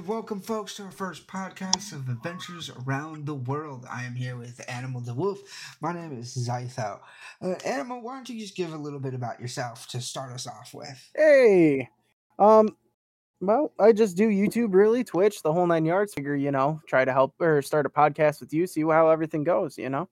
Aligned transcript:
right, 0.00 0.08
welcome, 0.08 0.40
folks, 0.40 0.76
to 0.76 0.84
our 0.84 0.90
first 0.90 1.26
podcast 1.26 1.92
of 1.92 2.08
Adventures 2.08 2.70
Around 2.70 3.26
the 3.26 3.34
World. 3.34 3.84
I 3.90 4.04
am 4.04 4.14
here 4.14 4.36
with 4.36 4.60
Animal 4.66 5.02
the 5.02 5.12
Wolf. 5.12 5.40
My 5.82 5.92
name 5.92 6.18
is 6.18 6.34
Zytho. 6.34 7.00
Uh, 7.42 7.54
Animal, 7.66 8.00
why 8.00 8.14
don't 8.14 8.28
you 8.28 8.38
just 8.38 8.56
give 8.56 8.72
a 8.72 8.78
little 8.78 8.98
bit 8.98 9.12
about 9.12 9.40
yourself 9.40 9.86
to 9.88 10.00
start 10.00 10.32
us 10.32 10.46
off 10.46 10.72
with? 10.72 11.10
Hey, 11.14 11.88
um, 12.38 12.76
well, 13.40 13.72
I 13.78 13.92
just 13.92 14.16
do 14.16 14.28
YouTube, 14.28 14.72
really, 14.72 15.04
Twitch, 15.04 15.42
the 15.42 15.52
whole 15.52 15.66
nine 15.66 15.84
yards. 15.84 16.14
Figure, 16.14 16.36
you 16.36 16.50
know, 16.50 16.80
try 16.86 17.04
to 17.04 17.12
help 17.12 17.34
or 17.38 17.60
start 17.60 17.84
a 17.84 17.90
podcast 17.90 18.40
with 18.40 18.54
you, 18.54 18.66
see 18.66 18.82
how 18.82 19.10
everything 19.10 19.44
goes. 19.44 19.76
You 19.76 19.90
know, 19.90 20.08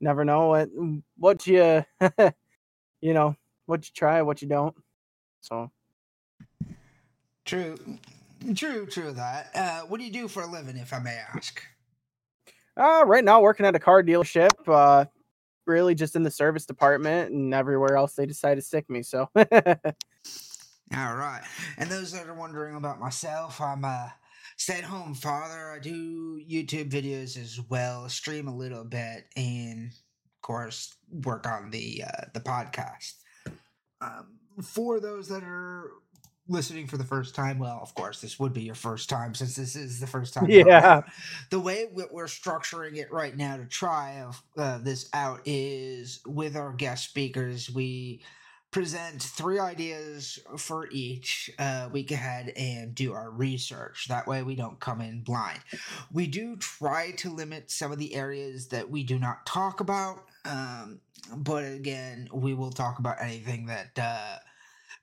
never 0.00 0.24
know 0.24 0.48
what 0.48 0.68
what 1.16 1.46
you, 1.46 1.84
you 3.00 3.14
know, 3.14 3.36
what 3.66 3.86
you 3.86 3.92
try, 3.94 4.20
what 4.22 4.42
you 4.42 4.48
don't. 4.48 4.74
So, 5.42 5.70
true, 7.44 7.78
true, 8.54 8.86
true. 8.86 9.12
That. 9.12 9.50
Uh, 9.54 9.80
what 9.82 9.98
do 9.98 10.04
you 10.04 10.12
do 10.12 10.28
for 10.28 10.42
a 10.42 10.46
living, 10.46 10.76
if 10.76 10.92
I 10.92 10.98
may 10.98 11.20
ask? 11.34 11.62
Uh, 12.76 13.04
right 13.06 13.24
now, 13.24 13.40
working 13.40 13.66
at 13.66 13.74
a 13.74 13.80
car 13.80 14.02
dealership. 14.02 14.50
Uh, 14.66 15.06
really 15.68 15.94
just 15.94 16.16
in 16.16 16.22
the 16.22 16.30
service 16.30 16.64
department 16.64 17.30
and 17.30 17.52
everywhere 17.54 17.94
else 17.96 18.14
they 18.14 18.26
decide 18.26 18.56
to 18.56 18.62
stick 18.62 18.88
me. 18.90 19.02
So. 19.02 19.28
All 20.96 21.14
right. 21.14 21.42
And 21.76 21.90
those 21.90 22.12
that 22.12 22.26
are 22.26 22.34
wondering 22.34 22.74
about 22.74 22.98
myself, 22.98 23.60
I'm 23.60 23.84
a 23.84 24.14
stay 24.56 24.78
at 24.78 24.84
home 24.84 25.14
father. 25.14 25.70
I 25.70 25.78
do 25.78 26.40
YouTube 26.40 26.90
videos 26.90 27.36
as 27.40 27.60
well, 27.68 28.08
stream 28.08 28.48
a 28.48 28.56
little 28.56 28.84
bit, 28.84 29.26
and 29.36 29.90
of 29.90 30.42
course, 30.42 30.96
work 31.10 31.46
on 31.46 31.70
the 31.70 32.04
uh, 32.06 32.24
the 32.32 32.40
podcast. 32.40 33.14
Um, 34.00 34.38
for 34.62 34.98
those 34.98 35.28
that 35.28 35.42
are 35.42 35.90
listening 36.48 36.86
for 36.86 36.96
the 36.96 37.04
first 37.04 37.34
time, 37.34 37.58
well, 37.58 37.78
of 37.82 37.94
course, 37.94 38.20
this 38.20 38.38
would 38.40 38.52
be 38.52 38.62
your 38.62 38.74
first 38.74 39.08
time 39.08 39.34
since 39.34 39.56
this 39.56 39.76
is 39.76 40.00
the 40.00 40.06
first 40.06 40.34
time. 40.34 40.50
Yeah. 40.50 41.02
The 41.50 41.60
way 41.60 41.86
we're 41.92 42.26
structuring 42.26 42.96
it 42.96 43.12
right 43.12 43.36
now 43.36 43.56
to 43.58 43.66
try 43.66 44.24
uh, 44.56 44.78
this 44.78 45.08
out 45.12 45.40
is 45.44 46.20
with 46.26 46.56
our 46.56 46.72
guest 46.72 47.04
speakers. 47.04 47.70
We 47.70 48.22
present 48.70 49.22
three 49.22 49.58
ideas 49.58 50.38
for 50.56 50.88
each 50.90 51.50
uh, 51.58 51.88
week 51.92 52.10
ahead 52.10 52.52
and 52.56 52.94
do 52.94 53.12
our 53.12 53.30
research. 53.30 54.08
That 54.08 54.26
way, 54.26 54.42
we 54.42 54.54
don't 54.56 54.80
come 54.80 55.00
in 55.00 55.22
blind. 55.22 55.60
We 56.12 56.26
do 56.26 56.56
try 56.56 57.12
to 57.18 57.30
limit 57.30 57.70
some 57.70 57.92
of 57.92 57.98
the 57.98 58.14
areas 58.14 58.68
that 58.68 58.90
we 58.90 59.04
do 59.04 59.18
not 59.18 59.46
talk 59.46 59.80
about, 59.80 60.24
um, 60.44 61.00
but 61.36 61.64
again, 61.64 62.28
we 62.32 62.54
will 62.54 62.70
talk 62.70 62.98
about 62.98 63.16
anything 63.20 63.66
that. 63.66 63.98
Uh, 63.98 64.38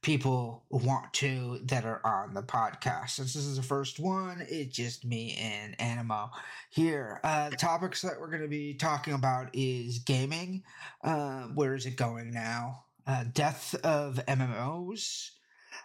people 0.06 0.64
want 0.70 1.12
to 1.14 1.60
that 1.64 1.84
are 1.84 2.02
on 2.06 2.34
the 2.34 2.44
podcast. 2.44 3.12
Since 3.12 3.34
this 3.34 3.46
is 3.46 3.58
the 3.58 3.64
first 3.64 4.00
one, 4.00 4.46
it's 4.48 4.76
just 4.76 5.04
me 5.04 5.36
and 5.40 5.76
Animo 5.82 6.30
here. 6.70 7.20
Uh, 7.24 7.50
topics 7.50 8.02
that 8.04 8.20
we're 8.20 8.30
going 8.30 8.42
to 8.42 8.48
be 8.48 8.76
talking 8.76 9.14
about 9.14 9.50
is 9.54 10.00
gaming. 10.00 10.64
Uh, 11.04 11.44
where 11.56 11.76
is 11.76 11.86
it 11.86 11.98
going 11.98 12.32
now? 12.32 12.86
uh, 13.08 13.24
death 13.34 13.76
of 13.84 14.20
MMOs. 14.28 15.32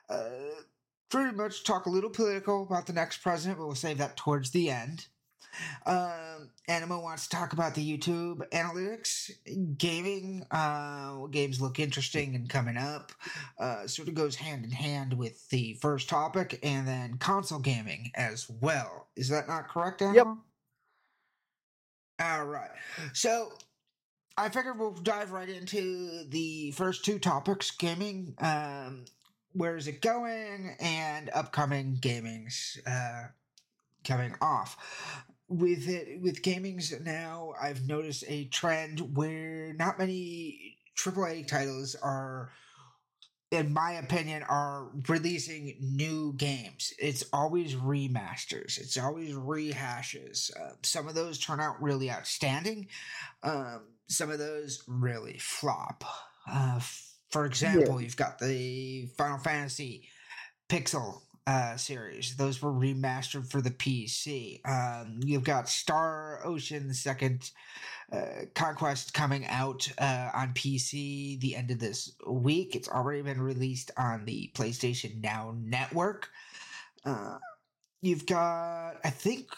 Uh, 0.09 0.29
pretty 1.09 1.37
much 1.37 1.65
talk 1.65 1.87
a 1.87 1.91
little 1.91 2.11
political 2.11 2.63
about 2.63 2.87
the 2.87 2.93
next 2.93 3.19
president, 3.19 3.59
but 3.59 3.67
we'll 3.67 3.75
save 3.75 3.98
that 3.98 4.17
towards 4.17 4.51
the 4.51 4.71
end. 4.71 5.07
Um, 5.87 6.51
Animo 6.69 7.01
wants 7.01 7.27
to 7.27 7.37
talk 7.37 7.53
about 7.53 7.75
the 7.75 7.98
YouTube 7.98 8.48
analytics, 8.51 9.31
gaming, 9.79 10.47
uh, 10.51 11.11
what 11.12 11.31
games 11.31 11.61
look 11.61 11.79
interesting 11.79 12.34
and 12.34 12.48
coming 12.48 12.77
up. 12.77 13.12
Uh, 13.59 13.87
sort 13.87 14.09
of 14.09 14.15
goes 14.15 14.37
hand 14.37 14.65
in 14.65 14.70
hand 14.70 15.15
with 15.15 15.48
the 15.51 15.75
first 15.75 16.09
topic, 16.09 16.59
and 16.62 16.87
then 16.87 17.19
console 17.19 17.59
gaming 17.59 18.11
as 18.15 18.48
well. 18.61 19.09
Is 19.17 19.29
that 19.29 19.48
not 19.48 19.69
correct, 19.69 20.03
Animo? 20.03 20.39
Yep. 22.19 22.29
All 22.29 22.45
right. 22.45 22.70
So 23.12 23.53
I 24.37 24.48
figured 24.48 24.79
we'll 24.79 24.92
dive 24.92 25.33
right 25.33 25.48
into 25.48 26.24
the 26.29 26.70
first 26.73 27.05
two 27.05 27.19
topics 27.19 27.70
gaming. 27.70 28.35
Um, 28.39 29.05
where 29.53 29.77
is 29.77 29.89
it 29.89 30.01
going? 30.01 30.77
And 30.80 31.30
upcoming 31.35 31.97
gamings 32.01 32.79
uh, 32.86 33.29
coming 34.05 34.35
off. 34.41 34.77
With 35.50 35.88
it, 35.88 36.20
with 36.22 36.42
gamings 36.42 36.98
now, 37.05 37.55
I've 37.61 37.86
noticed 37.86 38.24
a 38.28 38.44
trend 38.46 39.16
where 39.16 39.74
not 39.74 39.98
many 39.98 40.78
AAA 40.96 41.48
titles 41.48 41.96
are 41.96 42.52
in 43.50 43.72
my 43.72 43.92
opinion, 43.92 44.44
are 44.44 44.88
releasing 45.08 45.77
new 45.80 46.33
games. 46.34 46.92
It's 46.98 47.24
always 47.33 47.74
remasters. 47.74 48.78
It's 48.78 48.96
always 48.96 49.34
rehashes. 49.34 50.56
Uh, 50.56 50.74
some 50.83 51.08
of 51.08 51.16
those 51.16 51.38
turn 51.38 51.61
out 51.61 51.82
really 51.82 52.11
outstanding. 52.11 52.86
Um, 53.42 53.82
some 54.08 54.30
of 54.30 54.38
those 54.38 54.84
really 54.86 55.38
flop. 55.38 56.05
Uh, 56.48 56.80
for 57.30 57.44
example, 57.44 58.00
yeah. 58.00 58.05
you've 58.05 58.17
got 58.17 58.38
the 58.38 59.06
Final 59.18 59.38
Fantasy 59.38 60.08
Pixel 60.68 61.22
uh, 61.46 61.77
series. 61.77 62.36
Those 62.36 62.61
were 62.62 62.73
remastered 62.73 63.51
for 63.51 63.61
the 63.61 63.70
PC. 63.70 64.61
Um, 64.68 65.20
you've 65.24 65.45
got 65.45 65.68
Star 65.68 66.40
Ocean 66.45 66.92
Second 66.95 67.51
uh, 68.12 68.45
Conquest 68.55 69.14
coming 69.14 69.46
out 69.46 69.89
uh, 69.98 70.30
on 70.34 70.52
PC 70.52 71.40
the 71.40 71.56
end 71.56 71.70
of 71.70 71.79
this 71.79 72.12
week. 72.27 72.77
It's 72.77 72.89
already 72.89 73.23
been 73.23 73.40
released 73.40 73.90
on 73.96 74.24
the 74.24 74.50
PlayStation 74.55 75.20
Now 75.23 75.55
network. 75.58 76.29
Uh, 77.05 77.39
you've 78.02 78.27
got, 78.27 78.96
I 79.05 79.11
think, 79.11 79.48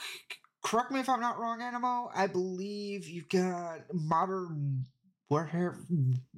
correct 0.63 0.93
me 0.93 1.01
if 1.01 1.09
I'm 1.09 1.21
not 1.21 1.39
wrong, 1.39 1.61
Animo. 1.61 2.11
I 2.15 2.27
believe 2.27 3.09
you've 3.09 3.29
got 3.29 3.81
Modern 3.93 4.87
Warfare, 5.33 5.79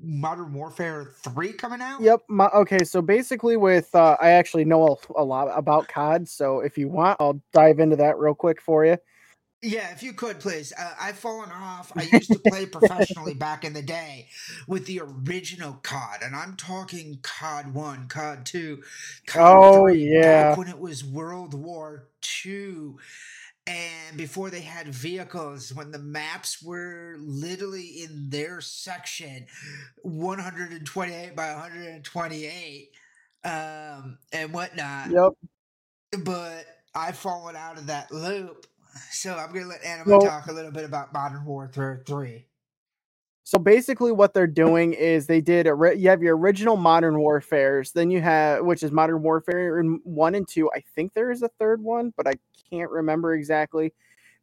Modern 0.00 0.55
Warfare 0.55 1.15
Three 1.25 1.53
coming 1.53 1.81
out. 1.81 2.00
Yep. 2.00 2.21
My, 2.28 2.47
okay, 2.50 2.84
so 2.84 3.03
basically, 3.03 3.56
with 3.56 3.93
uh, 3.93 4.16
I 4.21 4.31
actually 4.31 4.65
know 4.65 4.87
a, 4.87 5.22
a, 5.22 5.25
lot 5.25 5.49
about 5.53 5.88
COD, 5.88 6.28
so 6.28 6.60
if 6.60 6.78
you 6.78 6.88
want, 6.88 7.16
I'll 7.19 7.43
dive 7.53 7.81
into 7.81 7.97
that 7.97 8.19
real 8.19 8.34
quick 8.34 8.62
for 8.62 8.84
you. 8.84 8.97
Yeah, 9.62 9.91
if 9.91 10.04
you 10.04 10.12
could, 10.12 10.38
please. 10.38 10.72
Uh, 10.78 10.94
I've 11.00 11.19
fallen 11.19 11.50
off. 11.50 11.91
I 11.97 12.03
used 12.03 12.31
to 12.31 12.38
play 12.38 12.66
professionally 12.66 13.34
back 13.47 13.65
in 13.65 13.72
the 13.72 13.83
day 13.83 14.28
with 14.69 14.87
the 14.87 15.00
original 15.00 15.72
COD, 15.83 16.21
and 16.22 16.37
I'm 16.37 16.54
talking 16.54 17.19
COD 17.22 17.75
One, 17.75 18.06
COD 18.06 18.47
Two, 18.47 18.83
COD 19.27 19.43
oh 19.43 19.83
3, 19.87 20.09
yeah, 20.09 20.54
when 20.54 20.69
it 20.69 20.78
was 20.78 21.04
World 21.04 21.54
War 21.54 22.06
Two 22.21 23.00
and 23.67 24.17
before 24.17 24.51
they 24.51 24.61
had 24.61 24.89
vehicles 24.89 25.73
when 25.73 25.91
the 25.91 25.99
maps 25.99 26.63
were 26.63 27.17
literally 27.19 28.03
in 28.03 28.29
their 28.29 28.61
section 28.61 29.47
128 30.03 31.35
by 31.35 31.53
128 31.53 32.91
um 33.45 34.19
and 34.33 34.53
whatnot. 34.53 35.11
Yep. 35.11 35.33
But 36.25 36.67
i've 36.95 37.17
fallen 37.17 37.57
out 37.57 37.79
of 37.79 37.87
that 37.87 38.11
loop. 38.13 38.67
So 39.11 39.35
i'm 39.35 39.53
gonna 39.53 39.67
let 39.67 39.85
Anima 39.85 40.19
well, 40.19 40.21
talk 40.21 40.47
a 40.47 40.53
little 40.53 40.73
bit 40.73 40.85
about 40.85 41.13
modern 41.13 41.45
warfare 41.45 42.03
3 42.07 42.47
so 43.44 43.59
basically, 43.59 44.10
what 44.10 44.32
they're 44.32 44.47
doing 44.47 44.94
is 44.94 45.27
they 45.27 45.43
did 45.43 45.66
a 45.66 45.77
you 45.97 46.09
have 46.09 46.22
your 46.22 46.37
original 46.37 46.77
Modern 46.78 47.19
Warfare's, 47.19 47.93
then 47.93 48.10
you 48.10 48.22
have 48.22 48.65
which 48.65 48.82
is 48.82 48.91
Modern 48.91 49.22
Warfare 49.22 49.82
one 50.05 50.34
and 50.34 50.49
two. 50.49 50.71
I 50.75 50.82
think 50.94 51.12
there 51.12 51.31
is 51.31 51.43
a 51.43 51.50
third 51.59 51.83
one, 51.83 52.12
but 52.16 52.27
I 52.27 52.33
can't 52.71 52.91
remember 52.91 53.34
exactly. 53.34 53.93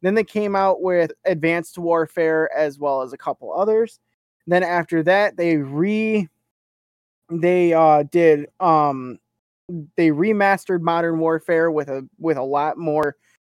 Then 0.02 0.14
they 0.14 0.22
came 0.24 0.54
out 0.54 0.82
with 0.82 1.12
Advanced 1.24 1.78
Warfare 1.78 2.48
as 2.56 2.78
well 2.78 3.02
as 3.02 3.12
a 3.12 3.18
couple 3.18 3.52
others. 3.52 3.98
Then 4.46 4.62
after 4.62 5.02
that, 5.02 5.36
they 5.36 5.56
re 5.56 6.28
they 7.30 7.72
uh 7.72 8.04
did 8.04 8.46
um 8.60 9.18
they 9.96 10.10
remastered 10.10 10.80
Modern 10.80 11.18
Warfare 11.18 11.70
with 11.70 11.88
a 11.88 12.06
with 12.18 12.36
a 12.36 12.42
lot 12.42 12.78
more 12.78 13.16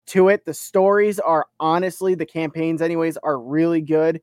to 0.07 0.29
it. 0.29 0.45
The 0.45 0.53
stories 0.53 1.19
are 1.19 1.47
honestly 1.59 2.15
the 2.15 2.25
campaigns 2.25 2.81
anyways 2.81 3.17
are 3.17 3.39
really 3.39 3.81
good 3.81 4.21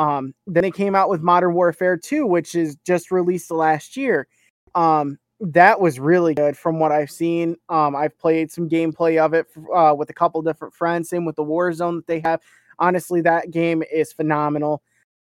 um, 0.00 0.32
then 0.46 0.64
it 0.64 0.72
came 0.72 0.94
out 0.94 1.10
with 1.10 1.20
Modern 1.20 1.52
Warfare 1.52 1.98
2, 1.98 2.26
which 2.26 2.54
is 2.54 2.74
just 2.86 3.10
released 3.10 3.50
last 3.50 3.98
year. 3.98 4.26
Um, 4.74 5.18
that 5.40 5.78
was 5.78 6.00
really 6.00 6.32
good 6.32 6.56
from 6.56 6.78
what 6.78 6.90
I've 6.90 7.10
seen. 7.10 7.54
Um, 7.68 7.94
I've 7.94 8.18
played 8.18 8.50
some 8.50 8.66
gameplay 8.66 9.18
of 9.18 9.34
it 9.34 9.46
uh, 9.74 9.94
with 9.96 10.08
a 10.08 10.14
couple 10.14 10.40
different 10.40 10.72
friends. 10.72 11.10
Same 11.10 11.26
with 11.26 11.36
the 11.36 11.44
Warzone 11.44 11.96
that 11.96 12.06
they 12.06 12.18
have. 12.20 12.40
Honestly, 12.78 13.20
that 13.20 13.50
game 13.50 13.82
is 13.92 14.10
phenomenal. 14.10 14.82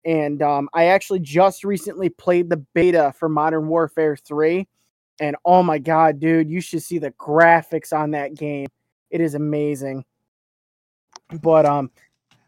And 0.06 0.42
um, 0.42 0.70
I 0.74 0.86
actually 0.86 1.20
just 1.20 1.66
recently 1.66 2.08
played 2.08 2.50
the 2.50 2.64
beta 2.74 3.14
for 3.20 3.28
Modern 3.28 3.68
Warfare 3.68 4.16
3. 4.16 4.66
And 5.20 5.36
oh 5.44 5.64
my 5.64 5.80
God, 5.80 6.18
dude, 6.18 6.50
you 6.50 6.62
should 6.62 6.82
see 6.82 6.98
the 6.98 7.12
graphics 7.12 7.92
on 7.92 8.12
that 8.12 8.36
game. 8.36 8.68
It 9.10 9.20
is 9.20 9.36
amazing. 9.36 10.06
But 11.42 11.66
um, 11.66 11.92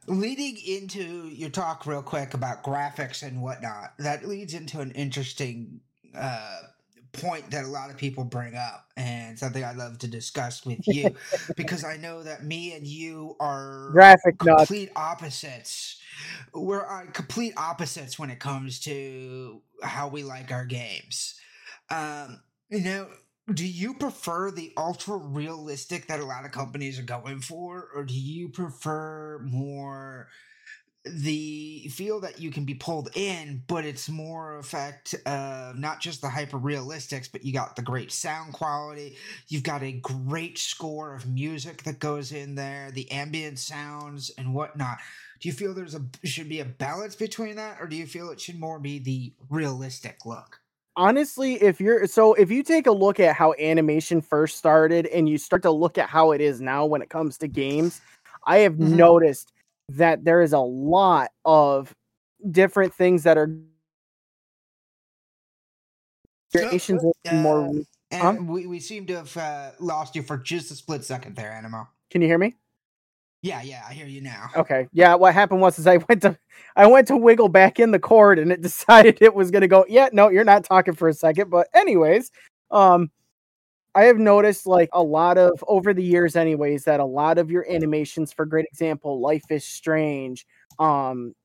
leading 0.07 0.57
into 0.57 1.27
your 1.29 1.49
talk 1.49 1.85
real 1.85 2.01
quick 2.01 2.33
about 2.33 2.63
graphics 2.63 3.23
and 3.23 3.41
whatnot 3.41 3.93
that 3.99 4.27
leads 4.27 4.53
into 4.53 4.79
an 4.79 4.91
interesting 4.91 5.79
uh, 6.15 6.61
point 7.13 7.51
that 7.51 7.63
a 7.63 7.67
lot 7.67 7.89
of 7.89 7.97
people 7.97 8.23
bring 8.23 8.55
up 8.55 8.91
and 8.97 9.37
something 9.37 9.63
I'd 9.63 9.77
love 9.77 9.99
to 9.99 10.07
discuss 10.07 10.65
with 10.65 10.87
you 10.87 11.15
because 11.55 11.83
I 11.83 11.97
know 11.97 12.23
that 12.23 12.43
me 12.43 12.73
and 12.73 12.85
you 12.85 13.35
are 13.39 13.89
graphic 13.91 14.43
nuts. 14.43 14.75
complete 14.75 14.91
opposites. 14.95 16.01
We're 16.53 16.85
on 16.85 17.07
complete 17.07 17.53
opposites 17.55 18.17
when 18.17 18.29
it 18.29 18.39
comes 18.39 18.79
to 18.81 19.61
how 19.83 20.07
we 20.07 20.23
like 20.23 20.51
our 20.51 20.65
games. 20.65 21.39
Um, 21.89 22.41
you 22.69 22.81
know, 22.81 23.07
do 23.51 23.67
you 23.67 23.93
prefer 23.95 24.51
the 24.51 24.71
ultra 24.77 25.17
realistic 25.17 26.07
that 26.07 26.19
a 26.19 26.25
lot 26.25 26.45
of 26.45 26.51
companies 26.51 26.99
are 26.99 27.03
going 27.03 27.39
for, 27.41 27.89
or 27.93 28.03
do 28.05 28.13
you 28.13 28.49
prefer 28.49 29.39
more 29.43 30.29
the 31.05 31.89
feel 31.89 32.21
that 32.21 32.39
you 32.39 32.49
can 32.49 32.63
be 32.63 32.75
pulled 32.75 33.09
in, 33.15 33.61
but 33.67 33.83
it's 33.83 34.07
more 34.07 34.57
effect 34.57 35.13
of 35.25 35.77
not 35.77 35.99
just 35.99 36.21
the 36.21 36.29
hyper 36.29 36.57
realistics, 36.57 37.29
but 37.29 37.43
you 37.43 37.51
got 37.51 37.75
the 37.75 37.81
great 37.81 38.11
sound 38.11 38.53
quality. 38.53 39.17
You've 39.49 39.63
got 39.63 39.83
a 39.83 39.91
great 39.91 40.57
score 40.57 41.13
of 41.13 41.27
music 41.27 41.83
that 41.83 41.99
goes 41.99 42.31
in 42.31 42.55
there, 42.55 42.89
the 42.91 43.11
ambient 43.11 43.59
sounds 43.59 44.31
and 44.37 44.53
whatnot. 44.53 44.99
Do 45.41 45.49
you 45.49 45.53
feel 45.53 45.73
there's 45.73 45.95
a 45.95 46.05
should 46.23 46.47
be 46.47 46.61
a 46.61 46.65
balance 46.65 47.17
between 47.17 47.57
that, 47.57 47.81
or 47.81 47.87
do 47.87 47.97
you 47.97 48.05
feel 48.05 48.29
it 48.29 48.39
should 48.39 48.59
more 48.59 48.79
be 48.79 48.99
the 48.99 49.33
realistic 49.49 50.25
look? 50.25 50.62
Honestly 50.95 51.55
if 51.61 51.81
you're 51.81 52.05
so 52.07 52.33
if 52.35 52.51
you 52.51 52.63
take 52.63 52.87
a 52.87 52.91
look 52.91 53.19
at 53.19 53.35
how 53.35 53.53
animation 53.59 54.21
first 54.21 54.57
started 54.57 55.07
and 55.07 55.27
you 55.27 55.37
start 55.37 55.61
to 55.63 55.71
look 55.71 55.97
at 55.97 56.09
how 56.09 56.31
it 56.31 56.41
is 56.41 56.61
now 56.61 56.85
when 56.85 57.01
it 57.01 57.09
comes 57.09 57.37
to 57.37 57.47
games 57.47 58.01
i 58.45 58.57
have 58.59 58.77
Mhm. 58.77 58.95
noticed 58.97 59.53
that 59.89 60.23
there 60.23 60.41
is 60.41 60.53
a 60.53 60.59
lot 60.59 61.31
of 61.45 61.95
different 62.51 62.93
things 62.93 63.23
that 63.23 63.37
are 63.37 63.49
are 66.55 66.69
more 67.31 67.69
Uh, 68.11 68.19
Huh? 68.21 68.33
we, 68.41 68.67
we 68.67 68.79
seem 68.79 69.07
to 69.07 69.15
have 69.15 69.35
uh, 69.37 69.71
lost 69.79 70.15
you 70.15 70.21
for 70.21 70.37
just 70.37 70.69
a 70.71 70.75
split 70.75 71.03
second 71.03 71.35
there, 71.35 71.51
Animo. 71.51 71.87
can 72.11 72.21
you 72.21 72.27
hear 72.27 72.37
me 72.37 72.55
Yeah, 73.43 73.61
yeah, 73.61 73.83
I 73.87 73.93
hear 73.93 74.07
you 74.07 74.21
now. 74.21 74.47
okay 74.55 74.87
yeah 74.93 75.15
what 75.15 75.33
happened 75.33 75.59
was 75.59 75.77
is 75.77 75.87
i 75.87 75.97
went 75.97 76.21
to 76.21 76.37
i 76.75 76.85
went 76.87 77.07
to 77.07 77.17
wiggle 77.17 77.49
back 77.49 77.79
in 77.79 77.91
the 77.91 77.99
cord 77.99 78.39
and 78.39 78.51
it 78.51 78.61
decided 78.69 79.17
it 79.21 79.33
was 79.33 79.51
going 79.51 79.61
to 79.61 79.67
go 79.67 79.85
yeah 79.89 80.07
no 80.13 80.29
you're 80.29 80.43
not 80.43 80.63
talking 80.63 80.93
for 80.93 81.07
a 81.07 81.13
second 81.13 81.49
but 81.49 81.67
anyways 81.73 82.31
um 82.71 83.11
I 83.95 84.05
have 84.05 84.17
noticed 84.17 84.65
like 84.65 84.89
a 84.91 85.03
lot 85.03 85.37
of 85.37 85.63
over 85.67 85.93
the 85.93 86.03
years 86.03 86.35
anyways 86.35 86.85
that 86.85 86.99
a 86.99 87.05
lot 87.05 87.37
of 87.37 87.51
your 87.51 87.69
animations 87.71 88.33
for 88.33 88.45
great 88.45 88.65
example 88.65 89.19
Life 89.19 89.43
is 89.49 89.63
Strange 89.63 90.47
um 90.79 91.35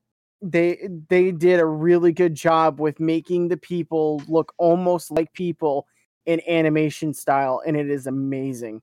they 0.41 0.87
they 1.09 1.31
did 1.31 1.59
a 1.59 1.65
really 1.65 2.11
good 2.11 2.33
job 2.33 2.79
with 2.79 2.99
making 2.99 3.49
the 3.49 3.57
people 3.57 4.21
look 4.27 4.53
almost 4.57 5.11
like 5.11 5.31
people 5.33 5.85
in 6.25 6.41
animation 6.47 7.13
style 7.13 7.61
and 7.65 7.75
it 7.75 7.89
is 7.89 8.07
amazing. 8.07 8.81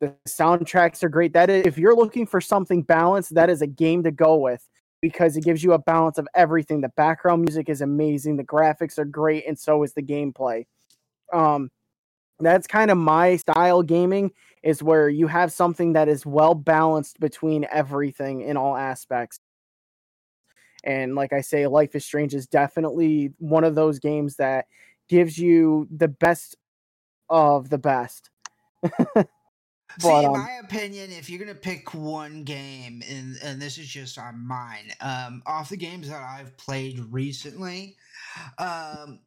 The 0.00 0.14
soundtracks 0.26 1.02
are 1.02 1.08
great. 1.10 1.34
That 1.34 1.50
is, 1.50 1.66
if 1.66 1.76
you're 1.76 1.94
looking 1.94 2.26
for 2.26 2.40
something 2.40 2.82
balanced, 2.82 3.34
that 3.34 3.50
is 3.50 3.60
a 3.60 3.66
game 3.66 4.02
to 4.04 4.10
go 4.10 4.36
with 4.36 4.66
because 5.02 5.36
it 5.36 5.44
gives 5.44 5.62
you 5.62 5.72
a 5.72 5.78
balance 5.78 6.18
of 6.18 6.26
everything. 6.34 6.80
The 6.80 6.88
background 6.90 7.42
music 7.42 7.68
is 7.68 7.80
amazing, 7.80 8.36
the 8.36 8.44
graphics 8.44 8.98
are 8.98 9.04
great 9.04 9.46
and 9.46 9.58
so 9.58 9.82
is 9.82 9.92
the 9.92 10.02
gameplay. 10.02 10.64
Um 11.32 11.70
that's 12.40 12.66
kind 12.66 12.90
of 12.90 12.96
my 12.96 13.36
style 13.36 13.82
gaming 13.82 14.32
is 14.62 14.82
where 14.82 15.08
you 15.08 15.26
have 15.26 15.52
something 15.52 15.92
that 15.92 16.08
is 16.08 16.24
well 16.24 16.54
balanced 16.54 17.20
between 17.20 17.66
everything 17.70 18.40
in 18.40 18.56
all 18.56 18.76
aspects. 18.76 19.40
And 20.82 21.14
like 21.14 21.32
I 21.32 21.42
say, 21.42 21.66
Life 21.66 21.94
is 21.94 22.04
Strange 22.04 22.34
is 22.34 22.46
definitely 22.46 23.32
one 23.38 23.64
of 23.64 23.74
those 23.74 23.98
games 23.98 24.36
that 24.36 24.66
gives 25.08 25.38
you 25.38 25.86
the 25.94 26.08
best 26.08 26.56
of 27.28 27.68
the 27.68 27.78
best. 27.78 28.30
See, 29.98 30.08
But, 30.08 30.20
in 30.20 30.26
um, 30.26 30.32
my 30.32 30.52
opinion, 30.62 31.10
if 31.10 31.28
you're 31.28 31.38
gonna 31.38 31.54
pick 31.54 31.94
one 31.94 32.44
game, 32.44 33.02
and 33.08 33.36
and 33.42 33.60
this 33.60 33.78
is 33.78 33.88
just 33.88 34.18
on 34.18 34.46
mine, 34.46 34.92
um, 35.00 35.42
off 35.46 35.68
the 35.68 35.76
games 35.76 36.08
that 36.08 36.22
I've 36.22 36.56
played 36.56 37.00
recently, 37.10 37.96
um, 38.58 39.20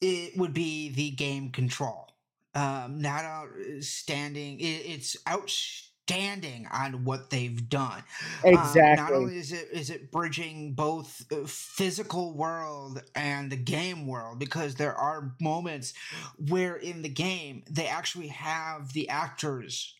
it 0.00 0.36
would 0.36 0.52
be 0.52 0.90
the 0.90 1.10
game 1.10 1.50
Control. 1.50 2.08
Um, 2.54 3.00
not 3.00 3.24
outstanding. 3.24 4.60
It, 4.60 4.64
it's 4.64 5.16
outstanding 5.26 6.68
on 6.70 7.04
what 7.04 7.30
they've 7.30 7.68
done. 7.70 8.02
Um, 8.44 8.54
not 8.74 9.12
only 9.12 9.38
is 9.38 9.52
it 9.52 9.68
is 9.72 9.88
it 9.88 10.10
bridging 10.10 10.74
both 10.74 11.24
uh, 11.32 11.46
physical 11.46 12.34
world 12.34 13.02
and 13.14 13.50
the 13.50 13.56
game 13.56 14.06
world 14.06 14.38
because 14.38 14.74
there 14.74 14.94
are 14.94 15.34
moments 15.40 15.94
where 16.48 16.76
in 16.76 17.00
the 17.02 17.08
game 17.08 17.62
they 17.70 17.86
actually 17.86 18.28
have 18.28 18.92
the 18.92 19.08
actors 19.08 19.94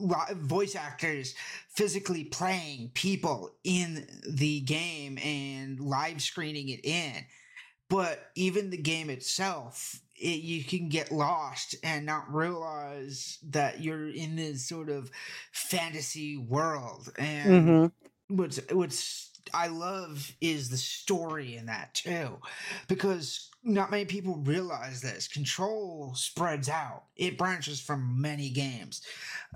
voice 0.00 0.74
actors 0.76 1.34
physically 1.70 2.24
playing 2.24 2.90
people 2.94 3.56
in 3.64 4.06
the 4.28 4.60
game 4.60 5.18
and 5.18 5.80
live 5.80 6.20
screening 6.20 6.68
it 6.68 6.84
in 6.84 7.24
but 7.88 8.30
even 8.34 8.70
the 8.70 8.76
game 8.76 9.10
itself 9.10 10.00
it, 10.16 10.40
you 10.40 10.64
can 10.64 10.88
get 10.88 11.12
lost 11.12 11.76
and 11.82 12.06
not 12.06 12.32
realize 12.32 13.38
that 13.42 13.82
you're 13.82 14.08
in 14.08 14.36
this 14.36 14.68
sort 14.68 14.88
of 14.88 15.10
fantasy 15.52 16.36
world 16.36 17.12
and 17.18 17.78
Mhm. 17.86 17.92
what's 18.28 18.60
what's 18.72 19.25
I 19.56 19.68
love 19.68 20.32
is 20.40 20.68
the 20.68 20.76
story 20.76 21.56
in 21.56 21.66
that 21.66 21.94
too, 21.94 22.38
because 22.88 23.50
not 23.64 23.90
many 23.90 24.04
people 24.04 24.36
realize 24.36 25.00
this. 25.00 25.28
Control 25.28 26.12
spreads 26.14 26.68
out; 26.68 27.04
it 27.16 27.38
branches 27.38 27.80
from 27.80 28.20
many 28.20 28.50
games. 28.50 29.02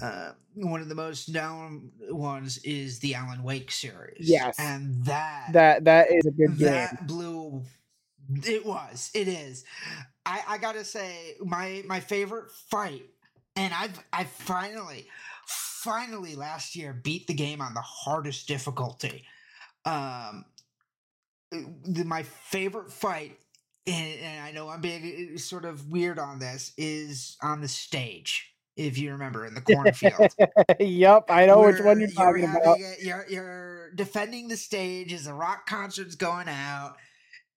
Uh, 0.02 0.32
one 0.54 0.80
of 0.80 0.88
the 0.88 0.94
most 0.94 1.28
known 1.28 1.92
ones 2.08 2.58
is 2.58 2.98
the 3.00 3.14
Alan 3.14 3.42
Wake 3.42 3.70
series. 3.70 4.28
Yes. 4.28 4.56
and 4.58 5.04
that 5.04 5.52
That 5.52 5.84
that 5.84 6.10
is 6.10 6.26
a 6.26 6.30
good 6.30 6.58
game. 6.58 6.66
that 6.66 7.06
blew. 7.06 7.62
It 8.46 8.64
was. 8.64 9.10
It 9.14 9.28
is. 9.28 9.64
I 10.26 10.42
I 10.48 10.58
gotta 10.58 10.84
say 10.84 11.36
my 11.44 11.82
my 11.86 12.00
favorite 12.00 12.50
fight, 12.52 13.06
and 13.56 13.72
I've 13.74 13.98
I 14.12 14.24
finally 14.24 15.06
finally 15.46 16.36
last 16.36 16.76
year 16.76 16.92
beat 16.92 17.26
the 17.26 17.34
game 17.34 17.60
on 17.60 17.74
the 17.74 17.80
hardest 17.80 18.46
difficulty. 18.48 19.24
Um, 19.84 20.44
the, 21.50 22.04
my 22.04 22.22
favorite 22.22 22.92
fight, 22.92 23.38
and, 23.86 24.20
and 24.20 24.44
I 24.44 24.52
know 24.52 24.68
I'm 24.68 24.80
being 24.80 25.32
uh, 25.34 25.38
sort 25.38 25.64
of 25.64 25.90
weird 25.90 26.18
on 26.18 26.38
this, 26.38 26.72
is 26.76 27.36
on 27.42 27.60
the 27.60 27.68
stage. 27.68 28.46
If 28.76 28.96
you 28.98 29.12
remember 29.12 29.44
in 29.44 29.52
the 29.54 29.60
cornfield. 29.60 30.34
yep, 30.80 31.24
I 31.28 31.44
know 31.46 31.62
which 31.62 31.80
one 31.80 32.00
you're 32.00 32.08
talking 32.10 32.46
having 32.46 32.62
about. 32.62 32.78
a- 32.78 32.96
you're 33.04 33.26
you're 33.28 33.90
defending 33.94 34.48
the 34.48 34.56
stage 34.56 35.12
as 35.12 35.26
a 35.26 35.34
rock 35.34 35.66
concert's 35.66 36.14
going 36.14 36.48
out, 36.48 36.96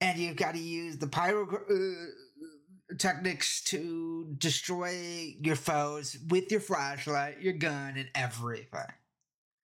and 0.00 0.18
you've 0.18 0.36
got 0.36 0.52
to 0.54 0.60
use 0.60 0.98
the 0.98 1.06
pyro 1.06 1.46
uh, 1.48 2.94
techniques 2.98 3.62
to 3.64 4.34
destroy 4.36 5.34
your 5.40 5.56
foes 5.56 6.18
with 6.28 6.50
your 6.50 6.60
flashlight, 6.60 7.40
your 7.40 7.54
gun, 7.54 7.94
and 7.96 8.08
everything. 8.14 8.80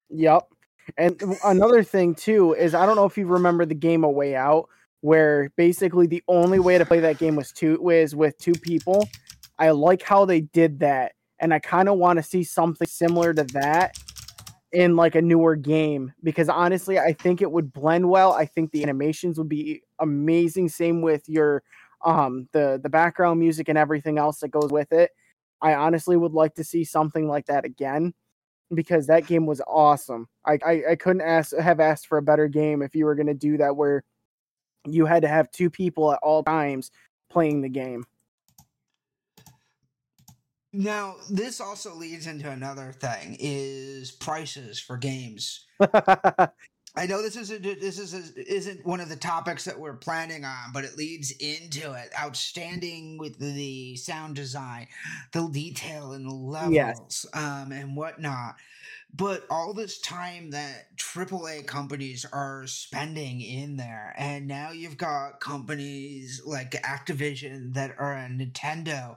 Yep. 0.09 0.49
And 0.97 1.21
another 1.45 1.83
thing 1.83 2.15
too 2.15 2.55
is 2.55 2.75
I 2.75 2.87
don't 2.87 2.97
know 2.97 3.05
if 3.05 3.17
you 3.17 3.27
remember 3.27 3.65
the 3.65 3.75
game 3.75 4.05
A 4.05 4.11
Way 4.11 4.35
Out, 4.35 4.69
where 5.01 5.51
basically 5.57 6.07
the 6.07 6.23
only 6.29 6.59
way 6.59 6.79
to 6.79 6.85
play 6.85 7.01
that 7.01 7.19
game 7.19 7.37
was 7.37 7.53
two 7.53 7.79
was 7.81 8.15
with 8.15 8.39
two 8.39 8.53
people. 8.53 9.09
I 9.59 9.71
like 9.71 10.03
how 10.03 10.25
they 10.25 10.41
did 10.41 10.81
that, 10.81 11.13
and 11.39 11.53
I 11.53 11.59
kind 11.59 11.89
of 11.89 11.99
want 11.99 12.19
to 12.19 12.23
see 12.23 12.45
something 12.45 12.89
similar 12.89 13.35
to 13.35 13.45
that 13.45 13.99
in 14.73 14.95
like 14.97 15.15
a 15.15 15.23
newer 15.23 15.57
game 15.57 16.13
because 16.23 16.49
honestly, 16.49 16.99
I 16.99 17.13
think 17.13 17.43
it 17.43 17.51
would 17.51 17.73
blend 17.73 18.09
well. 18.09 18.33
I 18.33 18.47
think 18.47 18.71
the 18.71 18.83
animations 18.83 19.37
would 19.39 19.49
be 19.49 19.83
amazing. 19.99 20.69
Same 20.69 21.03
with 21.03 21.29
your 21.29 21.63
um 22.05 22.49
the 22.53 22.81
the 22.83 22.89
background 22.89 23.39
music 23.41 23.69
and 23.69 23.77
everything 23.77 24.19
else 24.19 24.41
that 24.41 24.49
goes 24.49 24.71
with 24.71 24.93
it. 24.93 25.11
I 25.63 25.75
honestly 25.75 26.17
would 26.17 26.33
like 26.33 26.55
to 26.55 26.65
see 26.65 26.85
something 26.85 27.29
like 27.29 27.47
that 27.47 27.65
again 27.65 28.15
because 28.75 29.07
that 29.07 29.27
game 29.27 29.47
was 29.47 29.61
awesome. 29.67 30.29
I 30.47 30.59
I, 30.65 30.83
I 30.91 30.97
couldn't 30.97 31.23
ask 31.23 31.57
have 31.57 31.81
asked 31.81 32.07
for 32.07 32.19
a 32.19 32.23
better 32.23 32.49
game 32.49 32.83
if 32.83 32.95
you 32.95 33.05
were 33.05 33.15
going 33.15 33.27
to 33.27 33.35
do 33.35 33.57
that 33.59 33.77
where 33.77 34.05
you 34.87 35.07
had 35.07 35.23
to 35.23 35.29
have 35.29 35.51
two 35.51 35.71
people 35.71 36.13
at 36.13 36.21
all 36.23 36.43
times 36.43 36.91
playing 37.31 37.63
the 37.63 37.69
game. 37.69 38.05
Now, 40.73 41.17
this 41.29 41.61
also 41.61 41.95
leads 41.95 42.27
into 42.27 42.49
another 42.49 42.93
thing: 42.93 43.37
is 43.41 44.13
prices 44.13 44.79
for 44.79 44.97
games. 44.97 45.67
I 47.01 47.07
know 47.07 47.23
this 47.23 47.37
isn't 47.37 47.63
this 47.63 47.99
is 47.99 48.33
isn't 48.33 48.85
one 48.85 49.01
of 49.01 49.09
the 49.09 49.17
topics 49.17 49.65
that 49.65 49.81
we're 49.81 49.95
planning 49.95 50.45
on, 50.45 50.71
but 50.75 50.85
it 50.85 50.99
leads 50.99 51.31
into 51.31 51.95
it. 51.95 52.11
Outstanding 52.21 53.17
with 53.17 53.39
the 53.39 53.97
sound 53.97 54.37
design, 54.37 54.87
the 55.33 55.49
detail 55.49 56.13
and 56.13 56.29
the 56.29 56.35
levels, 56.35 56.75
yes. 56.75 57.27
um, 57.33 57.73
and 57.73 57.97
whatnot. 57.97 58.57
But 59.15 59.47
all 59.49 59.73
this 59.73 59.99
time 59.99 60.51
that 60.51 60.95
AAA 60.99 61.67
companies 61.67 62.27
are 62.31 62.67
spending 62.67 63.41
in 63.41 63.79
there, 63.79 64.15
and 64.19 64.47
now 64.47 64.73
you've 64.73 64.99
got 64.99 65.41
companies 65.41 66.43
like 66.45 66.73
Activision 66.83 67.73
that 67.75 67.95
are 67.99 68.13
a 68.13 68.29
Nintendo 68.29 69.17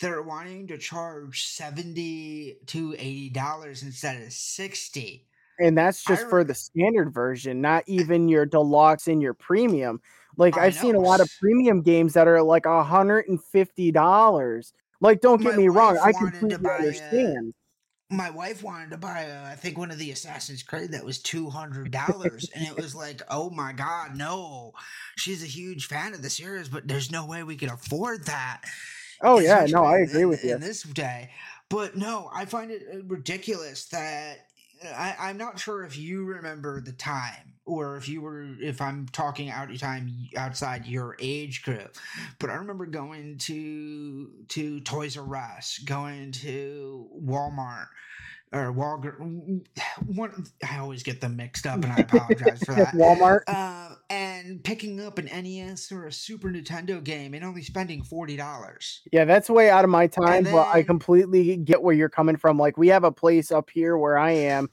that 0.00 0.10
are 0.10 0.22
wanting 0.22 0.66
to 0.68 0.78
charge 0.78 1.44
seventy 1.44 2.56
to 2.68 2.94
eighty 2.98 3.28
dollars 3.28 3.82
instead 3.82 4.22
of 4.22 4.32
sixty 4.32 5.27
and 5.58 5.76
that's 5.76 6.04
just 6.04 6.26
I, 6.26 6.28
for 6.28 6.44
the 6.44 6.54
standard 6.54 7.12
version, 7.12 7.60
not 7.60 7.84
even 7.86 8.28
your 8.28 8.46
deluxe 8.46 9.08
and 9.08 9.20
your 9.20 9.34
premium. 9.34 10.00
Like 10.36 10.56
I 10.56 10.64
have 10.64 10.74
seen 10.74 10.94
a 10.94 11.00
lot 11.00 11.20
of 11.20 11.30
premium 11.40 11.82
games 11.82 12.12
that 12.14 12.28
are 12.28 12.42
like 12.42 12.64
a 12.66 12.84
hundred 12.84 13.26
and 13.28 13.42
fifty 13.42 13.90
dollars. 13.90 14.72
Like, 15.00 15.20
don't 15.20 15.40
get 15.40 15.52
my 15.52 15.56
me 15.56 15.68
wrong, 15.68 15.98
I 15.98 16.12
completely 16.12 16.54
understand. 16.54 17.54
A, 18.10 18.14
my 18.14 18.30
wife 18.30 18.62
wanted 18.62 18.90
to 18.90 18.96
buy, 18.96 19.22
a, 19.22 19.44
I 19.44 19.54
think, 19.54 19.78
one 19.78 19.90
of 19.90 19.98
the 19.98 20.10
Assassin's 20.10 20.62
Creed 20.62 20.92
that 20.92 21.04
was 21.04 21.18
two 21.18 21.50
hundred 21.50 21.90
dollars, 21.90 22.48
and 22.54 22.66
it 22.66 22.76
was 22.76 22.94
like, 22.94 23.22
oh 23.30 23.50
my 23.50 23.72
god, 23.72 24.16
no! 24.16 24.72
She's 25.16 25.42
a 25.42 25.46
huge 25.46 25.86
fan 25.86 26.14
of 26.14 26.22
the 26.22 26.30
series, 26.30 26.68
but 26.68 26.88
there's 26.88 27.12
no 27.12 27.26
way 27.26 27.42
we 27.42 27.56
can 27.56 27.70
afford 27.70 28.26
that. 28.26 28.62
Oh 29.22 29.40
yeah, 29.40 29.66
no, 29.68 29.84
I 29.84 29.98
agree 29.98 30.22
in, 30.22 30.28
with 30.28 30.44
you. 30.44 30.54
In 30.54 30.60
this 30.60 30.82
day, 30.82 31.30
but 31.68 31.96
no, 31.96 32.30
I 32.32 32.44
find 32.44 32.70
it 32.70 32.82
uh, 32.92 33.02
ridiculous 33.04 33.86
that 33.86 34.47
I, 34.84 35.16
I'm 35.18 35.38
not 35.38 35.58
sure 35.58 35.84
if 35.84 35.98
you 35.98 36.24
remember 36.24 36.80
the 36.80 36.92
time 36.92 37.54
or 37.64 37.96
if 37.96 38.08
you 38.08 38.22
were 38.22 38.46
if 38.60 38.80
I'm 38.80 39.06
talking 39.12 39.50
out 39.50 39.70
of 39.70 39.78
time 39.78 40.10
outside 40.36 40.86
your 40.86 41.16
age 41.20 41.62
group, 41.62 41.96
but 42.38 42.50
I 42.50 42.54
remember 42.54 42.86
going 42.86 43.38
to 43.38 44.30
to 44.48 44.80
Toys 44.80 45.16
R 45.16 45.36
Us, 45.36 45.78
going 45.78 46.32
to 46.32 47.08
Walmart 47.22 47.88
or 48.52 48.72
Walgreens. 48.72 49.66
One, 50.06 50.46
I 50.68 50.78
always 50.78 51.02
get 51.02 51.20
them 51.20 51.36
mixed 51.36 51.66
up, 51.66 51.82
and 51.82 51.92
I 51.92 51.96
apologize 51.98 52.62
for 52.64 52.74
that. 52.74 52.94
Walmart 52.94 53.40
uh, 53.46 53.94
and 54.10 54.62
picking 54.62 55.00
up 55.00 55.18
an 55.18 55.26
NES 55.26 55.90
or 55.92 56.06
a 56.06 56.12
Super 56.12 56.48
Nintendo 56.48 57.02
game 57.02 57.34
and 57.34 57.44
only 57.44 57.62
spending 57.62 58.02
forty 58.02 58.36
dollars. 58.36 59.02
Yeah, 59.12 59.24
that's 59.24 59.50
way 59.50 59.70
out 59.70 59.84
of 59.84 59.90
my 59.90 60.06
time, 60.06 60.44
then, 60.44 60.52
but 60.52 60.68
I 60.68 60.82
completely 60.82 61.56
get 61.56 61.82
where 61.82 61.94
you're 61.94 62.08
coming 62.08 62.36
from. 62.36 62.58
Like 62.58 62.76
we 62.76 62.88
have 62.88 63.04
a 63.04 63.12
place 63.12 63.52
up 63.52 63.70
here 63.70 63.96
where 63.96 64.18
I 64.18 64.30
am, 64.32 64.70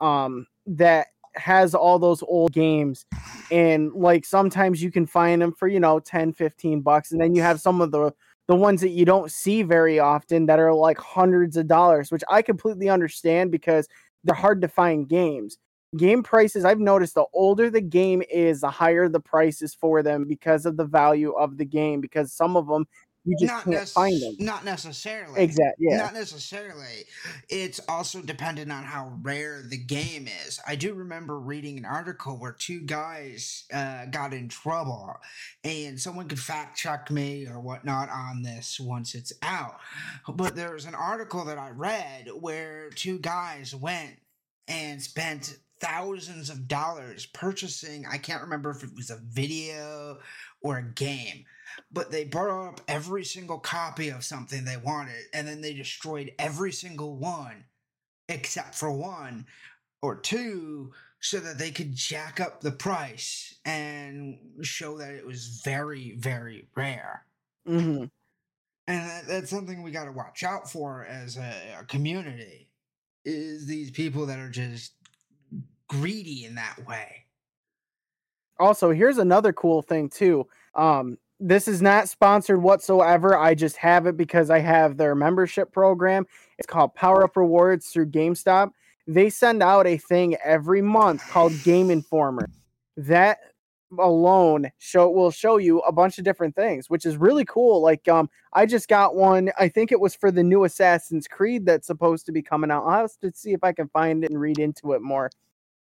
um, 0.00 0.46
that 0.66 1.08
has 1.34 1.74
all 1.74 1.98
those 1.98 2.22
old 2.22 2.52
games 2.52 3.04
and 3.50 3.92
like 3.92 4.24
sometimes 4.24 4.82
you 4.82 4.90
can 4.90 5.06
find 5.06 5.42
them 5.42 5.52
for 5.52 5.68
you 5.68 5.78
know 5.78 6.00
10 6.00 6.32
15 6.32 6.80
bucks 6.80 7.12
and 7.12 7.20
then 7.20 7.34
you 7.34 7.42
have 7.42 7.60
some 7.60 7.82
of 7.82 7.90
the 7.90 8.10
the 8.48 8.54
ones 8.54 8.80
that 8.80 8.90
you 8.90 9.04
don't 9.04 9.30
see 9.30 9.62
very 9.62 9.98
often 9.98 10.46
that 10.46 10.58
are 10.58 10.72
like 10.72 10.98
hundreds 10.98 11.56
of 11.56 11.66
dollars, 11.66 12.10
which 12.10 12.22
I 12.30 12.42
completely 12.42 12.88
understand 12.88 13.50
because 13.50 13.88
they're 14.24 14.34
hard 14.34 14.60
to 14.62 14.68
find 14.68 15.08
games. 15.08 15.58
Game 15.96 16.22
prices, 16.22 16.64
I've 16.64 16.80
noticed 16.80 17.14
the 17.14 17.24
older 17.32 17.70
the 17.70 17.80
game 17.80 18.22
is, 18.30 18.60
the 18.60 18.70
higher 18.70 19.08
the 19.08 19.20
prices 19.20 19.74
for 19.74 20.02
them 20.02 20.24
because 20.26 20.66
of 20.66 20.76
the 20.76 20.84
value 20.84 21.32
of 21.32 21.56
the 21.56 21.64
game. 21.64 22.00
Because 22.00 22.32
some 22.32 22.56
of 22.56 22.66
them 22.66 22.86
you 23.26 23.36
just 23.40 23.52
not 23.52 23.64
can't 23.64 23.76
nec- 23.80 23.88
find 23.88 24.22
them. 24.22 24.36
Not 24.38 24.64
necessarily. 24.64 25.42
Exactly. 25.42 25.88
Yeah. 25.90 25.98
Not 25.98 26.14
necessarily. 26.14 27.04
It's 27.48 27.80
also 27.88 28.22
dependent 28.22 28.72
on 28.72 28.84
how 28.84 29.18
rare 29.22 29.62
the 29.68 29.78
game 29.78 30.28
is. 30.46 30.60
I 30.66 30.76
do 30.76 30.94
remember 30.94 31.38
reading 31.38 31.78
an 31.78 31.84
article 31.84 32.36
where 32.38 32.52
two 32.52 32.80
guys 32.82 33.64
uh, 33.72 34.06
got 34.06 34.32
in 34.34 34.48
trouble, 34.48 35.16
and 35.64 36.00
someone 36.00 36.28
could 36.28 36.40
fact 36.40 36.78
check 36.78 37.10
me 37.10 37.46
or 37.46 37.60
whatnot 37.60 38.10
on 38.10 38.42
this 38.42 38.80
once 38.80 39.14
it's 39.14 39.32
out. 39.42 39.76
But 40.32 40.56
there 40.56 40.74
was 40.74 40.86
an 40.86 40.94
article 40.94 41.44
that 41.46 41.58
I 41.58 41.70
read 41.70 42.28
where 42.40 42.90
two 42.90 43.18
guys 43.18 43.74
went 43.74 44.16
and 44.68 45.02
spent 45.02 45.58
thousands 45.80 46.48
of 46.50 46.68
dollars 46.68 47.26
purchasing 47.26 48.06
i 48.10 48.16
can't 48.16 48.42
remember 48.42 48.70
if 48.70 48.82
it 48.82 48.94
was 48.94 49.10
a 49.10 49.20
video 49.28 50.18
or 50.62 50.78
a 50.78 50.82
game 50.82 51.44
but 51.92 52.10
they 52.10 52.24
brought 52.24 52.68
up 52.68 52.80
every 52.88 53.24
single 53.24 53.58
copy 53.58 54.08
of 54.08 54.24
something 54.24 54.64
they 54.64 54.78
wanted 54.78 55.22
and 55.34 55.46
then 55.46 55.60
they 55.60 55.74
destroyed 55.74 56.32
every 56.38 56.72
single 56.72 57.16
one 57.16 57.64
except 58.28 58.74
for 58.74 58.90
one 58.90 59.46
or 60.02 60.16
two 60.16 60.92
so 61.20 61.38
that 61.40 61.58
they 61.58 61.70
could 61.70 61.94
jack 61.94 62.40
up 62.40 62.60
the 62.60 62.72
price 62.72 63.56
and 63.64 64.38
show 64.62 64.96
that 64.98 65.14
it 65.14 65.26
was 65.26 65.60
very 65.62 66.12
very 66.16 66.66
rare 66.74 67.24
mm-hmm. 67.68 68.04
and 68.86 69.10
that, 69.10 69.26
that's 69.26 69.50
something 69.50 69.82
we 69.82 69.90
got 69.90 70.04
to 70.06 70.12
watch 70.12 70.42
out 70.42 70.70
for 70.70 71.04
as 71.04 71.36
a, 71.36 71.76
a 71.80 71.84
community 71.84 72.70
is 73.26 73.66
these 73.66 73.90
people 73.90 74.24
that 74.26 74.38
are 74.38 74.48
just 74.48 74.92
greedy 75.88 76.44
in 76.44 76.54
that 76.54 76.76
way 76.86 77.24
also 78.58 78.90
here's 78.90 79.18
another 79.18 79.52
cool 79.52 79.82
thing 79.82 80.08
too 80.08 80.46
um 80.74 81.18
this 81.38 81.68
is 81.68 81.82
not 81.82 82.08
sponsored 82.08 82.62
whatsoever. 82.62 83.36
I 83.36 83.54
just 83.54 83.76
have 83.76 84.06
it 84.06 84.16
because 84.16 84.50
I 84.50 84.60
have 84.60 84.96
their 84.96 85.14
membership 85.14 85.72
program. 85.72 86.26
It's 86.58 86.66
called 86.66 86.94
Power 86.94 87.24
Up 87.24 87.36
Rewards 87.36 87.88
through 87.88 88.06
GameStop. 88.06 88.70
They 89.06 89.30
send 89.30 89.62
out 89.62 89.86
a 89.86 89.98
thing 89.98 90.36
every 90.42 90.82
month 90.82 91.22
called 91.28 91.52
Game 91.62 91.90
Informer. 91.90 92.48
That 92.96 93.38
alone 93.98 94.72
show 94.78 95.08
will 95.10 95.30
show 95.30 95.58
you 95.58 95.78
a 95.80 95.92
bunch 95.92 96.18
of 96.18 96.24
different 96.24 96.56
things, 96.56 96.90
which 96.90 97.06
is 97.06 97.16
really 97.16 97.44
cool. 97.44 97.82
Like 97.82 98.08
um 98.08 98.28
I 98.52 98.66
just 98.66 98.88
got 98.88 99.14
one, 99.14 99.50
I 99.58 99.68
think 99.68 99.92
it 99.92 100.00
was 100.00 100.14
for 100.14 100.30
the 100.30 100.42
new 100.42 100.64
Assassin's 100.64 101.28
Creed 101.28 101.66
that's 101.66 101.86
supposed 101.86 102.26
to 102.26 102.32
be 102.32 102.42
coming 102.42 102.70
out. 102.70 102.84
I'll 102.84 103.02
have 103.02 103.20
to 103.20 103.30
see 103.32 103.52
if 103.52 103.62
I 103.62 103.72
can 103.72 103.88
find 103.88 104.24
it 104.24 104.30
and 104.30 104.40
read 104.40 104.58
into 104.58 104.94
it 104.94 105.02
more 105.02 105.30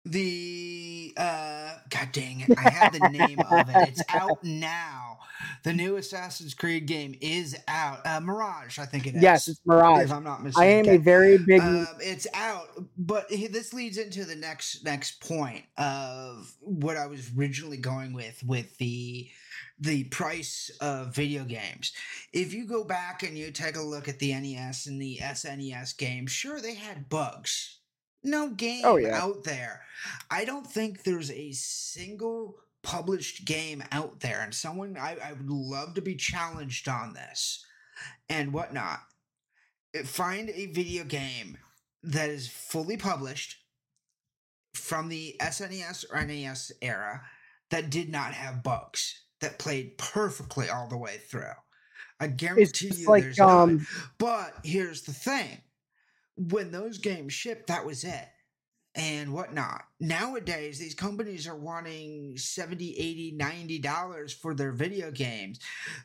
the 0.05 1.13
uh 1.17 1.73
god 1.89 2.09
dang 2.11 2.39
it 2.41 2.57
i 2.57 2.69
have 2.69 2.93
the 2.93 3.09
name 3.09 3.39
of 3.51 3.69
it. 3.69 3.89
It's 3.89 4.03
out 4.09 4.43
now. 4.43 5.17
The 5.63 5.73
new 5.73 5.97
assassin's 5.97 6.53
creed 6.53 6.85
game 6.85 7.15
is 7.21 7.57
out. 7.67 8.05
Uh 8.05 8.19
mirage 8.21 8.79
i 8.79 8.85
think 8.85 9.07
it 9.07 9.15
is. 9.15 9.21
Yes 9.21 9.47
it's 9.47 9.59
mirage. 9.65 10.05
If 10.05 10.11
i'm 10.11 10.23
not 10.23 10.43
mistaken 10.43 10.67
i 10.67 10.91
am 10.91 10.95
a 10.95 10.97
very 10.97 11.37
big 11.37 11.61
um, 11.61 11.87
it's 11.99 12.27
out 12.33 12.67
but 12.97 13.29
this 13.29 13.73
leads 13.73 13.97
into 13.97 14.25
the 14.25 14.35
next 14.35 14.83
next 14.85 15.21
point 15.21 15.65
of 15.77 16.53
what 16.61 16.95
i 16.97 17.05
was 17.05 17.31
originally 17.37 17.77
going 17.77 18.13
with 18.13 18.41
with 18.45 18.77
the 18.77 19.29
the 19.81 20.03
price 20.05 20.69
of 20.81 21.15
video 21.15 21.45
games. 21.45 21.93
If 22.33 22.53
you 22.53 22.65
go 22.65 22.83
back 22.83 23.23
and 23.23 23.37
you 23.37 23.51
take 23.51 23.77
a 23.77 23.81
look 23.81 24.09
at 24.09 24.19
the 24.19 24.33
NES 24.33 24.87
and 24.87 25.01
the 25.01 25.19
SNES 25.21 25.97
games, 25.97 26.31
sure 26.31 26.59
they 26.59 26.75
had 26.75 27.09
bugs 27.09 27.78
no 28.23 28.49
game 28.49 28.81
oh, 28.85 28.97
yeah. 28.97 29.21
out 29.21 29.43
there. 29.43 29.81
I 30.29 30.45
don't 30.45 30.67
think 30.67 31.03
there's 31.03 31.31
a 31.31 31.51
single 31.51 32.57
published 32.81 33.45
game 33.45 33.83
out 33.91 34.19
there, 34.21 34.41
and 34.41 34.53
someone 34.53 34.97
I, 34.97 35.17
I 35.23 35.33
would 35.33 35.49
love 35.49 35.95
to 35.95 36.01
be 36.01 36.15
challenged 36.15 36.87
on 36.87 37.13
this 37.13 37.65
and 38.29 38.53
whatnot. 38.53 38.99
Eh, 39.93 40.03
find 40.03 40.49
a 40.49 40.67
video 40.67 41.03
game 41.03 41.57
that 42.03 42.29
is 42.29 42.47
fully 42.47 42.97
published 42.97 43.57
from 44.73 45.09
the 45.09 45.35
SNES 45.41 46.05
or 46.11 46.23
NES 46.25 46.71
era 46.81 47.23
that 47.71 47.89
did 47.89 48.09
not 48.09 48.33
have 48.33 48.63
bugs, 48.63 49.23
that 49.41 49.59
played 49.59 49.97
perfectly 49.97 50.69
all 50.69 50.87
the 50.87 50.97
way 50.97 51.17
through. 51.17 51.51
I 52.19 52.27
guarantee 52.27 52.91
you 52.95 53.07
like, 53.07 53.23
there's 53.23 53.39
um, 53.39 53.77
not. 53.77 53.87
But 54.17 54.53
here's 54.63 55.03
the 55.03 55.13
thing 55.13 55.61
when 56.39 56.71
those 56.71 56.97
games 56.97 57.33
shipped, 57.33 57.67
that 57.67 57.85
was 57.85 58.03
it 58.03 58.27
and 58.95 59.31
whatnot. 59.31 59.83
Nowadays, 59.99 60.79
these 60.79 60.95
companies 60.95 61.47
are 61.47 61.55
wanting 61.55 62.35
70, 62.37 62.97
80, 62.97 63.31
90 63.33 63.79
dollars 63.79 64.33
for 64.33 64.53
their 64.53 64.71
video 64.71 65.11
games. 65.11 65.59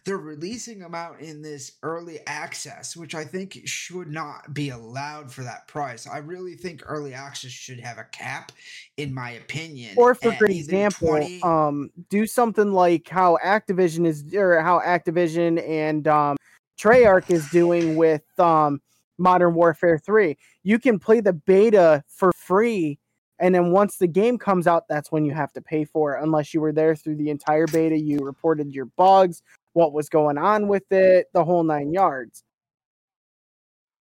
They're 0.05 0.19
releasing 0.19 0.81
them 0.81 0.95
out 0.95 1.21
in 1.21 1.41
this 1.41 1.73
early 1.83 2.21
access, 2.27 2.95
which 2.95 3.15
I 3.15 3.25
think 3.25 3.61
should 3.65 4.09
not 4.09 4.53
be 4.53 4.69
allowed 4.69 5.33
for 5.33 5.43
that 5.45 5.67
price. 5.67 6.07
I 6.07 6.19
really 6.19 6.55
think 6.55 6.83
early 6.85 7.15
access 7.15 7.51
should 7.51 7.81
have 7.81 7.99
a 7.99 8.05
cap, 8.05 8.53
in 8.97 9.15
my 9.15 9.31
opinion. 9.31 9.95
Or 9.97 10.15
for 10.15 10.33
good 10.33 10.51
example, 10.51 11.09
20... 11.09 11.43
um, 11.43 11.91
do 12.11 12.27
something 12.27 12.73
like 12.73 13.09
how 13.09 13.39
Activision 13.43 14.07
is 14.07 14.25
or 14.35 14.61
how 14.61 14.81
Activision 14.81 15.67
and 15.67 16.07
um 16.07 16.37
Treyarch 16.79 17.31
is 17.31 17.49
doing 17.51 17.97
with 17.97 18.25
um 18.39 18.83
Modern 19.19 19.55
Warfare 19.55 19.99
3. 19.99 20.37
You 20.63 20.79
can 20.79 20.99
play 20.99 21.21
the 21.21 21.33
beta 21.33 22.03
for 22.09 22.33
free. 22.33 22.99
And 23.39 23.55
then 23.55 23.73
once 23.73 23.97
the 23.97 24.07
game 24.07 24.39
comes 24.39 24.67
out, 24.67 24.85
that's 24.89 25.11
when 25.11 25.25
you 25.25 25.33
have 25.33 25.53
to 25.55 25.61
pay 25.61 25.85
for 25.85 26.17
it. 26.17 26.23
Unless 26.23 26.55
you 26.55 26.61
were 26.61 26.73
there 26.73 26.95
through 26.95 27.17
the 27.17 27.31
entire 27.31 27.67
beta, 27.67 27.99
you 27.99 28.19
reported 28.19 28.73
your 28.73 28.87
bugs, 28.97 29.43
what 29.73 29.93
was 29.93 30.09
going 30.09 30.39
on 30.39 30.69
with 30.69 30.91
it, 30.93 31.27
the 31.35 31.45
whole 31.45 31.65
nine 31.65 31.93
yards. 31.93 32.45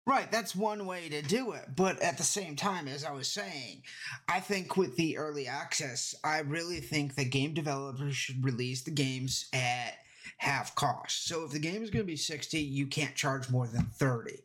Right, 0.05 0.29
that's 0.29 0.53
one 0.53 0.85
way 0.85 1.07
to 1.07 1.21
do 1.21 1.53
it. 1.53 1.63
But 1.77 2.01
at 2.01 2.17
the 2.17 2.23
same 2.23 2.57
time, 2.57 2.89
as 2.89 3.05
I 3.05 3.11
was 3.11 3.29
saying, 3.29 3.83
I 4.27 4.41
think 4.41 4.75
with 4.75 4.97
the 4.97 5.17
early 5.17 5.47
access, 5.47 6.13
I 6.25 6.39
really 6.39 6.81
think 6.81 7.15
that 7.15 7.31
game 7.31 7.53
developers 7.53 8.15
should 8.15 8.43
release 8.43 8.81
the 8.81 8.91
games 8.91 9.47
at 9.53 9.93
half 10.39 10.75
cost. 10.75 11.25
So 11.25 11.45
if 11.45 11.51
the 11.51 11.59
game 11.59 11.81
is 11.83 11.89
going 11.89 12.03
to 12.03 12.11
be 12.11 12.17
60, 12.17 12.59
you 12.59 12.87
can't 12.87 13.15
charge 13.15 13.49
more 13.49 13.65
than 13.65 13.85
30. 13.93 14.43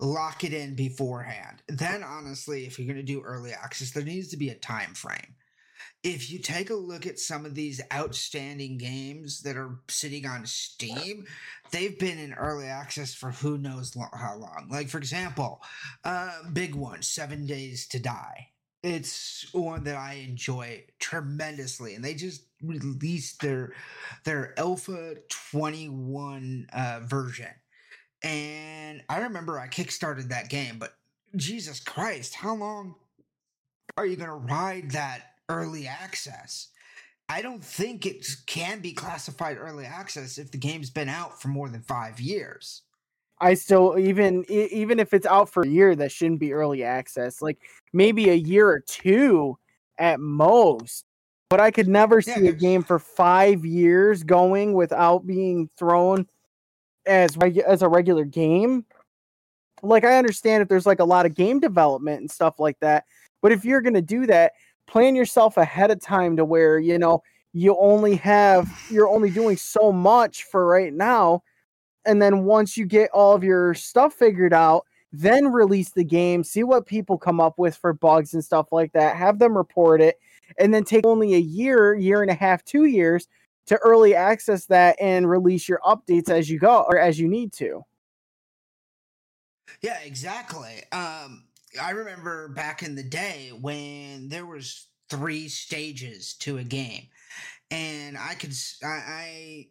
Lock 0.00 0.44
it 0.44 0.52
in 0.52 0.74
beforehand. 0.74 1.62
Then 1.68 2.02
honestly, 2.02 2.66
if 2.66 2.78
you're 2.78 2.86
going 2.86 2.96
to 2.96 3.02
do 3.02 3.22
early 3.22 3.52
access, 3.52 3.90
there 3.90 4.04
needs 4.04 4.28
to 4.28 4.36
be 4.36 4.50
a 4.50 4.54
time 4.54 4.94
frame 4.94 5.34
if 6.02 6.30
you 6.30 6.38
take 6.38 6.70
a 6.70 6.74
look 6.74 7.06
at 7.06 7.18
some 7.18 7.44
of 7.44 7.54
these 7.54 7.80
outstanding 7.92 8.78
games 8.78 9.42
that 9.42 9.56
are 9.56 9.80
sitting 9.88 10.26
on 10.26 10.46
Steam, 10.46 11.24
they've 11.70 11.98
been 11.98 12.18
in 12.18 12.34
early 12.34 12.66
access 12.66 13.14
for 13.14 13.32
who 13.32 13.58
knows 13.58 13.96
lo- 13.96 14.06
how 14.12 14.36
long. 14.36 14.68
Like, 14.70 14.88
for 14.88 14.98
example, 14.98 15.62
uh, 16.04 16.42
big 16.52 16.74
one, 16.74 17.02
Seven 17.02 17.46
Days 17.46 17.86
to 17.88 17.98
Die. 17.98 18.48
It's 18.84 19.52
one 19.52 19.84
that 19.84 19.96
I 19.96 20.14
enjoy 20.14 20.84
tremendously, 21.00 21.96
and 21.96 22.04
they 22.04 22.14
just 22.14 22.42
released 22.62 23.40
their 23.40 23.72
their 24.24 24.58
Alpha 24.58 25.16
Twenty 25.28 25.88
One 25.88 26.68
uh, 26.72 27.00
version. 27.02 27.50
And 28.22 29.02
I 29.08 29.18
remember 29.18 29.58
I 29.58 29.68
kickstarted 29.68 30.28
that 30.28 30.48
game, 30.48 30.78
but 30.78 30.94
Jesus 31.36 31.80
Christ, 31.80 32.34
how 32.34 32.54
long 32.54 32.94
are 33.96 34.06
you 34.06 34.16
going 34.16 34.28
to 34.28 34.34
ride 34.34 34.90
that 34.92 35.22
early 35.48 35.86
access. 35.86 36.68
I 37.28 37.42
don't 37.42 37.62
think 37.62 38.06
it 38.06 38.26
can 38.46 38.80
be 38.80 38.92
classified 38.92 39.58
early 39.58 39.84
access 39.84 40.38
if 40.38 40.50
the 40.50 40.58
game's 40.58 40.90
been 40.90 41.08
out 41.08 41.40
for 41.40 41.48
more 41.48 41.68
than 41.68 41.82
five 41.82 42.20
years. 42.20 42.82
I 43.40 43.54
still 43.54 43.96
even 43.98 44.44
even 44.50 44.98
if 44.98 45.14
it's 45.14 45.26
out 45.26 45.48
for 45.48 45.62
a 45.62 45.68
year, 45.68 45.94
that 45.94 46.10
shouldn't 46.10 46.40
be 46.40 46.52
early 46.52 46.82
access. 46.82 47.40
Like 47.40 47.58
maybe 47.92 48.30
a 48.30 48.34
year 48.34 48.68
or 48.68 48.80
two 48.80 49.56
at 49.98 50.20
most. 50.20 51.04
But 51.50 51.60
I 51.60 51.70
could 51.70 51.88
never 51.88 52.20
see 52.20 52.42
yeah, 52.42 52.50
a 52.50 52.52
game 52.52 52.82
for 52.82 52.98
five 52.98 53.64
years 53.64 54.22
going 54.22 54.74
without 54.74 55.26
being 55.26 55.70
thrown 55.78 56.26
as 57.08 57.36
regu- 57.36 57.64
as 57.64 57.82
a 57.82 57.88
regular 57.88 58.24
game. 58.24 58.84
Like 59.82 60.04
I 60.04 60.18
understand 60.18 60.62
if 60.62 60.68
there's 60.68 60.86
like 60.86 61.00
a 61.00 61.04
lot 61.04 61.26
of 61.26 61.34
game 61.34 61.60
development 61.60 62.20
and 62.20 62.30
stuff 62.30 62.58
like 62.58 62.78
that, 62.80 63.04
but 63.42 63.52
if 63.52 63.64
you're 63.64 63.80
gonna 63.80 64.02
do 64.02 64.26
that, 64.26 64.52
plan 64.88 65.14
yourself 65.14 65.56
ahead 65.56 65.90
of 65.90 66.00
time 66.00 66.36
to 66.36 66.44
where 66.44 66.78
you 66.78 66.98
know 66.98 67.22
you 67.52 67.76
only 67.78 68.16
have 68.16 68.68
you're 68.90 69.08
only 69.08 69.30
doing 69.30 69.56
so 69.56 69.92
much 69.92 70.44
for 70.44 70.66
right 70.66 70.92
now 70.92 71.42
and 72.04 72.20
then 72.20 72.44
once 72.44 72.76
you 72.76 72.84
get 72.84 73.10
all 73.10 73.34
of 73.34 73.44
your 73.44 73.74
stuff 73.74 74.14
figured 74.14 74.52
out 74.52 74.84
then 75.12 75.50
release 75.50 75.90
the 75.90 76.04
game 76.04 76.44
see 76.44 76.62
what 76.62 76.86
people 76.86 77.16
come 77.16 77.40
up 77.40 77.58
with 77.58 77.76
for 77.76 77.92
bugs 77.92 78.34
and 78.34 78.44
stuff 78.44 78.70
like 78.70 78.92
that 78.92 79.16
have 79.16 79.38
them 79.38 79.56
report 79.56 80.00
it 80.00 80.18
and 80.58 80.72
then 80.72 80.84
take 80.84 81.06
only 81.06 81.34
a 81.34 81.38
year 81.38 81.94
year 81.94 82.22
and 82.22 82.30
a 82.30 82.34
half 82.34 82.64
two 82.64 82.84
years 82.84 83.28
to 83.68 83.76
early 83.78 84.14
access 84.14 84.66
that 84.66 84.96
and 85.00 85.28
release 85.28 85.68
your 85.68 85.80
updates 85.84 86.28
as 86.28 86.50
you 86.50 86.58
go 86.58 86.84
or 86.88 86.98
as 86.98 87.18
you 87.18 87.28
need 87.28 87.52
to 87.52 87.82
yeah 89.82 89.98
exactly 90.04 90.82
um 90.92 91.44
I 91.80 91.90
remember 91.90 92.48
back 92.48 92.82
in 92.82 92.94
the 92.94 93.02
day 93.02 93.50
when 93.60 94.28
there 94.28 94.46
was 94.46 94.88
three 95.10 95.48
stages 95.48 96.34
to 96.34 96.58
a 96.58 96.64
game, 96.64 97.08
and 97.70 98.16
I 98.16 98.34
could 98.34 98.54
I, 98.82 98.86
I 98.86 99.66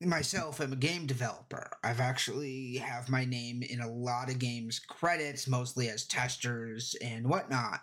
myself 0.00 0.60
am 0.60 0.72
a 0.72 0.76
game 0.76 1.06
developer. 1.06 1.70
I've 1.82 2.00
actually 2.00 2.76
have 2.76 3.08
my 3.08 3.24
name 3.24 3.62
in 3.62 3.80
a 3.80 3.90
lot 3.90 4.30
of 4.30 4.38
games 4.38 4.78
credits, 4.78 5.48
mostly 5.48 5.88
as 5.88 6.06
testers 6.06 6.94
and 7.02 7.28
whatnot. 7.28 7.80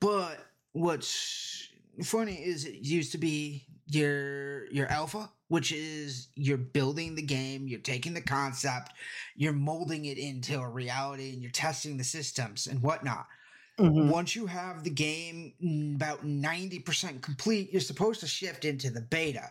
But 0.00 0.38
what's 0.72 1.68
funny 2.02 2.34
is 2.34 2.64
it 2.64 2.74
used 2.74 3.12
to 3.12 3.18
be 3.18 3.66
your 3.86 4.66
your 4.72 4.86
alpha 4.88 5.30
which 5.48 5.72
is 5.72 6.28
you're 6.34 6.56
building 6.56 7.14
the 7.14 7.22
game, 7.22 7.68
you're 7.68 7.78
taking 7.78 8.14
the 8.14 8.20
concept, 8.20 8.92
you're 9.36 9.52
molding 9.52 10.06
it 10.06 10.18
into 10.18 10.58
a 10.58 10.68
reality, 10.68 11.32
and 11.32 11.42
you're 11.42 11.50
testing 11.50 11.96
the 11.96 12.02
systems 12.02 12.66
and 12.66 12.82
whatnot. 12.82 13.26
Mm-hmm. 13.78 14.08
Once 14.08 14.34
you 14.34 14.46
have 14.46 14.82
the 14.82 14.90
game 14.90 15.94
about 15.96 16.24
90% 16.24 17.22
complete, 17.22 17.72
you're 17.72 17.80
supposed 17.80 18.20
to 18.20 18.26
shift 18.26 18.64
into 18.64 18.90
the 18.90 19.00
beta. 19.00 19.50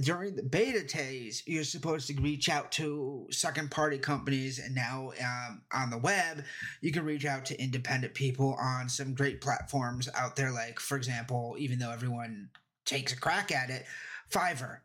During 0.00 0.34
the 0.34 0.42
beta 0.42 0.84
days, 0.84 1.44
you're 1.46 1.62
supposed 1.62 2.08
to 2.08 2.20
reach 2.20 2.48
out 2.48 2.72
to 2.72 3.28
second 3.30 3.70
party 3.70 3.98
companies, 3.98 4.58
and 4.58 4.74
now 4.74 5.12
um, 5.22 5.62
on 5.72 5.90
the 5.90 5.98
web, 5.98 6.44
you 6.80 6.90
can 6.90 7.04
reach 7.04 7.24
out 7.24 7.44
to 7.46 7.62
independent 7.62 8.14
people 8.14 8.56
on 8.60 8.88
some 8.88 9.14
great 9.14 9.40
platforms 9.40 10.08
out 10.14 10.34
there. 10.34 10.50
Like, 10.50 10.80
for 10.80 10.96
example, 10.96 11.54
even 11.58 11.78
though 11.78 11.92
everyone 11.92 12.50
takes 12.84 13.12
a 13.12 13.16
crack 13.16 13.52
at 13.52 13.70
it, 13.70 13.84
Fiverr 14.30 14.78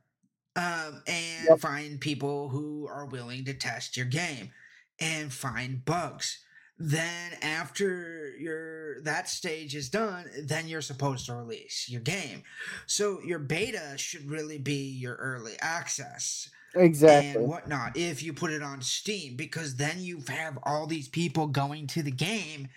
um, 0.55 1.01
and 1.07 1.45
yep. 1.49 1.59
find 1.59 1.99
people 1.99 2.49
who 2.49 2.87
are 2.87 3.05
willing 3.05 3.45
to 3.45 3.53
test 3.53 3.95
your 3.95 4.05
game 4.05 4.51
and 4.99 5.31
find 5.31 5.85
bugs. 5.85 6.43
Then 6.77 7.33
after 7.41 8.31
your 8.39 9.01
that 9.01 9.29
stage 9.29 9.75
is 9.75 9.89
done, 9.89 10.25
then 10.43 10.67
you're 10.67 10.81
supposed 10.81 11.25
to 11.27 11.35
release 11.35 11.87
your 11.89 12.01
game. 12.01 12.43
So 12.87 13.21
your 13.21 13.39
beta 13.39 13.97
should 13.97 14.29
really 14.29 14.57
be 14.57 14.89
your 14.91 15.15
early 15.15 15.53
access 15.61 16.49
exactly 16.75 17.41
and 17.41 17.49
whatnot 17.49 17.97
if 17.97 18.23
you 18.23 18.33
put 18.33 18.51
it 18.51 18.63
on 18.63 18.81
steam 18.81 19.35
because 19.35 19.75
then 19.75 19.99
you 19.99 20.23
have 20.27 20.57
all 20.63 20.87
these 20.87 21.09
people 21.09 21.47
going 21.47 21.85
to 21.85 22.01
the 22.01 22.11
game 22.11 22.69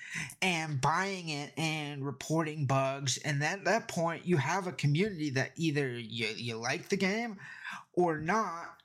and 0.43 0.81
buying 0.81 1.29
it 1.29 1.53
and 1.57 2.05
reporting 2.05 2.67
bugs 2.67 3.19
and 3.19 3.41
then 3.41 3.61
at 3.61 3.65
that 3.65 3.89
point 3.89 4.27
you 4.27 4.37
have 4.37 4.67
a 4.67 4.73
community 4.73 5.31
that 5.31 5.53
either 5.57 5.89
you, 5.89 6.27
you 6.37 6.57
like 6.57 6.89
the 6.89 6.97
game 6.97 7.37
or 7.93 8.19
not 8.19 8.83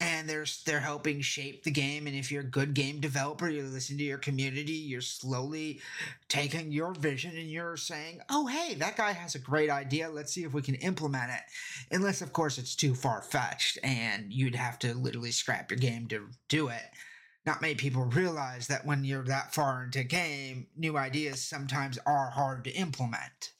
and 0.00 0.28
they're 0.28 0.46
they're 0.64 0.80
helping 0.80 1.20
shape 1.20 1.64
the 1.64 1.70
game 1.70 2.06
and 2.06 2.14
if 2.14 2.30
you're 2.30 2.42
a 2.42 2.46
good 2.46 2.72
game 2.72 3.00
developer 3.00 3.48
you 3.48 3.62
listen 3.64 3.98
to 3.98 4.04
your 4.04 4.18
community 4.18 4.72
you're 4.72 5.00
slowly 5.00 5.80
taking 6.28 6.70
your 6.70 6.94
vision 6.94 7.36
and 7.36 7.50
you're 7.50 7.76
saying 7.76 8.20
oh 8.30 8.46
hey 8.46 8.74
that 8.74 8.96
guy 8.96 9.12
has 9.12 9.34
a 9.34 9.38
great 9.38 9.70
idea. 9.70 10.08
Let's 10.08 10.32
see 10.32 10.44
if 10.44 10.54
we 10.54 10.62
can 10.62 10.74
implement 10.76 11.30
it. 11.30 11.94
Unless 11.94 12.22
of 12.22 12.32
course 12.32 12.58
it's 12.58 12.74
too 12.74 12.94
far 12.94 13.22
fetched 13.22 13.78
and 13.82 14.32
you'd 14.32 14.54
have 14.54 14.78
to 14.80 14.94
literally 14.94 15.30
scrap 15.30 15.70
your 15.70 15.78
game 15.78 16.06
to 16.08 16.28
do 16.48 16.68
it. 16.68 16.82
Not 17.46 17.62
many 17.62 17.74
people 17.74 18.04
realize 18.04 18.66
that 18.66 18.84
when 18.84 19.04
you're 19.04 19.24
that 19.24 19.54
far 19.54 19.84
into 19.84 20.00
a 20.00 20.04
game 20.04 20.66
new 20.76 20.96
ideas 20.96 21.42
sometimes 21.42 21.98
are 22.06 22.30
hard 22.30 22.64
to 22.64 22.70
implement. 22.70 23.52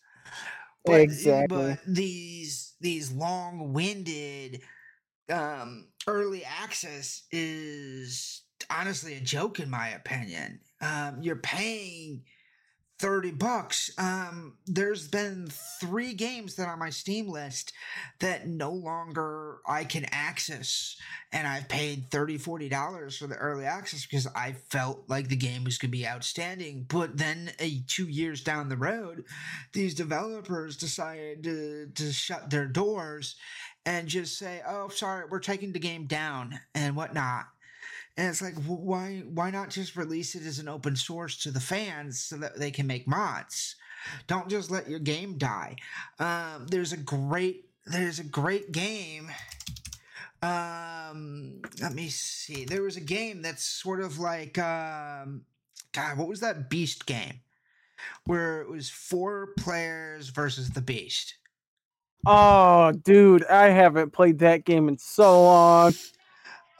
But, 0.84 1.00
exactly. 1.00 1.56
but 1.56 1.80
these 1.86 2.74
these 2.80 3.12
long-winded 3.12 4.62
um, 5.30 5.88
early 6.06 6.44
access 6.44 7.22
is 7.30 8.42
honestly 8.70 9.14
a 9.14 9.20
joke 9.20 9.60
in 9.60 9.70
my 9.70 9.88
opinion. 9.88 10.60
Um, 10.80 11.18
you're 11.22 11.36
paying 11.36 12.22
30 12.98 13.30
bucks. 13.32 13.92
Um, 13.96 14.54
there's 14.66 15.06
been 15.06 15.48
three 15.80 16.14
games 16.14 16.56
that 16.56 16.66
are 16.66 16.72
on 16.72 16.80
my 16.80 16.90
Steam 16.90 17.28
list 17.28 17.72
that 18.18 18.48
no 18.48 18.72
longer 18.72 19.58
I 19.66 19.84
can 19.84 20.06
access. 20.10 20.96
And 21.32 21.46
I've 21.46 21.68
paid 21.68 22.10
30 22.10 22.38
$40 22.38 23.18
for 23.18 23.28
the 23.28 23.36
early 23.36 23.66
access 23.66 24.04
because 24.04 24.26
I 24.34 24.52
felt 24.70 25.04
like 25.08 25.28
the 25.28 25.36
game 25.36 25.62
was 25.62 25.78
going 25.78 25.92
to 25.92 25.96
be 25.96 26.08
outstanding. 26.08 26.86
But 26.88 27.16
then 27.16 27.52
uh, 27.60 27.66
two 27.86 28.08
years 28.08 28.42
down 28.42 28.68
the 28.68 28.76
road, 28.76 29.24
these 29.72 29.94
developers 29.94 30.76
decided 30.76 31.44
to, 31.44 31.90
to 31.94 32.12
shut 32.12 32.50
their 32.50 32.66
doors 32.66 33.36
and 33.88 34.06
just 34.06 34.36
say, 34.36 34.60
"Oh, 34.66 34.90
sorry, 34.90 35.24
we're 35.30 35.40
taking 35.40 35.72
the 35.72 35.78
game 35.78 36.04
down 36.04 36.60
and 36.74 36.94
whatnot." 36.94 37.46
And 38.18 38.28
it's 38.28 38.42
like, 38.42 38.54
why 38.66 39.22
why 39.32 39.50
not 39.50 39.70
just 39.70 39.96
release 39.96 40.34
it 40.34 40.44
as 40.44 40.58
an 40.58 40.68
open 40.68 40.94
source 40.94 41.38
to 41.38 41.50
the 41.50 41.60
fans 41.60 42.20
so 42.20 42.36
that 42.36 42.58
they 42.58 42.70
can 42.70 42.86
make 42.86 43.08
mods? 43.08 43.76
Don't 44.26 44.50
just 44.50 44.70
let 44.70 44.90
your 44.90 44.98
game 44.98 45.38
die. 45.38 45.76
Um, 46.18 46.66
there's 46.68 46.92
a 46.92 46.98
great 46.98 47.64
there's 47.86 48.18
a 48.18 48.24
great 48.24 48.72
game. 48.72 49.30
Um, 50.42 51.62
let 51.80 51.94
me 51.94 52.08
see. 52.08 52.66
There 52.66 52.82
was 52.82 52.98
a 52.98 53.00
game 53.00 53.40
that's 53.40 53.64
sort 53.64 54.02
of 54.02 54.18
like 54.18 54.58
um, 54.58 55.46
God, 55.92 56.18
what 56.18 56.28
was 56.28 56.40
that 56.40 56.68
Beast 56.68 57.06
game? 57.06 57.40
Where 58.26 58.60
it 58.60 58.68
was 58.68 58.90
four 58.90 59.54
players 59.56 60.28
versus 60.28 60.70
the 60.70 60.82
Beast. 60.82 61.36
Oh, 62.26 62.92
dude, 62.92 63.44
I 63.46 63.70
haven't 63.70 64.12
played 64.12 64.40
that 64.40 64.64
game 64.64 64.88
in 64.88 64.98
so 64.98 65.42
long. 65.42 65.94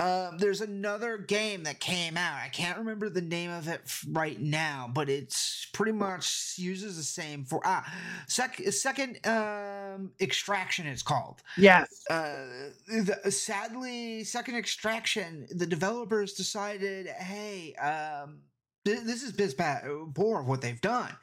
Um, 0.01 0.39
there's 0.39 0.61
another 0.61 1.19
game 1.19 1.65
that 1.65 1.81
came 1.81 2.17
out. 2.17 2.37
I 2.41 2.49
can't 2.49 2.79
remember 2.79 3.09
the 3.09 3.21
name 3.21 3.51
of 3.51 3.67
it 3.67 3.81
right 4.09 4.41
now, 4.41 4.89
but 4.93 5.09
it's 5.09 5.67
pretty 5.73 5.91
much 5.91 6.55
uses 6.57 6.97
the 6.97 7.03
same 7.03 7.45
for 7.45 7.61
ah 7.65 7.85
sec, 8.29 8.59
second 8.71 9.19
um 9.27 10.13
extinction. 10.21 10.87
It's 10.87 11.03
called 11.03 11.43
yes. 11.57 12.05
Uh, 12.09 12.45
the, 12.87 13.33
sadly, 13.33 14.23
second 14.23 14.55
extinction. 14.55 15.49
The 15.51 15.67
developers 15.67 16.35
decided, 16.35 17.09
hey, 17.09 17.75
um, 17.75 18.39
this 18.85 19.23
is 19.23 19.33
piss 19.33 19.55
poor 19.55 20.41
of 20.41 20.47
what 20.47 20.61
they've 20.61 20.81
done. 20.81 21.15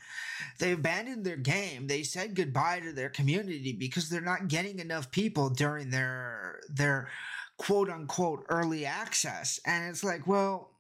They 0.60 0.74
abandoned 0.74 1.26
their 1.26 1.38
game. 1.38 1.88
They 1.88 2.04
said 2.04 2.36
goodbye 2.36 2.82
to 2.82 2.92
their 2.92 3.10
community 3.10 3.74
because 3.74 4.10
they're 4.10 4.22
not 4.22 4.48
getting 4.48 4.80
enough 4.80 5.12
people 5.12 5.50
during 5.50 5.90
their 5.90 6.62
their 6.70 7.10
quote 7.58 7.90
unquote 7.90 8.46
early 8.50 8.86
access. 8.86 9.60
And 9.66 9.90
it's 9.90 10.04
like, 10.04 10.28
well, 10.28 10.72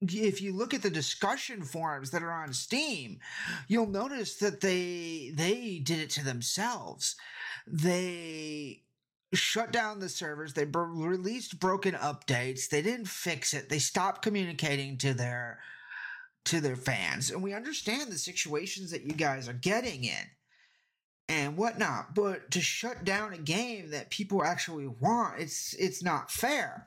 if 0.00 0.40
you 0.40 0.52
look 0.52 0.74
at 0.74 0.82
the 0.82 0.90
discussion 0.90 1.62
forums 1.62 2.10
that 2.10 2.22
are 2.22 2.32
on 2.32 2.52
Steam, 2.52 3.18
you'll 3.66 3.88
notice 3.88 4.36
that 4.36 4.60
they 4.60 5.32
they 5.34 5.80
did 5.82 5.98
it 5.98 6.10
to 6.10 6.24
themselves. 6.24 7.16
They 7.66 8.82
shut 9.34 9.72
down 9.72 10.00
the 10.00 10.08
servers. 10.08 10.54
They 10.54 10.64
released 10.64 11.60
broken 11.60 11.94
updates. 11.94 12.68
They 12.68 12.82
didn't 12.82 13.08
fix 13.08 13.52
it. 13.52 13.68
They 13.68 13.78
stopped 13.78 14.22
communicating 14.22 14.96
to 14.98 15.12
their 15.12 15.58
to 16.46 16.60
their 16.60 16.76
fans. 16.76 17.30
And 17.30 17.42
we 17.42 17.52
understand 17.52 18.10
the 18.10 18.18
situations 18.18 18.90
that 18.90 19.04
you 19.04 19.12
guys 19.12 19.48
are 19.48 19.54
getting 19.54 20.04
in 20.04 20.24
and 21.28 21.56
whatnot. 21.56 22.14
But 22.14 22.50
to 22.52 22.60
shut 22.60 23.04
down 23.04 23.32
a 23.32 23.38
game 23.38 23.90
that 23.90 24.10
people 24.10 24.42
actually 24.42 24.86
want, 24.86 25.40
it's 25.40 25.74
it's 25.74 26.02
not 26.02 26.30
fair. 26.30 26.86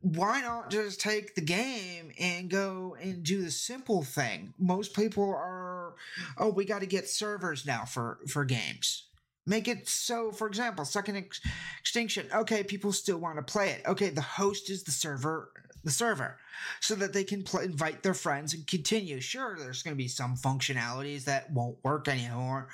Why 0.00 0.42
not 0.42 0.70
just 0.70 1.00
take 1.00 1.34
the 1.34 1.40
game 1.40 2.12
and 2.18 2.50
go 2.50 2.94
and 3.00 3.22
do 3.22 3.42
the 3.42 3.50
simple 3.50 4.02
thing? 4.02 4.52
Most 4.58 4.94
people 4.94 5.24
are, 5.24 5.94
oh, 6.36 6.50
we 6.50 6.66
got 6.66 6.80
to 6.80 6.86
get 6.86 7.08
servers 7.08 7.64
now 7.64 7.84
for 7.84 8.18
for 8.28 8.44
games. 8.44 9.08
Make 9.46 9.68
it 9.68 9.88
so, 9.88 10.30
for 10.32 10.46
example, 10.46 10.84
Second 10.84 11.16
Ex- 11.16 11.40
Extinction. 11.80 12.28
Okay, 12.34 12.62
people 12.62 12.92
still 12.92 13.18
want 13.18 13.36
to 13.36 13.42
play 13.42 13.70
it. 13.70 13.82
Okay, 13.86 14.08
the 14.08 14.22
host 14.22 14.70
is 14.70 14.84
the 14.84 14.90
server 14.90 15.50
the 15.84 15.90
server 15.90 16.38
so 16.80 16.94
that 16.94 17.12
they 17.12 17.24
can 17.24 17.42
pl- 17.42 17.60
invite 17.60 18.02
their 18.02 18.14
friends 18.14 18.54
and 18.54 18.66
continue. 18.66 19.20
Sure, 19.20 19.56
there's 19.58 19.82
going 19.82 19.94
to 19.94 20.02
be 20.02 20.08
some 20.08 20.36
functionalities 20.36 21.24
that 21.24 21.50
won't 21.52 21.76
work 21.84 22.08
anymore 22.08 22.68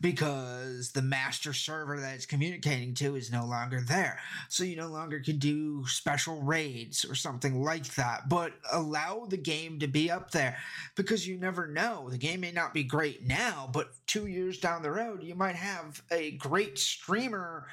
because 0.00 0.92
the 0.92 1.02
master 1.02 1.52
server 1.52 2.00
that 2.00 2.14
it's 2.14 2.26
communicating 2.26 2.94
to 2.94 3.16
is 3.16 3.32
no 3.32 3.44
longer 3.44 3.80
there. 3.80 4.18
So 4.48 4.64
you 4.64 4.76
no 4.76 4.88
longer 4.88 5.20
can 5.20 5.38
do 5.38 5.84
special 5.86 6.42
raids 6.42 7.04
or 7.04 7.14
something 7.14 7.62
like 7.62 7.94
that, 7.96 8.28
but 8.28 8.52
allow 8.72 9.26
the 9.28 9.36
game 9.36 9.78
to 9.80 9.88
be 9.88 10.10
up 10.10 10.30
there 10.30 10.56
because 10.94 11.26
you 11.26 11.38
never 11.38 11.66
know. 11.66 12.08
The 12.10 12.18
game 12.18 12.40
may 12.40 12.52
not 12.52 12.74
be 12.74 12.84
great 12.84 13.26
now, 13.26 13.68
but 13.72 13.92
two 14.06 14.26
years 14.26 14.58
down 14.58 14.82
the 14.82 14.90
road, 14.90 15.22
you 15.22 15.34
might 15.34 15.56
have 15.56 16.02
a 16.10 16.32
great 16.32 16.78
streamer 16.78 17.66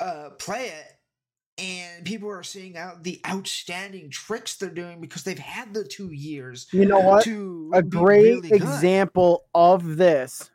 uh, 0.00 0.30
play 0.38 0.68
it 0.68 0.96
and 1.60 2.04
people 2.04 2.30
are 2.30 2.42
seeing 2.42 2.76
out 2.76 3.04
the 3.04 3.20
outstanding 3.28 4.08
tricks 4.08 4.56
they're 4.56 4.70
doing 4.70 5.00
because 5.00 5.22
they've 5.22 5.38
had 5.38 5.74
the 5.74 5.84
two 5.84 6.10
years. 6.12 6.66
You 6.72 6.86
know 6.86 7.00
what? 7.00 7.26
A 7.26 7.82
great 7.82 8.22
really 8.22 8.50
example 8.52 9.44
of 9.54 9.96
this 9.96 10.50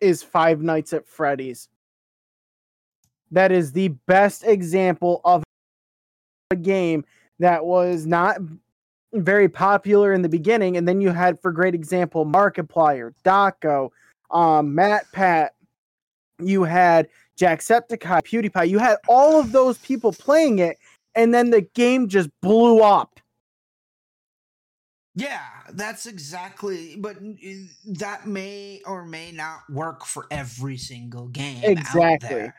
is 0.00 0.22
Five 0.22 0.62
Nights 0.62 0.92
at 0.92 1.06
Freddy's. 1.06 1.68
That 3.30 3.52
is 3.52 3.72
the 3.72 3.88
best 4.06 4.44
example 4.44 5.20
of 5.24 5.44
a 6.50 6.56
game 6.56 7.04
that 7.38 7.64
was 7.64 8.06
not 8.06 8.38
very 9.12 9.48
popular 9.48 10.12
in 10.12 10.22
the 10.22 10.28
beginning, 10.28 10.76
and 10.76 10.88
then 10.88 11.00
you 11.00 11.10
had, 11.10 11.38
for 11.40 11.52
great 11.52 11.74
example, 11.74 12.24
Markiplier, 12.24 13.12
Dawko, 13.24 13.90
um, 14.30 14.74
MatPat. 14.74 15.50
You 16.42 16.64
had 16.64 17.08
Jacksepticeye, 17.40 18.22
PewDiePie, 18.22 18.68
you 18.68 18.78
had 18.78 18.98
all 19.08 19.40
of 19.40 19.52
those 19.52 19.78
people 19.78 20.12
playing 20.12 20.58
it, 20.58 20.76
and 21.14 21.32
then 21.32 21.50
the 21.50 21.62
game 21.62 22.08
just 22.08 22.28
blew 22.42 22.82
up. 22.82 23.18
Yeah, 25.14 25.40
that's 25.72 26.06
exactly. 26.06 26.96
But 26.96 27.16
that 27.86 28.26
may 28.26 28.80
or 28.86 29.04
may 29.04 29.32
not 29.32 29.68
work 29.68 30.04
for 30.04 30.26
every 30.30 30.76
single 30.76 31.26
game. 31.28 31.62
Exactly. 31.64 32.52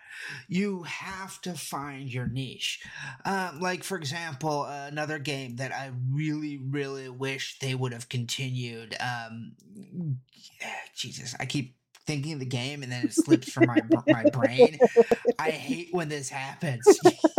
You 0.49 0.83
have 0.83 1.41
to 1.43 1.53
find 1.53 2.13
your 2.13 2.27
niche. 2.27 2.83
Um, 3.23 3.61
like 3.61 3.83
for 3.83 3.97
example, 3.97 4.63
uh, 4.63 4.87
another 4.87 5.17
game 5.17 5.55
that 5.57 5.71
I 5.71 5.91
really, 6.11 6.57
really 6.57 7.07
wish 7.07 7.57
they 7.59 7.73
would 7.73 7.93
have 7.93 8.09
continued. 8.09 8.95
Um, 8.99 9.53
Jesus, 10.93 11.35
I 11.39 11.45
keep 11.45 11.75
thinking 12.11 12.33
of 12.33 12.39
the 12.39 12.45
game 12.45 12.83
and 12.83 12.91
then 12.91 13.05
it 13.05 13.13
slips 13.13 13.49
from 13.53 13.67
my 13.67 13.77
my 14.07 14.23
brain. 14.31 14.77
I 15.39 15.49
hate 15.49 15.93
when 15.93 16.09
this 16.09 16.27
happens. 16.27 16.85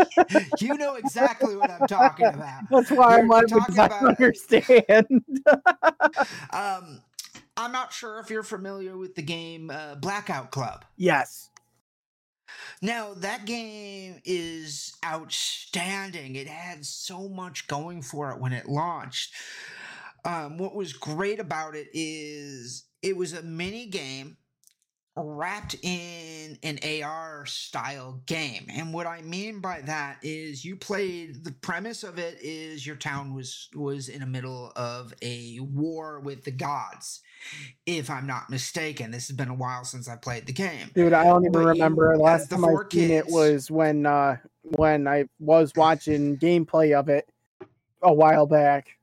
you 0.61 0.79
know 0.79 0.95
exactly 0.95 1.57
what 1.57 1.71
I'm 1.71 1.87
talking 1.87 2.25
about. 2.25 2.63
That's 2.71 2.91
why 2.91 3.19
I'm 3.19 3.29
talking 3.29 3.75
about 3.75 4.03
understand. 4.03 5.25
um, 6.51 7.03
I'm 7.59 7.71
not 7.71 7.93
sure 7.93 8.19
if 8.19 8.31
you're 8.31 8.43
familiar 8.43 8.97
with 8.97 9.15
the 9.15 9.21
game 9.21 9.69
uh, 9.71 9.97
Blackout 9.97 10.51
Club. 10.51 10.87
Yes. 10.97 11.51
Now, 12.81 13.13
that 13.19 13.45
game 13.45 14.23
is 14.25 14.95
outstanding. 15.05 16.37
It 16.37 16.47
had 16.47 16.87
so 16.87 17.29
much 17.29 17.67
going 17.67 18.01
for 18.01 18.31
it 18.31 18.41
when 18.41 18.55
it 18.55 18.71
launched. 18.71 19.35
Um, 20.25 20.57
what 20.57 20.75
was 20.75 20.95
great 20.95 21.41
about 21.41 21.75
it 21.75 21.89
is 21.93 22.85
it 23.03 23.19
was 23.19 23.35
a 23.35 23.43
mini 23.43 23.87
game 23.87 24.39
wrapped 25.17 25.77
in 25.83 26.59
an 26.63 26.79
AR 27.03 27.45
style 27.45 28.23
game. 28.27 28.67
And 28.71 28.95
what 28.95 29.07
I 29.07 29.21
mean 29.21 29.61
by 29.61 29.83
that 29.83 30.19
is 30.23 30.65
you 30.65 30.77
played 30.77 31.45
the 31.45 31.53
premise 31.53 32.03
of 32.03 32.19
it 32.19 32.39
is 32.41 32.87
your 32.87 32.97
town 32.97 33.35
was 33.35 33.69
was 33.75 34.09
in 34.09 34.21
the 34.21 34.27
middle 34.27 34.73
of 34.75 35.13
a 35.23 35.59
war 35.61 36.21
with 36.21 36.45
the 36.45 36.51
gods. 36.51 37.21
If 37.85 38.09
I'm 38.09 38.27
not 38.27 38.49
mistaken, 38.49 39.11
this 39.11 39.29
has 39.29 39.37
been 39.37 39.49
a 39.49 39.55
while 39.55 39.85
since 39.85 40.09
I 40.09 40.17
played 40.17 40.47
the 40.47 40.53
game. 40.53 40.91
Dude, 40.95 41.13
I 41.13 41.25
don't 41.25 41.43
even 41.43 41.53
but 41.53 41.67
remember. 41.67 42.15
You, 42.15 42.23
Last 42.23 42.51
time 42.51 42.65
I 42.65 42.75
seen 42.91 43.11
it 43.11 43.27
was 43.27 43.71
when 43.71 44.07
uh 44.07 44.39
when 44.63 45.07
I 45.07 45.25
was 45.39 45.73
watching 45.77 46.39
gameplay 46.39 46.99
of 46.99 47.09
it 47.09 47.29
a 48.03 48.13
while 48.13 48.47
back. 48.47 48.97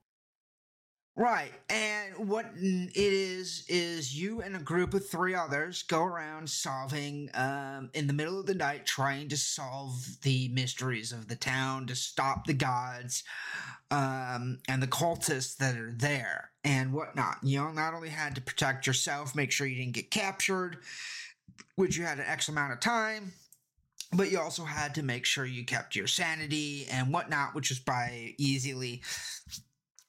Right. 1.20 1.52
And 1.70 2.30
what 2.30 2.46
it 2.56 2.96
is, 2.96 3.66
is 3.68 4.18
you 4.18 4.42
and 4.42 4.56
a 4.56 4.60
group 4.60 4.94
of 4.94 5.06
three 5.06 5.36
others 5.36 5.84
go 5.84 6.02
around 6.02 6.50
solving, 6.50 7.30
um, 7.34 7.90
in 7.94 8.08
the 8.08 8.14
middle 8.14 8.40
of 8.40 8.46
the 8.46 8.56
night, 8.56 8.86
trying 8.86 9.28
to 9.28 9.36
solve 9.36 10.22
the 10.22 10.48
mysteries 10.48 11.12
of 11.12 11.28
the 11.28 11.36
town 11.36 11.88
to 11.88 11.96
stop 11.96 12.48
the 12.48 12.54
gods, 12.54 13.26
um, 13.92 14.60
and 14.70 14.82
the 14.82 14.88
cultists 14.88 15.58
that 15.58 15.76
are 15.76 15.92
there 15.92 16.52
and 16.64 16.94
whatnot. 16.94 17.40
You 17.44 17.70
not 17.74 17.94
only 17.94 18.08
had 18.08 18.34
to 18.36 18.42
protect 18.42 18.88
yourself, 18.88 19.36
make 19.36 19.52
sure 19.52 19.68
you 19.68 19.76
didn't 19.76 19.96
get 19.96 20.12
captured, 20.12 20.78
which 21.76 21.98
you 21.98 22.06
had 22.06 22.20
an 22.20 22.28
X 22.28 22.48
amount 22.48 22.72
of 22.72 22.80
time, 22.80 23.34
but 24.14 24.32
you 24.32 24.40
also 24.40 24.64
had 24.64 24.96
to 24.96 25.04
make 25.04 25.26
sure 25.26 25.46
you 25.46 25.66
kept 25.66 25.98
your 25.98 26.08
sanity 26.08 26.88
and 26.90 27.12
whatnot, 27.12 27.56
which 27.56 27.72
is 27.72 27.80
by 27.80 28.36
easily 28.38 29.02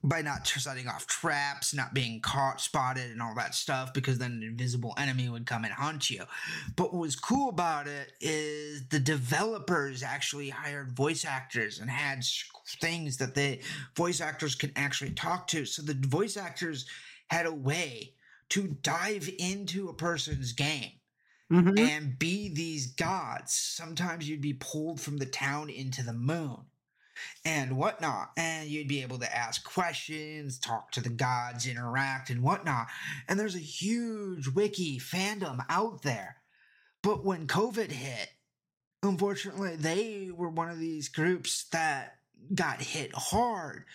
by 0.03 0.21
not 0.21 0.47
setting 0.47 0.87
off 0.87 1.05
traps, 1.05 1.73
not 1.73 1.93
being 1.93 2.21
caught, 2.21 2.59
spotted, 2.59 3.11
and 3.11 3.21
all 3.21 3.35
that 3.35 3.53
stuff, 3.53 3.93
because 3.93 4.17
then 4.17 4.31
an 4.31 4.43
invisible 4.43 4.95
enemy 4.97 5.29
would 5.29 5.45
come 5.45 5.63
and 5.63 5.73
hunt 5.73 6.09
you. 6.09 6.23
But 6.75 6.91
what 6.91 7.01
was 7.01 7.15
cool 7.15 7.49
about 7.49 7.87
it 7.87 8.13
is 8.19 8.87
the 8.87 8.99
developers 8.99 10.01
actually 10.01 10.49
hired 10.49 10.95
voice 10.95 11.23
actors 11.23 11.79
and 11.79 11.89
had 11.89 12.23
things 12.79 13.17
that 13.17 13.35
the 13.35 13.59
voice 13.95 14.21
actors 14.21 14.55
could 14.55 14.71
actually 14.75 15.11
talk 15.11 15.47
to. 15.47 15.65
So 15.65 15.83
the 15.83 15.93
voice 16.07 16.35
actors 16.35 16.87
had 17.27 17.45
a 17.45 17.53
way 17.53 18.13
to 18.49 18.75
dive 18.81 19.29
into 19.37 19.89
a 19.89 19.93
person's 19.93 20.53
game. 20.53 20.91
Mm-hmm. 21.51 21.77
And 21.77 22.17
be 22.17 22.47
these 22.47 22.93
gods. 22.93 23.53
Sometimes 23.53 24.29
you'd 24.29 24.39
be 24.39 24.53
pulled 24.53 25.01
from 25.01 25.17
the 25.17 25.25
town 25.25 25.69
into 25.69 26.01
the 26.01 26.13
moon 26.13 26.59
and 27.45 27.77
whatnot. 27.77 28.31
And 28.37 28.69
you'd 28.69 28.87
be 28.87 29.01
able 29.01 29.19
to 29.19 29.35
ask 29.35 29.63
questions, 29.63 30.59
talk 30.59 30.91
to 30.91 31.01
the 31.01 31.09
gods, 31.09 31.67
interact, 31.67 32.29
and 32.29 32.43
whatnot. 32.43 32.87
And 33.27 33.39
there's 33.39 33.55
a 33.55 33.59
huge 33.59 34.47
wiki 34.47 34.99
fandom 34.99 35.65
out 35.69 36.01
there. 36.01 36.37
But 37.01 37.25
when 37.25 37.47
COVID 37.47 37.91
hit, 37.91 38.29
unfortunately, 39.03 39.75
they 39.75 40.29
were 40.33 40.49
one 40.49 40.69
of 40.69 40.79
these 40.79 41.09
groups 41.09 41.65
that 41.71 42.17
got 42.53 42.81
hit 42.81 43.11
hard 43.13 43.85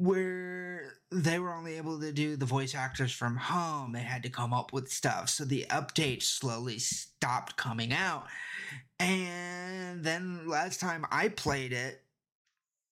where 0.00 0.94
they 1.12 1.38
were 1.38 1.52
only 1.52 1.76
able 1.76 2.00
to 2.00 2.10
do 2.10 2.34
the 2.34 2.46
voice 2.46 2.74
actors 2.74 3.12
from 3.12 3.36
home. 3.36 3.92
They 3.92 4.00
had 4.00 4.22
to 4.22 4.30
come 4.30 4.54
up 4.54 4.72
with 4.72 4.90
stuff. 4.90 5.28
So 5.28 5.44
the 5.44 5.66
updates 5.68 6.22
slowly 6.22 6.78
stopped 6.78 7.56
coming 7.56 7.92
out. 7.92 8.24
And 8.98 10.02
then 10.02 10.48
last 10.48 10.80
time 10.80 11.04
I 11.10 11.28
played 11.28 11.74
it, 11.74 12.02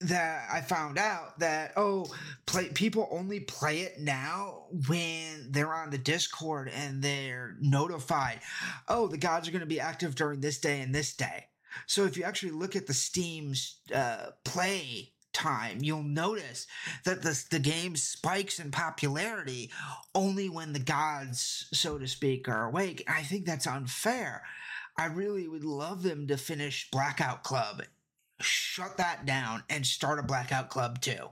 that 0.01 0.49
I 0.53 0.61
found 0.61 0.97
out 0.97 1.39
that 1.41 1.73
oh 1.77 2.07
play 2.47 2.69
people 2.69 3.09
only 3.11 3.41
play 3.41 3.81
it 3.81 3.99
now 3.99 4.67
when 4.89 5.51
they're 5.51 5.75
on 5.75 5.91
the 5.91 5.99
Discord 5.99 6.71
and 6.73 7.03
they're 7.03 7.57
notified 7.61 8.41
oh 8.87 9.09
the 9.09 9.19
gods 9.19 9.49
are 9.49 9.51
going 9.51 9.61
to 9.61 9.67
be 9.67 9.81
active 9.81 10.15
during 10.15 10.41
this 10.41 10.59
day 10.59 10.81
and 10.81 10.95
this 10.95 11.15
day 11.15 11.47
so 11.87 12.05
if 12.05 12.17
you 12.17 12.25
actually 12.25 12.53
look 12.53 12.77
at 12.77 12.87
the 12.87 12.95
Steam's 12.95 13.79
uh, 13.95 14.31
play 14.45 15.13
time, 15.33 15.79
you'll 15.81 16.03
notice 16.03 16.67
that 17.05 17.23
the, 17.23 17.45
the 17.51 17.59
game 17.59 17.97
spikes 17.97 18.59
in 18.59 18.71
popularity 18.71 19.71
only 20.15 20.49
when 20.49 20.73
the 20.73 20.79
gods, 20.79 21.69
so 21.73 21.99
to 21.99 22.09
speak, 22.09 22.49
are 22.49 22.67
awake. 22.67 23.05
I 23.09 23.23
think 23.23 23.47
that's 23.47 23.67
unfair. 23.67 24.43
I 24.97 25.07
really 25.07 25.47
would 25.47 25.65
love 25.65 26.03
them 26.03 26.27
to 26.27 26.37
finish 26.37 26.91
Blackout 26.91 27.45
Club, 27.45 27.83
shut 28.41 28.97
that 28.97 29.27
down, 29.27 29.65
and 29.69 29.87
start 29.87 30.19
a 30.19 30.23
Blackout 30.23 30.69
Club 30.71 31.01
too. 31.01 31.31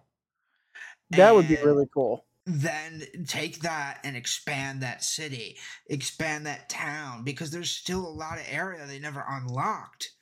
That 1.10 1.34
would 1.34 1.48
be 1.48 1.56
really 1.56 1.86
cool. 1.92 2.24
Then 2.44 3.02
take 3.26 3.60
that 3.60 3.98
and 4.04 4.16
expand 4.16 4.80
that 4.82 5.02
city, 5.02 5.58
expand 5.86 6.46
that 6.46 6.68
town, 6.68 7.24
because 7.24 7.50
there's 7.50 7.70
still 7.70 8.06
a 8.06 8.08
lot 8.08 8.38
of 8.38 8.44
area 8.48 8.86
they 8.86 8.98
never 9.00 9.24
unlocked. 9.28 10.12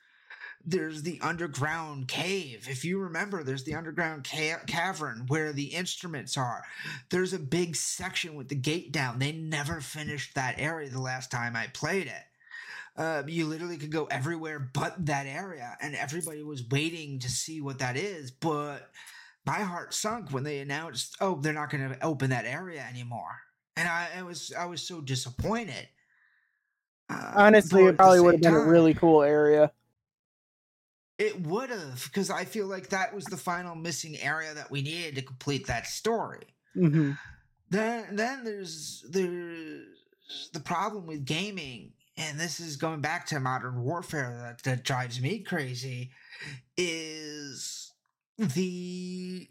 There's 0.67 1.03
the 1.03 1.21
underground 1.21 2.09
cave. 2.09 2.67
If 2.71 2.87
you 2.87 2.99
remember, 2.99 3.45
there's 3.45 3.65
the 3.65 3.75
underground 3.75 4.27
ca- 4.27 4.65
cavern 4.67 5.27
where 5.29 5.53
the 5.53 5.75
instruments 5.75 6.39
are. 6.39 6.65
There's 7.11 7.35
a 7.35 7.39
big 7.39 7.77
section 7.77 8.35
with 8.35 8.49
the 8.49 8.55
gate 8.55 8.91
down. 8.91 9.19
They 9.19 9.33
never 9.33 9.83
finished 9.83 10.35
that 10.35 10.55
area 10.59 10.89
the 10.89 11.03
last 11.03 11.31
time 11.31 11.55
I 11.55 11.67
played 11.67 12.07
it. 12.07 12.23
Uh, 12.97 13.25
you 13.27 13.47
literally 13.47 13.77
could 13.77 13.91
go 13.91 14.05
everywhere 14.07 14.59
but 14.61 15.07
that 15.07 15.27
area, 15.27 15.77
and 15.81 15.95
everybody 15.97 16.43
was 16.45 16.69
waiting 16.69 17.19
to 17.19 17.29
see 17.29 17.61
what 17.61 17.81
that 17.81 17.97
is. 17.97 18.31
But 18.31 18.91
my 19.45 19.61
heart 19.61 19.95
sunk 19.95 20.31
when 20.31 20.45
they 20.45 20.61
announced, 20.61 21.17
"Oh, 21.21 21.41
they're 21.41 21.53
not 21.53 21.71
going 21.71 21.89
to 21.89 22.05
open 22.05 22.31
that 22.31 22.45
area 22.47 22.87
anymore," 22.89 23.41
and 23.77 23.89
I, 23.89 24.09
I 24.19 24.23
was 24.23 24.53
I 24.57 24.67
was 24.67 24.87
so 24.87 25.01
disappointed. 25.01 25.89
Uh, 27.11 27.33
Honestly, 27.37 27.85
it 27.85 27.97
probably 27.97 28.21
would 28.21 28.35
have 28.35 28.41
been 28.41 28.55
a 28.55 28.61
really 28.61 28.95
cool 28.95 29.23
area. 29.23 29.73
It 31.19 31.41
would 31.43 31.71
have 31.71 32.05
because 32.05 32.31
I 32.31 32.45
feel 32.45 32.67
like 32.67 32.89
that 32.89 33.15
was 33.15 33.25
the 33.25 33.37
final 33.37 33.75
missing 33.77 34.17
area 34.19 34.55
that 34.55 34.71
we 34.71 34.83
needed 34.83 35.15
to 35.17 35.23
complete 35.23 35.67
that 35.67 35.87
story. 35.87 36.43
hmm 36.75 37.13
Then 37.71 38.17
then 38.17 38.45
there's 38.45 39.05
there's 39.09 39.87
the 40.53 40.61
problem 40.61 41.07
with 41.07 41.25
gaming, 41.25 41.93
and 42.17 42.39
this 42.39 42.61
is 42.61 42.77
going 42.77 43.01
back 43.01 43.27
to 43.27 43.41
modern 43.41 43.83
warfare 43.83 44.37
that, 44.41 44.63
that 44.63 44.85
drives 44.85 45.21
me 45.21 45.41
crazy, 45.41 46.11
is 46.77 47.93
the 48.39 49.49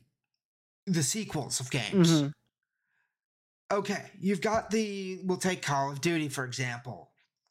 the 0.85 1.03
sequels 1.03 1.59
of 1.59 1.71
games. 1.71 2.21
hmm 2.21 2.27
Okay, 3.71 4.11
you've 4.19 4.41
got 4.41 4.69
the 4.69 5.19
we'll 5.23 5.37
take 5.37 5.61
Call 5.61 5.91
of 5.91 6.01
Duty 6.01 6.29
for 6.29 6.45
example. 6.45 7.09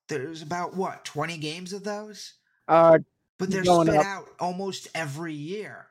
There's 0.09 0.43
about 0.43 0.77
what, 0.77 1.05
20 1.05 1.39
games 1.39 1.73
of 1.73 1.85
those? 1.85 2.35
Uh, 2.69 2.99
But 3.39 3.51
they're 3.51 3.65
spit 3.65 3.89
up. 3.89 4.07
out 4.07 4.29
almost 4.39 4.89
every 4.95 5.33
year. 5.33 5.87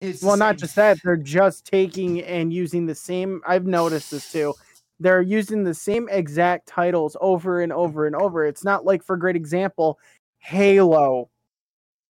It's 0.00 0.22
well, 0.22 0.36
not 0.36 0.56
just 0.58 0.76
that, 0.76 0.98
they're 1.02 1.16
just 1.16 1.64
taking 1.66 2.22
and 2.22 2.52
using 2.52 2.86
the 2.86 2.94
same. 2.94 3.42
I've 3.46 3.66
noticed 3.66 4.12
this 4.12 4.30
too. 4.30 4.54
They're 5.00 5.22
using 5.22 5.62
the 5.62 5.74
same 5.74 6.08
exact 6.10 6.66
titles 6.66 7.16
over 7.20 7.60
and 7.60 7.72
over 7.72 8.06
and 8.06 8.16
over. 8.16 8.44
It's 8.46 8.64
not 8.64 8.84
like, 8.84 9.02
for 9.02 9.16
great 9.16 9.36
example, 9.36 9.98
Halo. 10.38 11.30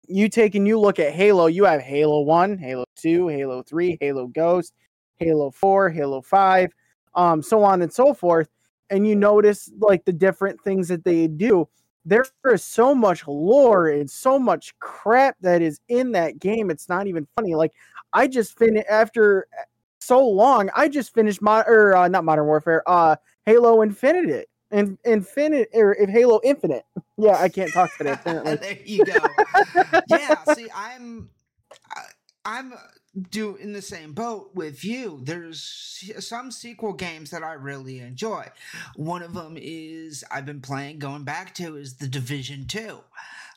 You 0.09 0.29
take 0.29 0.55
and 0.57 0.67
you 0.67 0.81
look 0.81 0.99
at 0.99 1.13
Halo, 1.13 1.47
you 1.47 1.65
have 1.65 1.81
Halo 1.81 2.23
1, 2.23 2.59
Halo 2.59 2.85
2, 2.97 3.29
Halo 3.29 3.63
3, 3.63 3.99
Halo 4.01 4.27
Ghost, 4.27 4.75
Halo 5.19 5.51
4, 5.53 5.91
Halo 5.91 6.21
5, 6.21 6.73
um, 7.15 7.43
so 7.43 7.63
on 7.63 7.83
and 7.83 7.93
so 7.93 8.13
forth. 8.13 8.49
And 8.91 9.07
you 9.07 9.15
notice 9.15 9.71
like 9.79 10.05
the 10.05 10.13
different 10.13 10.61
things 10.61 10.89
that 10.89 11.05
they 11.05 11.29
do. 11.29 11.69
There 12.05 12.25
is 12.47 12.65
so 12.65 12.97
much 12.97 13.29
lore 13.29 13.89
and 13.89 14.11
so 14.11 14.41
much 14.41 14.77
crap 14.81 15.37
that 15.41 15.63
is 15.63 15.81
in 15.89 16.11
that 16.13 16.41
game. 16.41 16.69
It's 16.69 16.89
not 16.89 17.07
even 17.07 17.29
funny. 17.37 17.55
Like 17.55 17.73
I 18.13 18.27
just 18.27 18.59
finished 18.59 18.89
after 18.91 19.47
so 20.03 20.27
long. 20.27 20.71
I 20.75 20.89
just 20.89 21.15
finished 21.15 21.43
mod 21.43 21.65
or 21.69 21.97
uh, 21.97 22.09
not 22.09 22.25
Modern 22.25 22.47
Warfare. 22.47 22.83
Uh, 22.87 23.17
Halo 23.47 23.83
Infinite. 23.83 24.49
And 24.71 24.99
Infinite 25.05 25.69
or 25.75 25.95
if 25.95 26.09
Halo 26.11 26.41
Infinite. 26.45 26.85
Yeah, 27.19 27.37
I 27.37 27.51
can't 27.51 27.73
talk 27.73 27.97
today. 27.99 28.17
There 28.25 28.79
you 28.85 29.05
go. 29.05 29.35
yeah, 30.09 30.45
see, 30.45 30.69
I'm 30.75 31.29
I'm 32.45 32.75
do 33.31 33.57
in 33.57 33.73
the 33.73 33.83
same 33.83 34.13
boat 34.13 34.51
with 34.55 34.85
you. 34.85 35.21
There's 35.23 36.03
some 36.19 36.51
sequel 36.51 36.95
games 36.95 37.31
that 37.31 37.43
I 37.43 37.53
really 37.53 37.99
enjoy. 38.01 38.47
One 38.97 39.23
of 39.23 39.35
them 39.35 39.57
is 39.61 40.25
I've 40.31 40.47
been 40.47 40.61
playing 40.63 40.99
going 40.99 41.25
back 41.25 41.55
to 41.57 41.77
is 41.77 41.97
the 41.97 42.09
Division 42.09 42.67
2. 42.67 42.99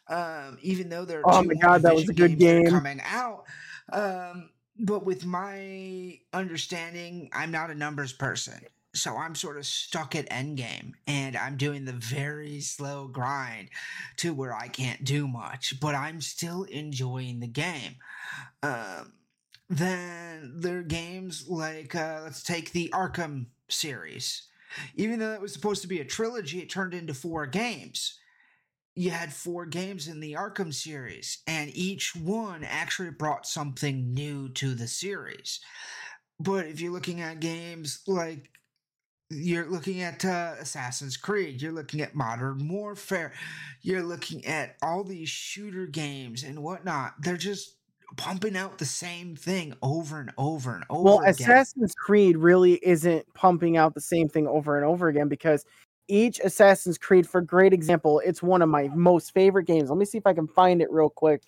Um 0.08 0.58
even 0.62 0.90
though 0.90 1.06
there 1.06 1.22
are 1.22 1.26
Oh 1.26 1.42
two 1.42 1.48
my 1.48 1.56
God, 1.56 1.82
that 1.84 1.96
was 1.96 2.10
a 2.10 2.14
good 2.14 2.38
games 2.38 2.44
that 2.46 2.58
are 2.58 2.62
game. 2.62 2.64
coming 2.64 3.02
out 3.04 3.46
um 3.92 4.50
but 4.78 5.06
with 5.06 5.26
my 5.26 6.20
understanding, 6.34 7.30
I'm 7.34 7.52
not 7.52 7.70
a 7.70 7.76
numbers 7.76 8.14
person. 8.14 8.60
So 8.94 9.18
I'm 9.18 9.36
sort 9.36 9.58
of 9.58 9.66
stuck 9.66 10.16
at 10.16 10.30
endgame 10.30 10.94
and 11.06 11.36
I'm 11.36 11.58
doing 11.58 11.84
the 11.84 11.92
very 11.92 12.62
slow 12.62 13.08
grind 13.08 13.70
to 14.18 14.34
where 14.34 14.54
I 14.54 14.70
can't 14.70 15.04
do 15.04 15.28
much, 15.28 15.80
but 15.82 15.96
I'm 15.96 16.22
still 16.22 16.64
enjoying 16.64 17.42
the 17.42 17.48
game. 17.48 17.96
Um, 18.64 19.14
then 19.70 20.54
there 20.56 20.80
are 20.80 20.84
games 20.84 21.46
like, 21.48 21.94
uh, 21.94 22.22
let's 22.24 22.44
take 22.44 22.72
the 22.72 22.90
Arkham 22.94 23.48
series. 23.70 24.48
Even 24.96 25.20
though 25.20 25.34
it 25.34 25.42
was 25.42 25.54
supposed 25.54 25.82
to 25.82 25.88
be 25.88 26.00
a 26.00 26.06
trilogy, 26.06 26.60
it 26.60 26.70
turned 26.70 26.94
into 26.94 27.14
four 27.14 27.46
games. 27.48 28.20
You 28.96 29.12
had 29.12 29.34
four 29.34 29.66
games 29.66 30.08
in 30.08 30.22
the 30.22 30.34
Arkham 30.34 30.74
series, 30.74 31.40
and 31.48 31.70
each 31.76 32.16
one 32.16 32.64
actually 32.64 33.12
brought 33.12 33.46
something 33.46 34.14
new 34.14 34.50
to 34.50 34.74
the 34.74 34.88
series. 34.88 35.60
But 36.40 36.68
if 36.68 36.80
you're 36.80 36.94
looking 36.94 37.22
at 37.22 37.40
games 37.40 38.02
like 38.08 38.50
you're 39.30 39.70
looking 39.70 40.02
at 40.02 40.24
uh, 40.24 40.54
Assassin's 40.60 41.18
Creed, 41.18 41.62
you're 41.62 41.72
looking 41.72 42.02
at 42.02 42.16
Modern 42.16 42.68
Warfare, 42.68 43.34
you're 43.82 44.04
looking 44.04 44.46
at 44.46 44.76
all 44.82 45.04
these 45.04 45.30
shooter 45.30 45.88
games 45.88 46.44
and 46.44 46.62
whatnot. 46.62 47.16
They're 47.22 47.38
just 47.38 47.78
pumping 48.18 48.56
out 48.56 48.78
the 48.78 48.86
same 48.86 49.36
thing 49.36 49.74
over 49.82 50.20
and 50.20 50.32
over 50.38 50.76
and 50.76 50.86
over 50.90 51.04
well 51.04 51.20
again. 51.20 51.32
assassin's 51.32 51.94
creed 51.96 52.38
really 52.38 52.80
isn't 52.84 53.26
pumping 53.34 53.78
out 53.78 53.94
the 53.94 54.00
same 54.00 54.30
thing 54.30 54.48
over 54.48 54.78
and 54.78 54.86
over 54.86 55.08
again 55.08 55.28
because 55.28 55.66
each 56.08 56.40
assassin's 56.40 56.98
creed 56.98 57.28
for 57.28 57.42
great 57.42 57.74
example 57.74 58.22
it's 58.26 58.44
one 58.44 58.62
of 58.62 58.70
my 58.70 58.90
most 58.96 59.34
favorite 59.34 59.66
games 59.66 59.90
let 59.90 59.98
me 59.98 60.06
see 60.06 60.18
if 60.18 60.28
i 60.28 60.34
can 60.34 60.48
find 60.48 60.82
it 60.82 60.92
real 60.92 61.10
quick 61.10 61.42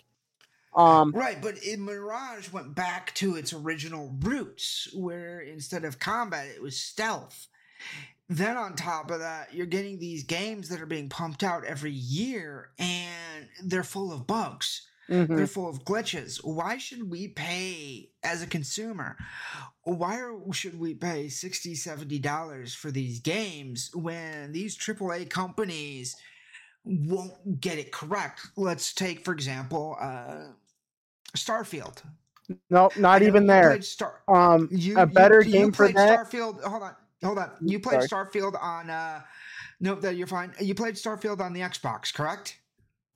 um 0.75 1.11
Right, 1.11 1.41
but 1.41 1.57
in 1.63 1.83
Mirage 1.83 2.51
went 2.51 2.75
back 2.75 3.13
to 3.15 3.35
its 3.35 3.51
original 3.51 4.15
roots, 4.19 4.87
where 4.93 5.39
instead 5.39 5.83
of 5.83 5.99
combat, 5.99 6.47
it 6.47 6.61
was 6.61 6.77
stealth. 6.79 7.47
Then 8.29 8.57
on 8.57 8.75
top 8.75 9.09
of 9.09 9.19
that, 9.19 9.53
you're 9.53 9.65
getting 9.65 9.97
these 9.97 10.23
games 10.23 10.69
that 10.69 10.81
are 10.81 10.85
being 10.85 11.09
pumped 11.09 11.43
out 11.43 11.63
every 11.63 11.91
year, 11.91 12.69
and 12.77 13.47
they're 13.63 13.83
full 13.83 14.11
of 14.13 14.27
bugs. 14.27 14.86
Mhm. 15.09 15.37
They're 15.37 15.47
full 15.47 15.69
of 15.69 15.85
glitches. 15.85 16.39
Why 16.43 16.77
should 16.77 17.09
we 17.09 17.29
pay 17.29 18.11
as 18.23 18.41
a 18.41 18.47
consumer? 18.47 19.17
Why 19.83 20.19
are, 20.19 20.35
should 20.53 20.79
we 20.79 20.95
pay 20.95 21.29
60 21.29 21.75
$70 21.75 22.75
for 22.75 22.91
these 22.91 23.19
games 23.19 23.91
when 23.93 24.51
these 24.53 24.77
AAA 24.77 25.29
companies 25.29 26.17
won't 26.85 27.61
get 27.61 27.79
it 27.79 27.91
correct? 27.91 28.47
Let's 28.57 28.93
take, 28.93 29.25
for 29.25 29.33
example, 29.33 29.97
uh, 30.01 30.53
Starfield. 31.37 32.03
nope 32.69 32.97
I 32.97 32.97
not 32.97 33.23
even 33.23 33.47
there 33.47 33.81
Star- 33.81 34.21
um 34.27 34.69
you, 34.71 34.95
a 34.95 35.07
better 35.07 35.43
you 35.43 35.43
game 35.43 35.73
for 35.73 35.89
played 35.89 35.95
that 35.95 36.21
Starfield. 36.21 36.61
Hold 36.63 36.83
on, 36.83 36.95
hold 37.23 37.39
on. 37.39 37.51
You 37.65 37.79
played 37.79 38.01
Starfield 38.01 38.61
on. 38.61 38.89
uh 38.89 39.21
Nope, 39.79 40.01
that 40.01 40.15
you're 40.15 40.27
fine. 40.27 40.53
You 40.59 40.75
played 40.75 40.95
Starfield 40.95 41.39
on 41.41 41.53
the 41.53 41.61
Xbox, 41.61 42.13
correct? 42.13 42.59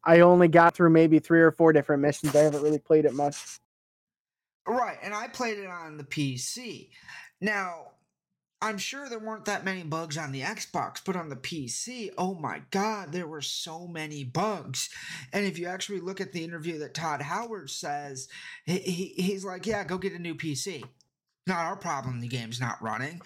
I 0.04 0.20
only 0.20 0.48
got 0.48 0.76
through 0.76 0.90
maybe 0.90 1.20
three 1.20 1.42
or 1.42 1.52
four 1.52 1.74
different 1.74 2.02
missions 2.02 2.36
i 2.36 2.40
haven't 2.40 2.62
really 2.64 2.80
played 2.80 3.06
it 3.06 3.14
much 3.14 3.60
Right, 4.68 4.98
and 5.02 5.14
I 5.14 5.28
played 5.28 5.58
it 5.58 5.68
on 5.68 5.98
the 5.98 6.04
PC. 6.04 6.90
Now, 7.40 7.88
I'm 8.62 8.78
sure 8.78 9.10
there 9.10 9.20
weren't 9.20 9.46
that 9.46 9.66
many 9.66 9.82
bugs 9.82 10.18
on 10.18 10.32
the 10.32 10.42
Xbox, 10.42 11.02
but 11.04 11.16
on 11.16 11.30
the 11.30 11.36
PC, 11.36 12.12
oh 12.16 12.36
my 12.36 12.62
god, 12.70 13.12
there 13.12 13.26
were 13.26 13.42
so 13.42 13.88
many 13.88 14.24
bugs. 14.24 14.90
And 15.34 15.46
if 15.46 15.58
you 15.58 15.66
actually 15.66 16.00
look 16.00 16.22
at 16.22 16.32
the 16.32 16.44
interview 16.44 16.78
that 16.80 16.94
Todd 16.94 17.24
Howard 17.24 17.72
says, 17.72 18.28
he, 18.66 18.78
he, 18.78 19.06
he's 19.18 19.44
like, 19.44 19.66
yeah, 19.66 19.84
go 19.84 19.98
get 19.98 20.14
a 20.14 20.20
new 20.20 20.36
PC. 20.36 20.84
Not 21.48 21.66
our 21.66 21.76
problem, 21.76 22.20
the 22.20 22.28
game's 22.28 22.62
not 22.62 22.82
running. 22.84 23.20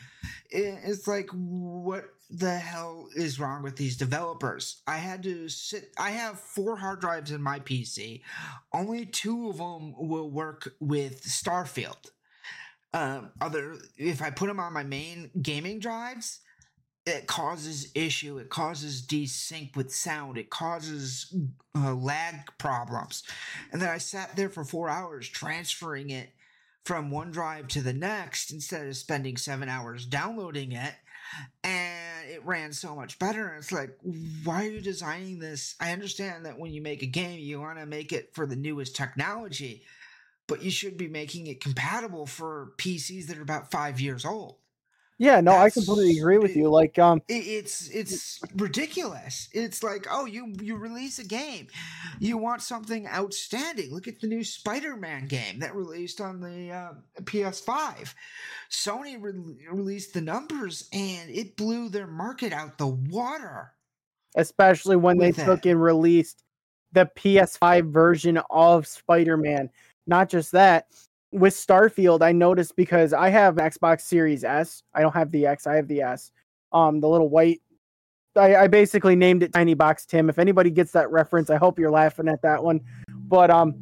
It's 0.49 1.05
like, 1.05 1.27
what 1.31 2.05
the 2.29 2.57
hell 2.57 3.07
is 3.15 3.39
wrong 3.39 3.63
with 3.63 3.75
these 3.75 3.97
developers? 3.97 4.81
I 4.87 4.97
had 4.97 5.23
to 5.23 5.47
sit, 5.49 5.91
I 5.97 6.11
have 6.11 6.39
four 6.39 6.75
hard 6.75 7.01
drives 7.01 7.31
in 7.31 7.41
my 7.41 7.59
PC 7.59 8.21
only 8.73 9.05
two 9.05 9.49
of 9.49 9.57
them 9.57 9.93
will 9.97 10.29
work 10.29 10.73
with 10.79 11.23
Starfield. 11.23 12.09
Um, 12.93 13.31
other 13.41 13.75
if 13.97 14.21
I 14.21 14.29
put 14.29 14.47
them 14.47 14.59
on 14.59 14.73
my 14.73 14.83
main 14.83 15.31
gaming 15.41 15.79
drives, 15.79 16.39
it 17.05 17.27
causes 17.27 17.91
issue. 17.93 18.37
It 18.37 18.49
causes 18.49 19.05
desync 19.05 19.75
with 19.75 19.93
sound. 19.93 20.37
It 20.37 20.49
causes 20.49 21.33
uh, 21.75 21.93
lag 21.93 22.35
problems. 22.57 23.23
And 23.71 23.81
then 23.81 23.89
I 23.89 23.97
sat 23.97 24.35
there 24.35 24.49
for 24.49 24.63
four 24.63 24.89
hours 24.89 25.27
transferring 25.27 26.09
it 26.09 26.29
from 26.83 27.11
one 27.11 27.31
drive 27.31 27.67
to 27.69 27.81
the 27.81 27.93
next 27.93 28.51
instead 28.51 28.87
of 28.87 28.95
spending 28.95 29.37
seven 29.37 29.69
hours 29.69 30.05
downloading 30.05 30.71
it. 30.71 30.93
And 31.63 32.29
it 32.29 32.45
ran 32.45 32.73
so 32.73 32.95
much 32.95 33.19
better. 33.19 33.47
And 33.47 33.57
it's 33.57 33.71
like, 33.71 33.97
why 34.43 34.65
are 34.65 34.69
you 34.69 34.81
designing 34.81 35.39
this? 35.39 35.75
I 35.79 35.91
understand 35.91 36.45
that 36.45 36.59
when 36.59 36.71
you 36.71 36.81
make 36.81 37.01
a 37.03 37.07
game, 37.07 37.39
you 37.39 37.59
want 37.59 37.79
to 37.79 37.85
make 37.85 38.11
it 38.11 38.33
for 38.33 38.45
the 38.45 38.55
newest 38.55 38.95
technology, 38.95 39.83
but 40.47 40.61
you 40.63 40.71
should 40.71 40.97
be 40.97 41.07
making 41.07 41.47
it 41.47 41.61
compatible 41.61 42.25
for 42.25 42.73
PCs 42.77 43.27
that 43.27 43.37
are 43.37 43.43
about 43.43 43.71
five 43.71 43.99
years 43.99 44.25
old. 44.25 44.57
Yeah, 45.17 45.39
no, 45.39 45.53
I 45.53 45.69
completely 45.69 46.17
agree 46.19 46.39
with 46.39 46.57
you. 46.57 46.69
Like, 46.69 46.99
um, 46.99 47.21
it's 47.29 47.87
it's 47.89 48.41
ridiculous. 48.57 49.47
It's 49.53 49.81
like, 49.81 50.07
oh, 50.11 50.25
you 50.25 50.53
you 50.61 50.75
release 50.75 51.19
a 51.19 51.23
game, 51.23 51.67
you 52.19 52.37
want 52.37 52.61
something 52.61 53.07
outstanding. 53.07 53.93
Look 53.93 54.09
at 54.09 54.19
the 54.19 54.27
new 54.27 54.43
Spider-Man 54.43 55.27
game 55.27 55.59
that 55.59 55.73
released 55.73 56.19
on 56.19 56.41
the 56.41 56.71
uh, 56.71 56.93
PS5. 57.21 58.13
Sony 58.69 59.21
re- 59.21 59.67
released 59.71 60.13
the 60.13 60.21
numbers, 60.21 60.89
and 60.91 61.29
it 61.29 61.55
blew 61.55 61.87
their 61.87 62.07
market 62.07 62.51
out 62.51 62.77
the 62.77 62.87
water. 62.87 63.71
Especially 64.35 64.97
when 64.97 65.17
they 65.17 65.31
took 65.31 65.65
and 65.65 65.81
released 65.81 66.43
the 66.91 67.09
PS5 67.15 67.89
version 67.89 68.37
of 68.49 68.85
Spider-Man. 68.85 69.69
Not 70.07 70.27
just 70.27 70.51
that, 70.51 70.87
with 71.35 71.53
Starfield, 71.53 72.21
I 72.21 72.31
noticed 72.31 72.75
because 72.75 73.13
I 73.13 73.29
have 73.29 73.55
Xbox 73.55 74.01
Series 74.01 74.43
S. 74.43 74.83
I 74.93 75.01
don't 75.01 75.13
have 75.13 75.31
the 75.31 75.45
X. 75.45 75.67
I 75.67 75.75
have 75.75 75.87
the 75.87 76.01
S. 76.01 76.31
Um, 76.71 77.01
the 77.01 77.07
little 77.07 77.29
white. 77.29 77.61
I, 78.35 78.55
I 78.55 78.67
basically 78.67 79.15
named 79.15 79.43
it 79.43 79.53
Tiny 79.53 79.73
Box 79.73 80.05
Tim. 80.05 80.29
If 80.29 80.39
anybody 80.39 80.69
gets 80.69 80.91
that 80.93 81.11
reference, 81.11 81.49
I 81.49 81.57
hope 81.57 81.77
you're 81.79 81.91
laughing 81.91 82.27
at 82.27 82.41
that 82.41 82.63
one. 82.63 82.81
But 83.09 83.49
um, 83.49 83.75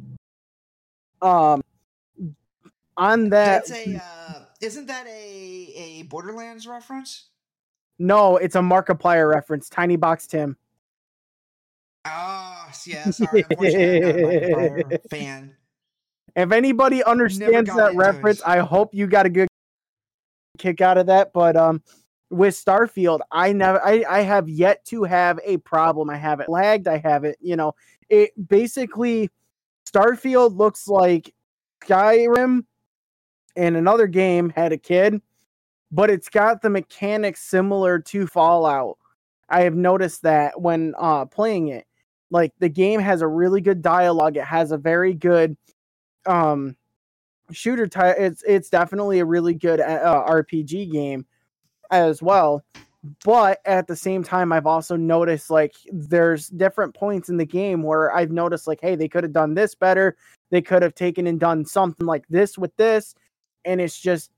um, 1.22 1.62
on 2.96 3.28
that, 3.30 3.66
that's 3.66 3.70
a 3.70 3.96
uh, 3.96 4.44
isn't 4.60 4.86
that 4.86 5.06
a 5.06 5.72
a 5.76 6.02
Borderlands 6.04 6.66
reference? 6.66 7.28
No, 7.98 8.36
it's 8.36 8.56
a 8.56 8.60
Markiplier 8.60 9.30
reference. 9.30 9.68
Tiny 9.68 9.96
Box 9.96 10.26
Tim. 10.26 10.56
Oh, 12.06 12.66
yeah, 12.84 13.10
sorry. 13.10 13.44
Unfortunately, 13.48 14.52
I'm 14.54 14.76
not 14.76 14.92
a 14.92 14.98
fan. 15.08 15.56
If 16.36 16.50
anybody 16.50 17.02
understands 17.04 17.74
that 17.74 17.94
reference. 17.94 18.42
I 18.42 18.58
hope 18.58 18.94
you 18.94 19.06
got 19.06 19.26
a 19.26 19.30
good 19.30 19.48
kick 20.58 20.80
out 20.80 20.98
of 20.98 21.06
that. 21.06 21.32
But 21.32 21.56
um, 21.56 21.82
with 22.30 22.54
Starfield, 22.54 23.20
I 23.30 23.52
never, 23.52 23.84
I, 23.84 24.04
I 24.08 24.20
have 24.22 24.48
yet 24.48 24.84
to 24.86 25.04
have 25.04 25.38
a 25.44 25.58
problem. 25.58 26.10
I 26.10 26.16
have 26.16 26.40
it 26.40 26.48
lagged. 26.48 26.88
I 26.88 26.98
have 26.98 27.24
it. 27.24 27.36
You 27.40 27.56
know, 27.56 27.74
it 28.08 28.32
basically 28.48 29.30
Starfield 29.88 30.56
looks 30.56 30.88
like 30.88 31.32
Skyrim 31.84 32.64
and 33.56 33.76
another 33.76 34.08
game 34.08 34.50
had 34.50 34.72
a 34.72 34.78
kid, 34.78 35.20
but 35.92 36.10
it's 36.10 36.28
got 36.28 36.62
the 36.62 36.70
mechanics 36.70 37.42
similar 37.42 38.00
to 38.00 38.26
Fallout. 38.26 38.98
I 39.48 39.62
have 39.62 39.76
noticed 39.76 40.22
that 40.22 40.60
when 40.60 40.94
uh, 40.98 41.26
playing 41.26 41.68
it. 41.68 41.86
Like 42.30 42.52
the 42.58 42.68
game 42.68 42.98
has 42.98 43.22
a 43.22 43.28
really 43.28 43.60
good 43.60 43.82
dialogue. 43.82 44.36
It 44.36 44.44
has 44.44 44.72
a 44.72 44.78
very 44.78 45.14
good 45.14 45.56
um 46.26 46.76
shooter 47.52 47.86
type 47.86 48.16
it's 48.18 48.42
it's 48.46 48.70
definitely 48.70 49.18
a 49.18 49.24
really 49.24 49.54
good 49.54 49.80
uh, 49.80 49.84
uh 49.84 50.30
rpg 50.30 50.90
game 50.90 51.26
as 51.90 52.22
well 52.22 52.64
but 53.24 53.60
at 53.66 53.86
the 53.86 53.96
same 53.96 54.24
time 54.24 54.52
i've 54.52 54.66
also 54.66 54.96
noticed 54.96 55.50
like 55.50 55.74
there's 55.92 56.48
different 56.48 56.94
points 56.94 57.28
in 57.28 57.36
the 57.36 57.44
game 57.44 57.82
where 57.82 58.14
i've 58.14 58.30
noticed 58.30 58.66
like 58.66 58.80
hey 58.80 58.94
they 58.96 59.08
could 59.08 59.24
have 59.24 59.32
done 59.32 59.54
this 59.54 59.74
better 59.74 60.16
they 60.50 60.62
could 60.62 60.82
have 60.82 60.94
taken 60.94 61.26
and 61.26 61.38
done 61.38 61.64
something 61.64 62.06
like 62.06 62.24
this 62.28 62.56
with 62.56 62.74
this 62.76 63.14
and 63.64 63.80
it's 63.80 64.00
just 64.00 64.30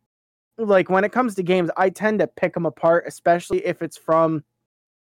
like 0.58 0.90
when 0.90 1.04
it 1.04 1.12
comes 1.12 1.34
to 1.34 1.42
games 1.42 1.70
i 1.76 1.88
tend 1.88 2.18
to 2.18 2.26
pick 2.26 2.54
them 2.54 2.66
apart 2.66 3.04
especially 3.06 3.64
if 3.64 3.82
it's 3.82 3.96
from 3.96 4.42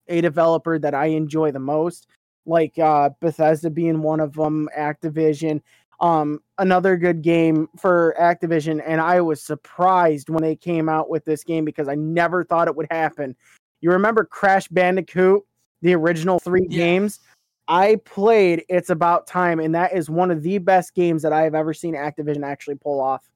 a 0.08 0.22
developer 0.22 0.80
that 0.80 0.96
i 0.96 1.06
enjoy 1.06 1.52
the 1.52 1.60
most 1.60 2.08
like 2.46 2.78
uh 2.80 3.10
bethesda 3.20 3.70
being 3.70 4.02
one 4.02 4.20
of 4.20 4.34
them 4.34 4.68
activision 4.78 5.62
um, 6.02 6.40
another 6.58 6.98
good 6.98 7.22
game 7.22 7.70
for 7.78 8.16
Activision, 8.20 8.82
and 8.86 9.00
I 9.00 9.22
was 9.22 9.42
surprised 9.42 10.30
when 10.30 10.42
they 10.42 10.56
came 10.56 10.90
out 10.90 11.10
with 11.10 11.24
this 11.26 11.44
game 11.44 11.64
because 11.64 11.88
I 11.88 11.96
never 11.96 12.44
thought 12.44 12.68
it 12.68 12.76
would 12.76 12.88
happen. 12.90 13.36
You 13.82 13.92
remember 13.92 14.26
Crash 14.26 14.68
Bandicoot, 14.68 15.44
the 15.82 15.94
original 15.94 16.40
three 16.40 16.66
yeah. 16.70 16.78
games? 16.78 17.20
I 17.68 17.98
played 18.04 18.66
It's 18.68 18.90
About 18.90 19.28
Time, 19.28 19.60
and 19.60 19.76
that 19.76 19.94
is 19.94 20.10
one 20.10 20.32
of 20.32 20.42
the 20.42 20.58
best 20.58 20.96
games 20.96 21.22
that 21.22 21.32
I 21.32 21.44
have 21.44 21.56
ever 21.56 21.74
seen 21.74 21.94
Activision 21.94 22.44
actually 22.44 22.76
pull 22.76 23.00
off. 23.00 23.30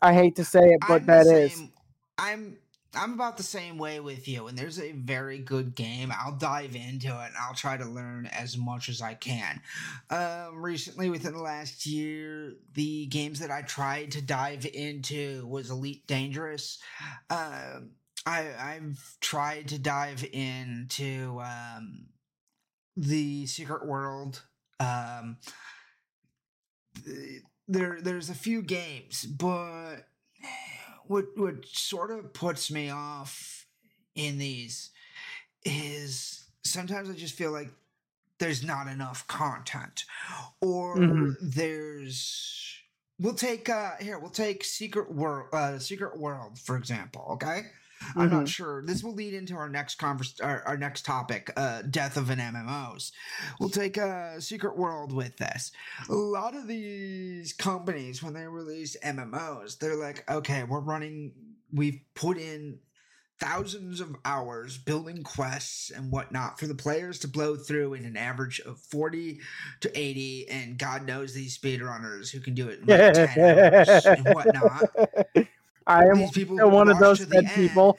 I 0.00 0.14
hate 0.14 0.34
to 0.36 0.44
say 0.44 0.60
it, 0.60 0.80
but 0.88 1.02
I'm 1.02 1.06
that 1.06 1.26
is. 1.26 1.62
I'm 2.18 2.56
I'm 2.94 3.14
about 3.14 3.36
the 3.36 3.42
same 3.42 3.78
way 3.78 4.00
with 4.00 4.28
you. 4.28 4.48
And 4.48 4.56
there's 4.56 4.78
a 4.78 4.92
very 4.92 5.38
good 5.38 5.74
game, 5.74 6.12
I'll 6.12 6.36
dive 6.36 6.76
into 6.76 7.08
it 7.08 7.26
and 7.26 7.36
I'll 7.40 7.54
try 7.54 7.76
to 7.76 7.84
learn 7.84 8.26
as 8.26 8.56
much 8.56 8.88
as 8.88 9.00
I 9.00 9.14
can. 9.14 9.60
Um, 10.10 10.62
recently, 10.62 11.08
within 11.08 11.32
the 11.32 11.42
last 11.42 11.86
year, 11.86 12.54
the 12.74 13.06
games 13.06 13.38
that 13.40 13.50
I 13.50 13.62
tried 13.62 14.12
to 14.12 14.22
dive 14.22 14.66
into 14.66 15.46
was 15.46 15.70
Elite 15.70 16.06
Dangerous. 16.06 16.78
Um, 17.30 17.92
I, 18.26 18.48
I've 18.58 19.16
tried 19.20 19.68
to 19.68 19.78
dive 19.78 20.24
into 20.32 21.40
um, 21.44 22.06
the 22.96 23.46
Secret 23.46 23.86
World. 23.86 24.42
Um, 24.78 25.38
there, 27.66 27.98
there's 28.00 28.30
a 28.30 28.34
few 28.34 28.62
games, 28.62 29.24
but 29.24 29.96
what 31.12 31.26
what 31.36 31.66
sort 31.66 32.10
of 32.10 32.32
puts 32.32 32.70
me 32.70 32.88
off 32.88 33.66
in 34.14 34.38
these 34.38 34.90
is 35.64 36.46
sometimes 36.64 37.10
I 37.10 37.12
just 37.12 37.34
feel 37.34 37.52
like 37.52 37.68
there's 38.38 38.64
not 38.64 38.86
enough 38.88 39.26
content 39.26 40.04
or 40.62 40.96
mm-hmm. 40.96 41.32
there's 41.42 42.78
we'll 43.20 43.34
take 43.34 43.68
uh 43.68 43.92
here 44.00 44.18
we'll 44.18 44.30
take 44.30 44.64
secret 44.64 45.14
world 45.14 45.48
uh 45.52 45.78
secret 45.78 46.18
world 46.18 46.58
for 46.58 46.76
example 46.76 47.28
okay 47.32 47.66
Mm-hmm. 48.10 48.20
I'm 48.20 48.30
not 48.30 48.36
mm-hmm. 48.36 48.44
sure. 48.46 48.82
This 48.84 49.02
will 49.02 49.14
lead 49.14 49.34
into 49.34 49.54
our 49.54 49.68
next 49.68 49.96
converse, 49.96 50.38
our, 50.40 50.62
our 50.62 50.76
next 50.76 51.04
topic, 51.04 51.52
uh, 51.56 51.82
death 51.82 52.16
of 52.16 52.30
an 52.30 52.38
MMOs. 52.38 53.12
We'll 53.58 53.70
take 53.70 53.96
a 53.96 54.40
secret 54.40 54.76
world 54.76 55.12
with 55.12 55.36
this. 55.36 55.72
A 56.08 56.14
lot 56.14 56.56
of 56.56 56.66
these 56.66 57.52
companies, 57.52 58.22
when 58.22 58.34
they 58.34 58.46
release 58.46 58.96
MMOs, 59.04 59.78
they're 59.78 59.96
like, 59.96 60.28
okay, 60.30 60.64
we're 60.64 60.80
running. 60.80 61.32
We've 61.72 62.00
put 62.14 62.38
in 62.38 62.78
thousands 63.42 64.00
of 64.00 64.14
hours 64.24 64.78
building 64.78 65.24
quests 65.24 65.90
and 65.90 66.12
whatnot 66.12 66.60
for 66.60 66.68
the 66.68 66.74
players 66.76 67.18
to 67.18 67.26
blow 67.26 67.56
through 67.56 67.94
in 67.94 68.04
an 68.04 68.16
average 68.16 68.60
of 68.60 68.78
40 68.78 69.40
to 69.80 69.98
80 69.98 70.48
and 70.48 70.78
god 70.78 71.04
knows 71.04 71.34
these 71.34 71.58
speedrunners 71.58 72.30
who 72.30 72.38
can 72.38 72.54
do 72.54 72.68
it 72.68 72.78
in 72.78 72.86
like 72.86 73.14
10 73.34 73.74
hours 73.74 74.06
and 74.06 74.28
whatnot 74.32 74.84
I 75.86 76.04
am 76.04 76.28
people 76.30 76.56
one 76.70 76.88
of 76.88 76.98
those 76.98 77.24
dead 77.26 77.50
people. 77.54 77.98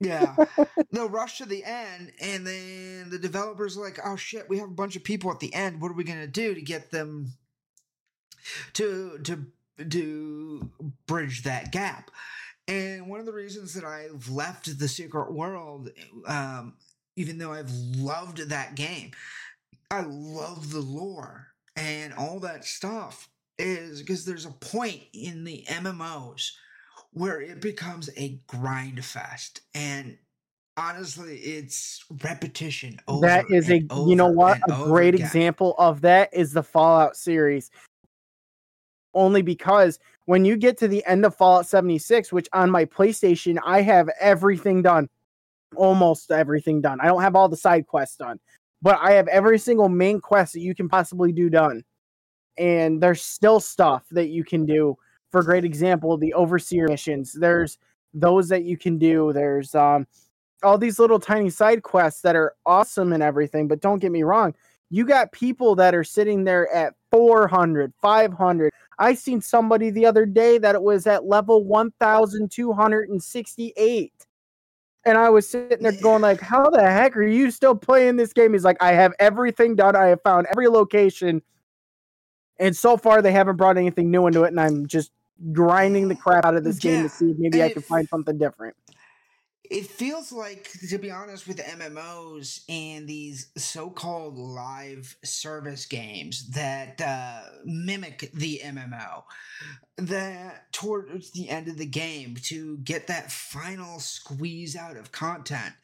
yeah, 0.00 0.36
they'll 0.92 1.08
rush 1.08 1.38
to 1.38 1.46
the 1.46 1.64
end, 1.64 2.12
and 2.20 2.46
then 2.46 3.10
the 3.10 3.18
developers 3.18 3.76
are 3.76 3.84
like, 3.84 3.98
"Oh 4.04 4.16
shit, 4.16 4.48
we 4.48 4.58
have 4.58 4.68
a 4.68 4.72
bunch 4.72 4.96
of 4.96 5.04
people 5.04 5.30
at 5.30 5.40
the 5.40 5.52
end. 5.54 5.80
What 5.80 5.90
are 5.90 5.94
we 5.94 6.04
gonna 6.04 6.26
do 6.26 6.54
to 6.54 6.60
get 6.60 6.90
them 6.90 7.32
to 8.74 9.18
to 9.24 9.46
to 9.90 10.70
bridge 11.06 11.42
that 11.44 11.72
gap?" 11.72 12.10
And 12.66 13.08
one 13.08 13.20
of 13.20 13.26
the 13.26 13.32
reasons 13.32 13.74
that 13.74 13.84
I've 13.84 14.28
left 14.28 14.78
the 14.78 14.88
Secret 14.88 15.32
World, 15.32 15.90
um, 16.26 16.74
even 17.16 17.38
though 17.38 17.52
I've 17.52 17.70
loved 17.70 18.50
that 18.50 18.74
game, 18.74 19.12
I 19.90 20.02
love 20.02 20.70
the 20.70 20.80
lore 20.80 21.48
and 21.76 22.12
all 22.12 22.40
that 22.40 22.64
stuff 22.64 23.28
is 23.58 24.00
because 24.00 24.24
there's 24.24 24.46
a 24.46 24.50
point 24.50 25.02
in 25.12 25.44
the 25.44 25.64
MMOs 25.68 26.52
where 27.12 27.40
it 27.40 27.60
becomes 27.60 28.10
a 28.16 28.40
grind 28.46 29.04
fest 29.04 29.62
and 29.74 30.16
honestly 30.76 31.36
it's 31.38 32.04
repetition 32.22 33.00
that 33.20 33.44
is 33.50 33.68
a 33.70 33.80
you 34.06 34.14
know 34.14 34.28
what? 34.28 34.58
a 34.68 34.84
great 34.84 35.14
again. 35.14 35.26
example 35.26 35.74
of 35.78 36.02
that 36.02 36.28
is 36.32 36.52
the 36.52 36.62
fallout 36.62 37.16
series. 37.16 37.70
Only 39.14 39.42
because 39.42 39.98
when 40.26 40.44
you 40.44 40.56
get 40.56 40.78
to 40.78 40.88
the 40.88 41.04
end 41.06 41.24
of 41.24 41.34
fallout 41.34 41.66
76 41.66 42.32
which 42.32 42.48
on 42.52 42.70
my 42.70 42.84
playstation 42.84 43.58
i 43.64 43.80
have 43.82 44.08
everything 44.20 44.82
done. 44.82 45.08
Almost 45.76 46.30
everything 46.30 46.80
done. 46.80 46.98
I 46.98 47.06
don't 47.06 47.20
have 47.20 47.36
all 47.36 47.48
the 47.48 47.56
side 47.56 47.86
quests 47.86 48.16
done 48.16 48.38
but 48.82 48.98
i 49.02 49.12
have 49.12 49.28
every 49.28 49.58
single 49.58 49.88
main 49.88 50.20
quest 50.20 50.52
that 50.52 50.60
you 50.60 50.74
can 50.74 50.88
possibly 50.88 51.32
do 51.32 51.50
done 51.50 51.82
and 52.58 53.00
there's 53.00 53.22
still 53.22 53.60
stuff 53.60 54.04
that 54.10 54.28
you 54.28 54.44
can 54.44 54.66
do. 54.66 54.96
For 55.30 55.42
great 55.42 55.64
example, 55.64 56.16
the 56.16 56.34
overseer 56.34 56.88
missions. 56.88 57.32
There's 57.32 57.78
those 58.14 58.48
that 58.48 58.64
you 58.64 58.76
can 58.76 58.98
do. 58.98 59.32
There's 59.32 59.74
um, 59.74 60.06
all 60.62 60.78
these 60.78 60.98
little 60.98 61.20
tiny 61.20 61.50
side 61.50 61.82
quests 61.82 62.22
that 62.22 62.36
are 62.36 62.54
awesome 62.66 63.12
and 63.12 63.22
everything. 63.22 63.68
But 63.68 63.80
don't 63.80 64.00
get 64.00 64.12
me 64.12 64.22
wrong, 64.22 64.54
you 64.90 65.04
got 65.04 65.32
people 65.32 65.74
that 65.76 65.94
are 65.94 66.04
sitting 66.04 66.44
there 66.44 66.72
at 66.72 66.94
400, 67.10 67.92
500. 68.00 68.72
I 68.98 69.14
seen 69.14 69.40
somebody 69.40 69.90
the 69.90 70.06
other 70.06 70.26
day 70.26 70.58
that 70.58 70.74
it 70.74 70.82
was 70.82 71.06
at 71.06 71.26
level 71.26 71.64
1268. 71.64 74.12
And 75.04 75.16
I 75.16 75.30
was 75.30 75.48
sitting 75.48 75.82
there 75.82 75.92
going 76.02 76.22
like, 76.22 76.40
"How 76.40 76.68
the 76.68 76.82
heck 76.82 77.16
are 77.16 77.22
you 77.22 77.50
still 77.50 77.74
playing 77.74 78.16
this 78.16 78.32
game?" 78.32 78.52
He's 78.52 78.64
like, 78.64 78.82
"I 78.82 78.92
have 78.92 79.14
everything 79.20 79.76
done. 79.76 79.94
I 79.94 80.08
have 80.08 80.20
found 80.22 80.48
every 80.50 80.68
location." 80.68 81.40
And 82.58 82.76
so 82.76 82.96
far 82.96 83.22
they 83.22 83.32
haven't 83.32 83.56
brought 83.56 83.76
anything 83.76 84.10
new 84.10 84.26
into 84.26 84.44
it 84.44 84.48
and 84.48 84.60
I'm 84.60 84.86
just 84.86 85.10
grinding 85.52 86.08
the 86.08 86.14
crap 86.14 86.44
out 86.44 86.56
of 86.56 86.64
this 86.64 86.82
yeah, 86.84 86.92
game 86.92 87.02
to 87.04 87.08
see 87.08 87.30
if 87.30 87.38
maybe 87.38 87.62
I 87.62 87.72
can 87.72 87.82
find 87.82 88.08
something 88.08 88.38
different. 88.38 88.76
It 89.70 89.86
feels 89.86 90.32
like 90.32 90.70
to 90.88 90.96
be 90.96 91.10
honest 91.10 91.46
with 91.46 91.58
mmos 91.58 92.60
and 92.70 93.06
these 93.06 93.50
so-called 93.56 94.38
live 94.38 95.14
service 95.22 95.84
games 95.84 96.48
that 96.52 97.00
uh, 97.02 97.42
mimic 97.66 98.30
the 98.32 98.62
mmo 98.64 99.24
that 99.98 100.72
towards 100.72 101.32
the 101.32 101.50
end 101.50 101.68
of 101.68 101.76
the 101.76 101.86
game 101.86 102.36
to 102.44 102.78
get 102.78 103.08
that 103.08 103.30
final 103.30 104.00
squeeze 104.00 104.74
out 104.74 104.96
of 104.96 105.12
content 105.12 105.74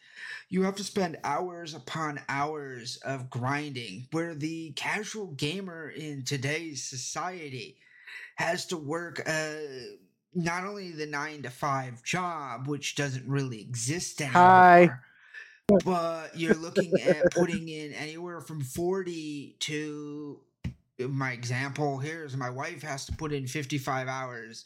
you 0.48 0.62
have 0.62 0.76
to 0.76 0.84
spend 0.84 1.18
hours 1.24 1.74
upon 1.74 2.20
hours 2.28 2.98
of 3.04 3.30
grinding 3.30 4.06
where 4.12 4.34
the 4.34 4.72
casual 4.72 5.28
gamer 5.28 5.88
in 5.90 6.24
today's 6.24 6.82
society 6.84 7.76
has 8.36 8.66
to 8.66 8.76
work 8.76 9.22
uh, 9.26 9.54
not 10.34 10.64
only 10.64 10.90
the 10.90 11.06
nine 11.06 11.42
to 11.42 11.50
five 11.50 12.02
job, 12.02 12.66
which 12.66 12.96
doesn't 12.96 13.26
really 13.28 13.60
exist 13.60 14.20
anymore. 14.20 14.42
Hi. 14.42 14.90
But 15.84 16.36
you're 16.36 16.54
looking 16.54 16.92
at 17.00 17.32
putting 17.32 17.68
in 17.68 17.92
anywhere 17.94 18.40
from 18.40 18.60
40 18.60 19.56
to 19.60 20.40
my 20.98 21.32
example 21.32 21.98
here 21.98 22.24
is 22.24 22.36
my 22.36 22.50
wife 22.50 22.82
has 22.82 23.04
to 23.06 23.12
put 23.12 23.32
in 23.32 23.46
55 23.46 24.06
hours 24.06 24.64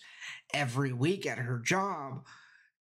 every 0.52 0.92
week 0.92 1.26
at 1.26 1.38
her 1.38 1.58
job. 1.58 2.24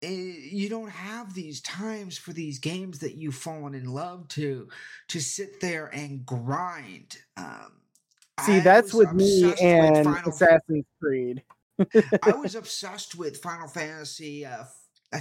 Eh, 0.04 0.08
you 0.52 0.68
don't 0.68 0.89
have 0.89 1.34
these 1.34 1.62
times 1.62 2.18
for 2.18 2.34
these 2.34 2.58
games 2.58 2.99
that 2.99 3.16
you've 3.16 3.36
fallen 3.36 3.76
in 3.76 3.86
love 3.86 4.28
to 4.30 4.68
to 5.10 5.20
sit 5.20 5.62
there 5.62 5.88
and 5.88 6.26
grind. 6.26 7.18
Um, 7.38 7.82
See, 8.41 8.58
I 8.58 8.60
that's 8.62 8.93
with 8.93 9.14
me 9.14 9.54
and 9.62 10.08
Assassin's 10.26 10.86
Creed. 10.99 11.43
I 12.24 12.32
was 12.36 12.56
obsessed 12.56 13.16
with 13.16 13.38
Final 13.38 13.68
Fantasy, 13.68 14.45
uh, 14.45 14.64
uh, 15.14 15.20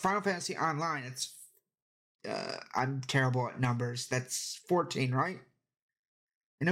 Final 0.00 0.22
Fantasy 0.22 0.56
Online. 0.56 1.04
It's 1.04 1.36
uh, 2.28 2.56
I'm 2.74 3.00
terrible 3.06 3.48
at 3.48 3.60
numbers. 3.60 4.08
That's 4.08 4.60
14, 4.68 5.12
right? 5.12 5.38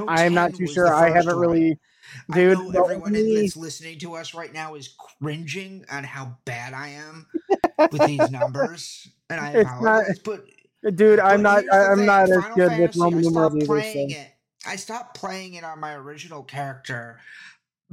I 0.09 0.25
am 0.25 0.35
not 0.35 0.55
too 0.55 0.67
sure. 0.67 0.93
I 0.93 1.11
haven't 1.11 1.37
one. 1.37 1.41
really. 1.41 1.79
Dude, 2.33 2.59
I 2.59 2.63
know 2.63 2.83
everyone 2.83 3.13
me... 3.13 3.41
that's 3.41 3.57
listening 3.57 3.99
to 4.01 4.15
us 4.15 4.35
right 4.35 4.53
now 4.53 4.75
is 4.75 4.95
cringing 5.21 5.85
on 5.91 6.05
how 6.05 6.37
bad 6.45 6.73
I 6.73 6.89
am 6.89 7.27
with 7.93 8.07
these 8.07 8.31
numbers, 8.31 9.09
and 9.29 9.41
I 9.41 9.51
apologize. 9.51 9.83
Not, 10.09 10.43
but 10.83 10.97
dude, 10.97 11.19
but 11.19 11.25
I'm 11.25 11.43
not. 11.43 11.65
I'm 11.73 12.05
not 12.05 12.29
Final 12.29 12.43
as 12.43 12.55
good 12.55 12.69
Fantasy, 12.69 13.01
with 13.01 13.35
Roman 13.35 13.59
numerals 13.59 13.85
either. 13.85 14.11
So. 14.11 14.25
I 14.67 14.77
stopped 14.77 15.17
playing 15.17 15.55
it 15.55 15.65
on 15.65 15.81
my 15.81 15.95
original 15.95 16.43
character 16.43 17.21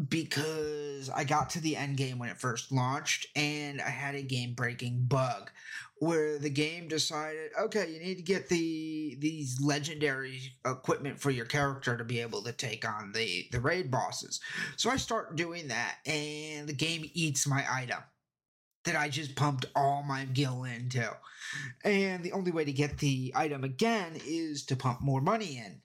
because 0.10 1.10
I 1.10 1.24
got 1.24 1.50
to 1.52 1.60
the 1.60 1.76
end 1.76 1.98
game 1.98 2.20
when 2.20 2.30
it 2.30 2.40
first 2.40 2.72
launched 2.72 3.28
and 3.36 3.82
I 3.82 3.90
had 3.90 4.16
a 4.16 4.22
game 4.22 4.54
breaking 4.54 5.06
bug 5.08 5.50
where 6.00 6.38
the 6.38 6.50
game 6.50 6.88
decided, 6.88 7.52
okay, 7.60 7.92
you 7.92 8.00
need 8.00 8.16
to 8.16 8.24
get 8.24 8.50
the 8.50 9.18
these 9.20 9.60
legendary 9.62 10.42
equipment 10.66 11.20
for 11.20 11.32
your 11.32 11.46
character 11.46 11.98
to 11.98 12.04
be 12.04 12.20
able 12.20 12.44
to 12.44 12.52
take 12.52 12.88
on 12.88 13.12
the 13.14 13.48
the 13.52 13.60
raid 13.60 13.90
bosses. 13.90 14.40
So 14.76 14.90
I 14.90 14.98
start 14.98 15.36
doing 15.36 15.68
that 15.70 15.98
and 16.06 16.68
the 16.68 16.74
game 16.74 17.10
eats 17.14 17.48
my 17.48 17.66
item 17.70 18.00
that 18.84 18.96
I 18.96 19.10
just 19.10 19.36
pumped 19.36 19.66
all 19.76 20.04
my 20.04 20.26
gil 20.26 20.64
into. 20.64 21.10
And 21.84 22.24
the 22.24 22.32
only 22.32 22.52
way 22.52 22.64
to 22.64 22.72
get 22.72 23.00
the 23.00 23.34
item 23.36 23.64
again 23.64 24.14
is 24.26 24.66
to 24.68 24.76
pump 24.76 25.02
more 25.02 25.22
money 25.22 25.58
in. 25.58 25.82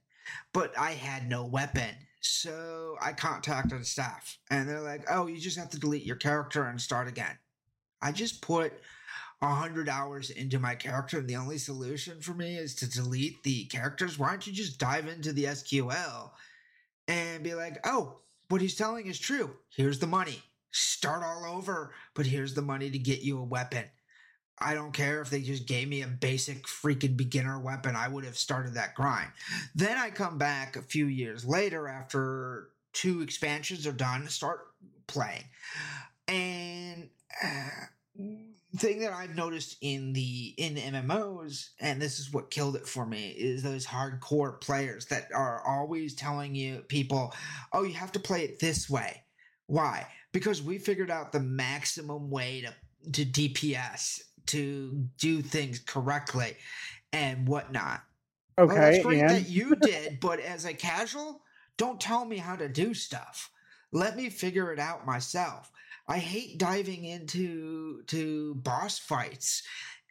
But 0.53 0.73
I 0.79 0.93
had 0.93 1.29
no 1.29 1.45
weapon 1.45 1.95
so 2.25 2.97
I 3.01 3.13
contacted 3.13 3.85
staff 3.85 4.39
and 4.51 4.69
they're 4.69 4.81
like, 4.81 5.05
oh, 5.11 5.27
you 5.27 5.39
just 5.39 5.59
have 5.59 5.71
to 5.71 5.79
delete 5.79 6.05
your 6.05 6.17
character 6.17 6.65
and 6.65 6.81
start 6.81 7.09
again. 7.09 7.37
I 8.01 8.13
just 8.13 8.43
put 8.43 8.73
a 9.43 9.55
hundred 9.55 9.89
hours 9.89 10.31
into 10.31 10.61
my 10.61 10.77
character 10.77 11.19
and 11.19 11.29
the 11.29 11.37
only 11.37 11.59
solution 11.59 12.21
for 12.21 12.33
me 12.33 12.57
is 12.57 12.77
to 12.77 12.89
delete 12.89 13.43
the 13.43 13.65
characters. 13.65 14.17
Why 14.19 14.31
don't 14.31 14.47
you 14.47 14.53
just 14.53 14.79
dive 14.79 15.09
into 15.09 15.33
the 15.33 15.45
SQL 15.45 16.31
and 17.09 17.43
be 17.43 17.55
like, 17.55 17.79
oh, 17.85 18.19
what 18.49 18.61
he's 18.61 18.77
telling 18.77 19.07
is 19.07 19.19
true. 19.19 19.57
Here's 19.75 19.99
the 19.99 20.07
money. 20.07 20.43
Start 20.71 21.25
all 21.25 21.45
over, 21.45 21.93
but 22.15 22.27
here's 22.27 22.55
the 22.55 22.63
money 22.63 22.89
to 22.91 22.99
get 22.99 23.23
you 23.23 23.39
a 23.39 23.45
weapon. 23.45 23.85
I 24.59 24.75
don't 24.75 24.93
care 24.93 25.21
if 25.21 25.29
they 25.29 25.43
just 25.43 25.67
gave 25.67 25.89
me 25.89 26.03
a 26.03 26.07
basic 26.07 26.65
freaking 26.67 27.17
beginner 27.17 27.59
weapon. 27.59 27.97
I 27.97 28.07
would 28.07 28.25
have 28.25 28.39
started 28.39 28.75
that 28.75 28.95
grind. 28.95 29.33
Then 29.75 29.99
I 29.99 30.11
come 30.11 30.39
back 30.39 30.77
a 30.77 30.83
few 30.83 31.07
years 31.07 31.45
later 31.45 31.89
after 31.89 32.69
two 32.93 33.23
expansions 33.23 33.89
are 33.89 33.93
done, 33.93 34.29
start 34.29 34.61
playing. 35.09 35.45
And 36.29 37.09
uh, 37.43 37.87
thing 38.77 39.01
that 39.01 39.13
I've 39.13 39.35
noticed 39.35 39.77
in 39.81 40.13
the 40.13 40.55
in 40.57 40.77
MMOs, 40.77 41.71
and 41.81 42.01
this 42.01 42.19
is 42.19 42.33
what 42.33 42.51
killed 42.51 42.77
it 42.77 42.87
for 42.87 43.07
me, 43.07 43.31
is 43.31 43.63
those 43.63 43.87
hardcore 43.87 44.61
players 44.61 45.07
that 45.07 45.33
are 45.35 45.67
always 45.67 46.15
telling 46.15 46.55
you 46.55 46.83
people, 46.89 47.35
"Oh, 47.73 47.83
you 47.83 47.95
have 47.95 48.13
to 48.13 48.21
play 48.21 48.45
it 48.45 48.61
this 48.61 48.89
way." 48.89 49.25
Why? 49.67 50.09
Because 50.33 50.63
we 50.63 50.79
figured 50.79 51.11
out 51.11 51.33
the 51.33 51.41
maximum 51.41 52.31
way 52.31 52.63
to 52.63 52.75
to 53.13 53.25
DPS 53.25 54.21
to 54.47 55.09
do 55.19 55.43
things 55.43 55.79
correctly 55.79 56.57
and 57.13 57.47
whatnot. 57.49 58.03
Okay, 58.59 58.75
well, 58.75 58.83
that's 58.83 58.99
great 58.99 59.29
that 59.29 59.49
you 59.49 59.77
did, 59.81 60.21
but 60.21 60.41
as 60.41 60.65
a 60.65 60.75
casual, 60.75 61.43
don't 61.77 62.01
tell 62.01 62.25
me 62.25 62.37
how 62.37 62.57
to 62.57 62.69
do 62.69 62.95
stuff. 62.95 63.51
Let 63.93 64.17
me 64.17 64.31
figure 64.31 64.73
it 64.73 64.79
out 64.79 65.07
myself. 65.07 65.71
I 66.07 66.19
hate 66.19 66.59
diving 66.59 67.05
into 67.05 68.03
to 68.09 68.55
boss 68.57 68.99
fights 68.99 69.63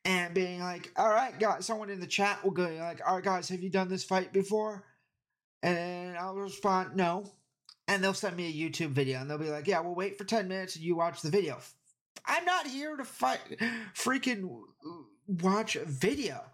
and 0.06 0.34
being 0.34 0.62
like, 0.62 0.92
"All 0.96 1.10
right, 1.10 1.38
guys." 1.40 1.66
Someone 1.66 1.90
in 1.90 2.00
the 2.00 2.08
chat 2.08 2.44
will 2.44 2.52
go 2.52 2.68
like, 2.68 3.02
"All 3.06 3.16
right, 3.16 3.24
guys, 3.24 3.50
have 3.50 3.62
you 3.62 3.70
done 3.70 3.90
this 3.90 4.04
fight 4.04 4.34
before?" 4.34 4.86
And 5.62 6.18
I'll 6.18 6.36
respond, 6.36 6.96
"No." 6.96 7.32
And 7.88 8.04
they'll 8.04 8.14
send 8.14 8.38
me 8.38 8.48
a 8.48 8.70
YouTube 8.70 8.92
video, 8.92 9.20
and 9.20 9.30
they'll 9.30 9.38
be 9.38 9.50
like, 9.50 9.68
"Yeah, 9.68 9.82
we'll 9.82 9.96
wait 9.96 10.18
for 10.18 10.24
ten 10.24 10.48
minutes, 10.48 10.76
and 10.76 10.86
you 10.86 10.96
watch 10.96 11.22
the 11.22 11.30
video." 11.30 11.62
I'm 12.26 12.46
not 12.46 12.68
here 12.68 12.96
to 12.96 13.04
fight, 13.04 13.40
freaking 13.94 14.62
watch 15.28 15.76
a 15.76 15.86
video. 15.86 16.52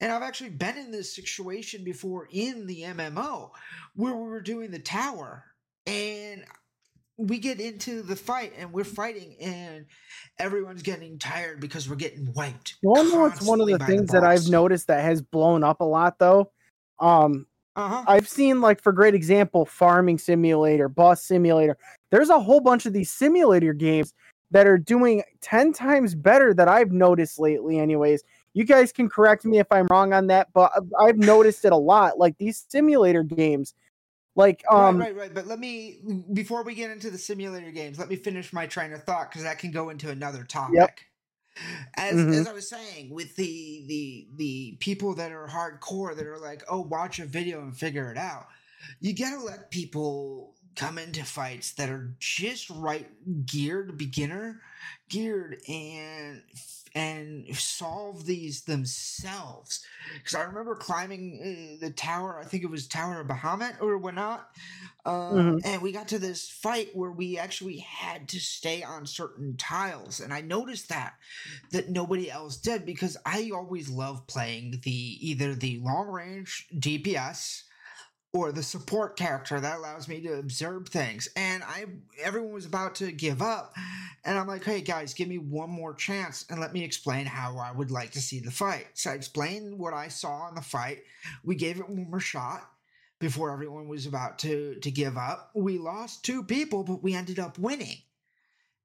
And 0.00 0.12
I've 0.12 0.22
actually 0.22 0.50
been 0.50 0.76
in 0.76 0.90
this 0.90 1.14
situation 1.14 1.82
before 1.82 2.28
in 2.30 2.66
the 2.66 2.82
MMO 2.82 3.50
where 3.94 4.14
we 4.14 4.28
were 4.28 4.40
doing 4.40 4.70
the 4.70 4.78
tower 4.78 5.44
and 5.86 6.44
we 7.18 7.38
get 7.38 7.60
into 7.60 8.00
the 8.00 8.14
fight 8.14 8.52
and 8.56 8.72
we're 8.72 8.84
fighting 8.84 9.34
and 9.40 9.86
everyone's 10.38 10.82
getting 10.82 11.18
tired 11.18 11.60
because 11.60 11.90
we're 11.90 11.96
getting 11.96 12.32
wiped. 12.32 12.76
You 12.80 12.94
know 12.94 13.20
what's 13.20 13.42
one 13.42 13.60
of 13.60 13.66
the 13.66 13.78
things 13.80 14.06
the 14.06 14.20
that 14.20 14.24
I've 14.24 14.48
noticed 14.48 14.86
that 14.86 15.02
has 15.02 15.20
blown 15.20 15.64
up 15.64 15.80
a 15.80 15.84
lot 15.84 16.18
though? 16.18 16.52
Um 17.00 17.46
uh-huh. 17.74 18.04
I've 18.08 18.28
seen 18.28 18.60
like 18.60 18.80
for 18.80 18.92
great 18.92 19.14
example, 19.14 19.66
farming 19.66 20.18
simulator, 20.18 20.88
boss 20.88 21.22
simulator. 21.22 21.76
There's 22.10 22.30
a 22.30 22.38
whole 22.38 22.60
bunch 22.60 22.86
of 22.86 22.92
these 22.92 23.10
simulator 23.10 23.72
games 23.72 24.14
that 24.50 24.66
are 24.66 24.78
doing 24.78 25.22
10 25.42 25.72
times 25.72 26.14
better 26.14 26.54
that 26.54 26.68
I've 26.68 26.90
noticed 26.90 27.38
lately, 27.38 27.78
anyways. 27.78 28.22
You 28.54 28.64
guys 28.64 28.92
can 28.92 29.08
correct 29.08 29.44
me 29.44 29.58
if 29.58 29.66
I'm 29.70 29.86
wrong 29.90 30.12
on 30.12 30.28
that, 30.28 30.48
but 30.54 30.72
I've 31.00 31.18
noticed 31.18 31.64
it 31.64 31.72
a 31.72 31.76
lot. 31.76 32.18
Like 32.18 32.38
these 32.38 32.64
simulator 32.68 33.22
games, 33.22 33.74
like 34.38 34.64
um 34.70 34.98
right, 34.98 35.08
right, 35.08 35.16
right. 35.16 35.34
But 35.34 35.48
let 35.48 35.58
me 35.58 35.98
before 36.32 36.62
we 36.62 36.74
get 36.74 36.90
into 36.90 37.10
the 37.10 37.18
simulator 37.18 37.72
games, 37.72 37.98
let 37.98 38.08
me 38.08 38.14
finish 38.14 38.52
my 38.52 38.66
train 38.66 38.92
of 38.92 39.02
thought 39.02 39.30
because 39.30 39.42
that 39.42 39.58
can 39.58 39.72
go 39.72 39.90
into 39.90 40.10
another 40.10 40.44
topic. 40.44 40.76
Yep. 40.76 41.00
As, 41.96 42.14
mm-hmm. 42.14 42.32
as 42.32 42.46
I 42.46 42.52
was 42.52 42.70
saying, 42.70 43.10
with 43.10 43.34
the 43.34 43.84
the 43.88 44.28
the 44.36 44.76
people 44.78 45.16
that 45.16 45.32
are 45.32 45.48
hardcore 45.48 46.16
that 46.16 46.24
are 46.24 46.38
like, 46.38 46.62
oh, 46.70 46.82
watch 46.82 47.18
a 47.18 47.26
video 47.26 47.60
and 47.60 47.76
figure 47.76 48.12
it 48.12 48.16
out. 48.16 48.46
You 49.00 49.12
gotta 49.12 49.42
let 49.42 49.72
people 49.72 50.54
come 50.76 50.98
into 50.98 51.24
fights 51.24 51.72
that 51.72 51.90
are 51.90 52.14
just 52.20 52.70
right 52.70 53.08
geared, 53.44 53.98
beginner 53.98 54.60
geared, 55.08 55.60
and 55.68 56.42
and 56.94 57.46
solve 57.56 58.26
these 58.26 58.62
themselves. 58.64 59.84
Because 60.14 60.34
I 60.34 60.42
remember 60.42 60.74
climbing 60.76 61.78
uh, 61.80 61.86
the 61.86 61.92
tower. 61.92 62.38
I 62.38 62.44
think 62.44 62.62
it 62.64 62.70
was 62.70 62.86
Tower 62.88 63.20
of 63.20 63.28
Bahamut 63.28 63.80
or 63.80 63.98
whatnot. 63.98 64.48
Um, 65.04 65.54
Mhm. 65.54 65.60
And 65.64 65.82
we 65.82 65.92
got 65.92 66.08
to 66.08 66.18
this 66.18 66.48
fight 66.48 66.94
where 66.94 67.10
we 67.12 67.38
actually 67.38 67.78
had 67.78 68.28
to 68.30 68.40
stay 68.40 68.82
on 68.82 69.06
certain 69.06 69.56
tiles, 69.56 70.20
and 70.20 70.32
I 70.32 70.40
noticed 70.40 70.88
that 70.88 71.14
that 71.70 71.88
nobody 71.90 72.30
else 72.30 72.56
did 72.56 72.84
because 72.84 73.16
I 73.24 73.50
always 73.54 73.88
love 73.88 74.26
playing 74.26 74.80
the 74.82 74.90
either 74.90 75.54
the 75.54 75.78
long 75.80 76.08
range 76.08 76.66
DPS 76.78 77.64
or 78.38 78.52
the 78.52 78.62
support 78.62 79.16
character 79.16 79.60
that 79.60 79.78
allows 79.78 80.08
me 80.08 80.20
to 80.20 80.34
observe 80.34 80.88
things. 80.88 81.28
And 81.36 81.62
I 81.62 81.86
everyone 82.22 82.52
was 82.52 82.66
about 82.66 82.94
to 82.96 83.12
give 83.12 83.42
up, 83.42 83.74
and 84.24 84.38
I'm 84.38 84.46
like, 84.46 84.64
"Hey 84.64 84.80
guys, 84.80 85.14
give 85.14 85.28
me 85.28 85.38
one 85.38 85.70
more 85.70 85.94
chance 85.94 86.44
and 86.50 86.60
let 86.60 86.72
me 86.72 86.84
explain 86.84 87.26
how 87.26 87.58
I 87.58 87.72
would 87.72 87.90
like 87.90 88.12
to 88.12 88.20
see 88.20 88.40
the 88.40 88.50
fight." 88.50 88.86
So 88.94 89.10
I 89.10 89.14
explained 89.14 89.78
what 89.78 89.94
I 89.94 90.08
saw 90.08 90.48
in 90.48 90.54
the 90.54 90.62
fight. 90.62 91.02
We 91.44 91.54
gave 91.54 91.78
it 91.78 91.88
one 91.88 92.10
more 92.10 92.20
shot 92.20 92.70
before 93.18 93.50
everyone 93.50 93.88
was 93.88 94.06
about 94.06 94.38
to 94.40 94.76
to 94.76 94.90
give 94.90 95.16
up. 95.16 95.50
We 95.54 95.78
lost 95.78 96.24
two 96.24 96.44
people, 96.44 96.84
but 96.84 97.02
we 97.02 97.14
ended 97.14 97.38
up 97.38 97.58
winning. 97.58 98.02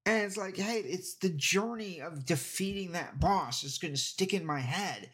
And 0.05 0.23
it's 0.23 0.37
like, 0.37 0.57
hey, 0.57 0.79
it's 0.79 1.15
the 1.15 1.29
journey 1.29 2.01
of 2.01 2.25
defeating 2.25 2.91
that 2.91 3.21
boss 3.21 3.63
It's 3.63 3.77
going 3.77 3.93
to 3.93 3.99
stick 3.99 4.33
in 4.33 4.45
my 4.45 4.59
head 4.59 5.09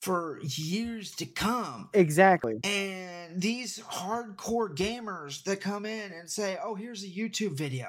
for 0.00 0.38
years 0.42 1.12
to 1.16 1.26
come. 1.26 1.88
Exactly. 1.94 2.60
And 2.64 3.40
these 3.40 3.78
hardcore 3.80 4.74
gamers 4.74 5.42
that 5.44 5.60
come 5.60 5.86
in 5.86 6.12
and 6.12 6.30
say, 6.30 6.58
oh, 6.62 6.74
here's 6.74 7.02
a 7.02 7.08
YouTube 7.08 7.56
video. 7.56 7.88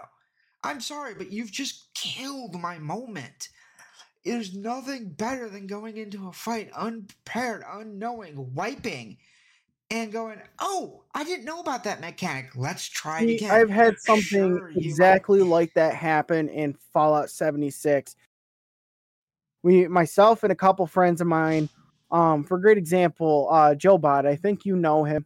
I'm 0.64 0.82
sorry, 0.82 1.14
but 1.14 1.32
you've 1.32 1.51
just 1.51 1.93
killed 1.93 2.55
my 2.55 2.80
moment. 2.80 3.49
There's 4.26 4.55
nothing 4.55 5.10
better 5.10 5.47
than 5.47 5.68
going 5.68 5.97
into 5.97 6.28
a 6.28 6.34
fight 6.34 6.70
unprepared, 6.76 7.64
unknowing, 7.70 8.53
wiping, 8.53 9.18
and 9.89 10.12
going, 10.12 10.41
oh, 10.60 11.03
I 11.14 11.24
didn't 11.24 11.45
know 11.45 11.62
about 11.62 11.86
that 11.86 12.01
mechanic. 12.01 12.51
Let's 12.55 12.89
try 12.89 13.22
it 13.22 13.36
again. 13.36 13.51
I've 13.51 13.70
had 13.70 13.99
something 13.99 14.58
Sure, 14.58 14.72
exactly 14.76 15.41
like 15.41 15.74
that 15.76 15.95
happen 15.95 16.49
in 16.49 16.76
Fallout 16.91 17.30
76. 17.30 18.16
We, 19.64 19.88
myself, 19.88 20.43
and 20.43 20.51
a 20.51 20.55
couple 20.55 20.86
friends 20.88 21.22
of 21.22 21.28
mine, 21.28 21.70
um, 22.12 22.43
for 22.43 22.58
great 22.58 22.78
example, 22.78 23.47
uh, 23.51 23.76
Joe 23.76 23.97
Bot. 23.97 24.26
I 24.26 24.36
think 24.36 24.66
you 24.66 24.76
know 24.76 25.03
him, 25.03 25.26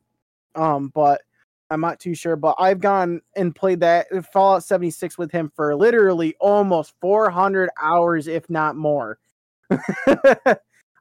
um, 0.56 0.90
but 0.94 1.22
I'm 1.70 1.82
not 1.82 2.00
too 2.00 2.14
sure. 2.16 2.36
But 2.36 2.56
I've 2.60 2.80
gone 2.80 3.22
and 3.36 3.56
played 3.56 3.80
that 3.82 4.08
uh, 4.12 4.22
Fallout 4.22 4.64
76 4.64 5.18
with 5.18 5.32
him 5.32 5.52
for 5.56 5.76
literally 5.76 6.36
almost 6.40 6.94
400 7.02 7.70
hours, 7.82 8.28
if 8.28 8.50
not 8.50 8.76
more. 8.76 9.18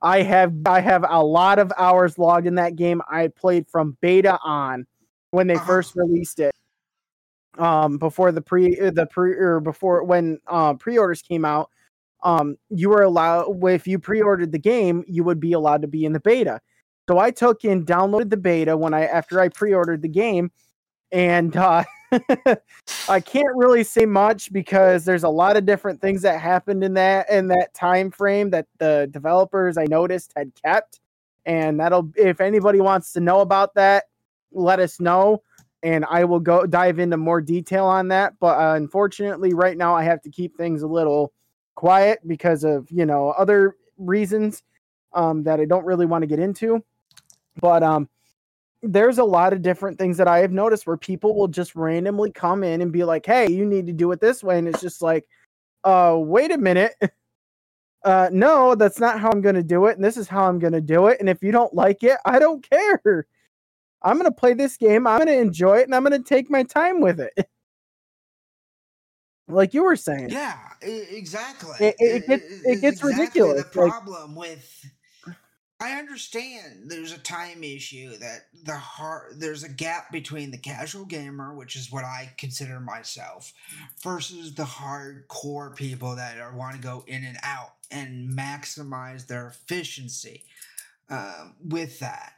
I 0.02 0.22
have 0.22 0.52
I 0.66 0.80
have 0.80 1.04
a 1.08 1.22
lot 1.22 1.58
of 1.58 1.72
hours 1.76 2.18
logged 2.18 2.46
in 2.46 2.54
that 2.54 2.76
game. 2.76 3.02
I 3.10 3.28
played 3.28 3.68
from 3.68 3.96
beta 4.00 4.38
on 4.42 4.86
when 5.30 5.46
they 5.46 5.54
Uh-huh. 5.54 5.66
first 5.66 5.94
released 5.96 6.40
it. 6.40 6.52
Um, 7.58 7.98
before 7.98 8.30
the 8.32 8.40
pre 8.40 8.74
the 8.76 9.06
pre 9.10 9.32
or 9.32 9.60
before 9.60 10.04
when 10.04 10.38
uh, 10.46 10.74
pre-orders 10.74 11.20
came 11.20 11.44
out, 11.44 11.68
um, 12.22 12.56
you 12.68 12.90
were 12.90 13.02
allowed 13.02 13.64
if 13.64 13.86
you 13.86 13.98
pre-ordered 13.98 14.52
the 14.52 14.58
game, 14.58 15.04
you 15.06 15.24
would 15.24 15.40
be 15.40 15.52
allowed 15.52 15.82
to 15.82 15.88
be 15.88 16.04
in 16.04 16.12
the 16.12 16.20
beta. 16.20 16.60
So 17.08 17.18
I 17.18 17.30
took 17.30 17.64
and 17.64 17.86
downloaded 17.86 18.30
the 18.30 18.36
beta 18.36 18.76
when 18.76 18.94
I 18.94 19.06
after 19.06 19.40
I 19.40 19.48
pre-ordered 19.48 20.02
the 20.02 20.08
game, 20.08 20.52
and 21.10 21.56
uh, 21.56 21.84
I 23.08 23.20
can't 23.20 23.56
really 23.56 23.84
say 23.84 24.06
much 24.06 24.52
because 24.52 25.04
there's 25.04 25.24
a 25.24 25.28
lot 25.28 25.56
of 25.56 25.66
different 25.66 26.00
things 26.00 26.22
that 26.22 26.40
happened 26.40 26.84
in 26.84 26.94
that 26.94 27.28
in 27.30 27.48
that 27.48 27.74
time 27.74 28.10
frame 28.10 28.50
that 28.50 28.66
the 28.78 29.08
developers 29.10 29.76
I 29.76 29.84
noticed 29.84 30.32
had 30.36 30.52
kept, 30.62 31.00
and 31.46 31.80
that'll 31.80 32.12
if 32.16 32.40
anybody 32.40 32.80
wants 32.80 33.12
to 33.14 33.20
know 33.20 33.40
about 33.40 33.74
that, 33.74 34.04
let 34.52 34.78
us 34.78 35.00
know, 35.00 35.42
and 35.82 36.04
I 36.04 36.24
will 36.24 36.40
go 36.40 36.66
dive 36.66 36.98
into 36.98 37.16
more 37.16 37.40
detail 37.40 37.86
on 37.86 38.08
that. 38.08 38.34
But 38.38 38.58
uh, 38.58 38.74
unfortunately, 38.74 39.54
right 39.54 39.76
now 39.76 39.96
I 39.96 40.04
have 40.04 40.22
to 40.22 40.30
keep 40.30 40.56
things 40.56 40.82
a 40.82 40.88
little 40.88 41.32
quiet 41.74 42.20
because 42.26 42.64
of 42.64 42.90
you 42.90 43.06
know 43.06 43.30
other 43.30 43.76
reasons 43.98 44.62
um, 45.12 45.42
that 45.44 45.60
I 45.60 45.64
don't 45.64 45.84
really 45.84 46.06
want 46.06 46.22
to 46.22 46.26
get 46.26 46.38
into. 46.38 46.82
But 47.60 47.82
um, 47.82 48.08
there's 48.82 49.18
a 49.18 49.24
lot 49.24 49.52
of 49.52 49.62
different 49.62 49.98
things 49.98 50.16
that 50.16 50.28
I 50.28 50.38
have 50.38 50.52
noticed 50.52 50.86
where 50.86 50.96
people 50.96 51.34
will 51.36 51.48
just 51.48 51.74
randomly 51.74 52.30
come 52.30 52.64
in 52.64 52.82
and 52.82 52.92
be 52.92 53.04
like, 53.04 53.26
"Hey, 53.26 53.50
you 53.50 53.64
need 53.64 53.86
to 53.86 53.92
do 53.92 54.10
it 54.12 54.20
this 54.20 54.42
way," 54.42 54.58
and 54.58 54.68
it's 54.68 54.80
just 54.80 55.02
like, 55.02 55.28
"Uh, 55.84 56.16
wait 56.18 56.52
a 56.52 56.58
minute." 56.58 56.94
Uh, 58.02 58.30
no, 58.32 58.74
that's 58.74 58.98
not 58.98 59.20
how 59.20 59.30
I'm 59.30 59.42
going 59.42 59.56
to 59.56 59.62
do 59.62 59.86
it, 59.86 59.96
and 59.96 60.04
this 60.04 60.16
is 60.16 60.26
how 60.26 60.46
I'm 60.46 60.58
going 60.58 60.72
to 60.72 60.80
do 60.80 61.08
it. 61.08 61.20
And 61.20 61.28
if 61.28 61.42
you 61.42 61.52
don't 61.52 61.74
like 61.74 62.02
it, 62.02 62.16
I 62.24 62.38
don't 62.38 62.66
care. 62.70 63.26
I'm 64.02 64.16
going 64.16 64.24
to 64.24 64.32
play 64.32 64.54
this 64.54 64.76
game. 64.76 65.06
I'm 65.06 65.18
going 65.18 65.28
to 65.28 65.38
enjoy 65.38 65.78
it, 65.78 65.84
and 65.84 65.94
I'm 65.94 66.02
going 66.02 66.18
to 66.20 66.26
take 66.26 66.50
my 66.50 66.62
time 66.62 67.00
with 67.00 67.20
it. 67.20 67.34
like 69.52 69.74
you 69.74 69.82
were 69.84 69.96
saying. 69.96 70.30
Yeah, 70.30 70.58
exactly. 70.82 71.74
It- 71.80 71.96
it 71.98 72.26
gets- 72.26 72.44
I- 72.44 72.70
it 72.70 72.80
gets 72.80 72.96
exactly 73.00 73.12
ridiculous, 73.12 73.64
The 73.72 73.80
like- 73.80 73.90
problem 73.90 74.34
with, 74.34 74.84
I 75.82 75.92
understand 75.98 76.90
there's 76.90 77.12
a 77.12 77.18
time 77.18 77.64
issue 77.64 78.16
that 78.18 78.48
the 78.64 78.76
hard 78.76 79.40
there's 79.40 79.62
a 79.62 79.68
gap 79.68 80.12
between 80.12 80.50
the 80.50 80.58
casual 80.58 81.06
gamer, 81.06 81.54
which 81.54 81.74
is 81.74 81.90
what 81.90 82.04
I 82.04 82.34
consider 82.36 82.80
myself, 82.80 83.52
versus 84.02 84.54
the 84.54 84.64
hardcore 84.64 85.74
people 85.74 86.16
that 86.16 86.38
are 86.38 86.54
want 86.54 86.76
to 86.76 86.82
go 86.82 87.02
in 87.06 87.24
and 87.24 87.38
out 87.42 87.76
and 87.90 88.30
maximize 88.36 89.26
their 89.26 89.48
efficiency. 89.48 90.44
Um, 91.08 91.56
with 91.64 91.98
that, 92.00 92.34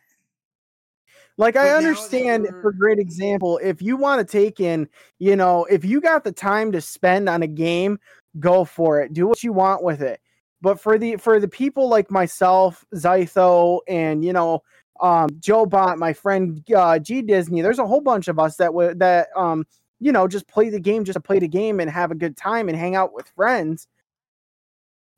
Like 1.39 1.55
But 1.55 1.65
I 1.65 1.71
understand 1.71 2.49
for 2.61 2.73
great 2.73 2.99
example, 2.99 3.59
if 3.63 3.81
you 3.83 3.97
want 3.97 4.27
to 4.27 4.31
take 4.31 4.61
in, 4.61 4.89
you 5.19 5.37
know, 5.37 5.65
if 5.65 5.85
you 5.85 6.01
got 6.01 6.25
the 6.25 6.33
time 6.33 6.73
to 6.73 6.81
spend 6.81 7.29
on 7.29 7.43
a 7.43 7.47
game, 7.47 7.99
go 8.39 8.65
for 8.65 9.01
it. 9.01 9.13
Do 9.13 9.27
what 9.27 9.43
you 9.43 9.53
want 9.53 9.83
with 9.83 10.03
it. 10.03 10.21
But 10.61 10.81
for 10.81 10.99
the 10.99 11.17
for 11.17 11.41
the 11.41 11.49
people 11.49 11.89
like 11.89 12.11
myself, 12.11 12.85
Zytho, 12.95 13.81
and 13.89 14.25
you 14.25 14.33
know, 14.33 14.63
um, 15.01 15.29
Joe 15.41 15.67
Bot, 15.67 15.99
my 15.99 16.13
friend 16.13 16.63
uh, 16.77 16.99
G 16.99 17.23
Disney, 17.23 17.63
there's 17.63 17.79
a 17.81 17.87
whole 17.87 18.01
bunch 18.01 18.29
of 18.29 18.39
us 18.39 18.57
that 18.57 18.73
would 18.75 18.99
that 19.01 19.29
um, 19.37 19.65
you 20.01 20.13
know, 20.13 20.29
just 20.29 20.47
play 20.49 20.69
the 20.69 20.81
game 20.81 21.05
just 21.05 21.15
to 21.15 21.21
play 21.21 21.39
the 21.39 21.49
game 21.49 21.81
and 21.81 21.91
have 21.91 22.11
a 22.11 22.15
good 22.17 22.37
time 22.37 22.69
and 22.69 22.77
hang 22.79 22.95
out 22.95 23.15
with 23.15 23.29
friends. 23.35 23.89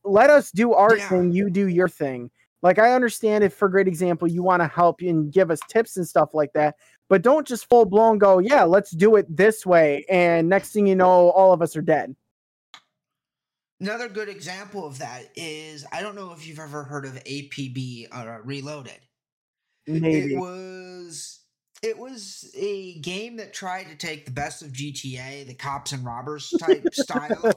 Let 0.04 0.30
us 0.30 0.50
do 0.50 0.74
our 0.74 0.96
Yeah. 0.98 1.08
thing, 1.08 1.32
you 1.32 1.50
do 1.50 1.66
your 1.68 1.88
thing. 1.88 2.30
Like 2.64 2.78
I 2.78 2.94
understand 2.94 3.44
if 3.44 3.52
for 3.52 3.68
great 3.68 3.86
example 3.86 4.26
you 4.26 4.42
want 4.42 4.62
to 4.62 4.66
help 4.66 5.02
and 5.02 5.30
give 5.30 5.50
us 5.50 5.60
tips 5.68 5.98
and 5.98 6.08
stuff 6.08 6.30
like 6.32 6.54
that, 6.54 6.76
but 7.10 7.20
don't 7.20 7.46
just 7.46 7.68
full 7.68 7.84
blown 7.84 8.16
go, 8.16 8.38
yeah, 8.38 8.64
let's 8.64 8.90
do 8.90 9.16
it 9.16 9.26
this 9.28 9.66
way 9.66 10.06
and 10.08 10.48
next 10.48 10.72
thing 10.72 10.86
you 10.86 10.96
know 10.96 11.28
all 11.30 11.52
of 11.52 11.60
us 11.60 11.76
are 11.76 11.82
dead. 11.82 12.16
another 13.80 14.08
good 14.08 14.30
example 14.30 14.86
of 14.86 14.98
that 14.98 15.24
is 15.36 15.84
I 15.92 16.00
don't 16.00 16.16
know 16.16 16.32
if 16.32 16.48
you've 16.48 16.58
ever 16.58 16.82
heard 16.82 17.04
of 17.04 17.12
APB 17.24 18.08
uh, 18.10 18.38
Reloaded. 18.42 18.98
Maybe. 19.86 20.32
It 20.32 20.38
was 20.38 21.43
it 21.84 21.98
was 21.98 22.50
a 22.54 22.94
game 23.00 23.36
that 23.36 23.52
tried 23.52 23.84
to 23.84 23.94
take 23.94 24.24
the 24.24 24.32
best 24.32 24.62
of 24.62 24.72
GTA, 24.72 25.46
the 25.46 25.54
cops 25.54 25.92
and 25.92 26.04
robbers 26.04 26.52
type 26.58 26.82
style 26.94 27.52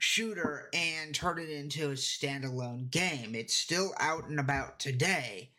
shooter, 0.00 0.68
and 0.74 1.14
turn 1.14 1.38
it 1.38 1.48
into 1.48 1.90
a 1.90 1.94
standalone 1.94 2.90
game. 2.90 3.36
It's 3.36 3.54
still 3.54 3.92
out 4.00 4.28
and 4.28 4.40
about 4.40 4.80
today, 4.80 5.52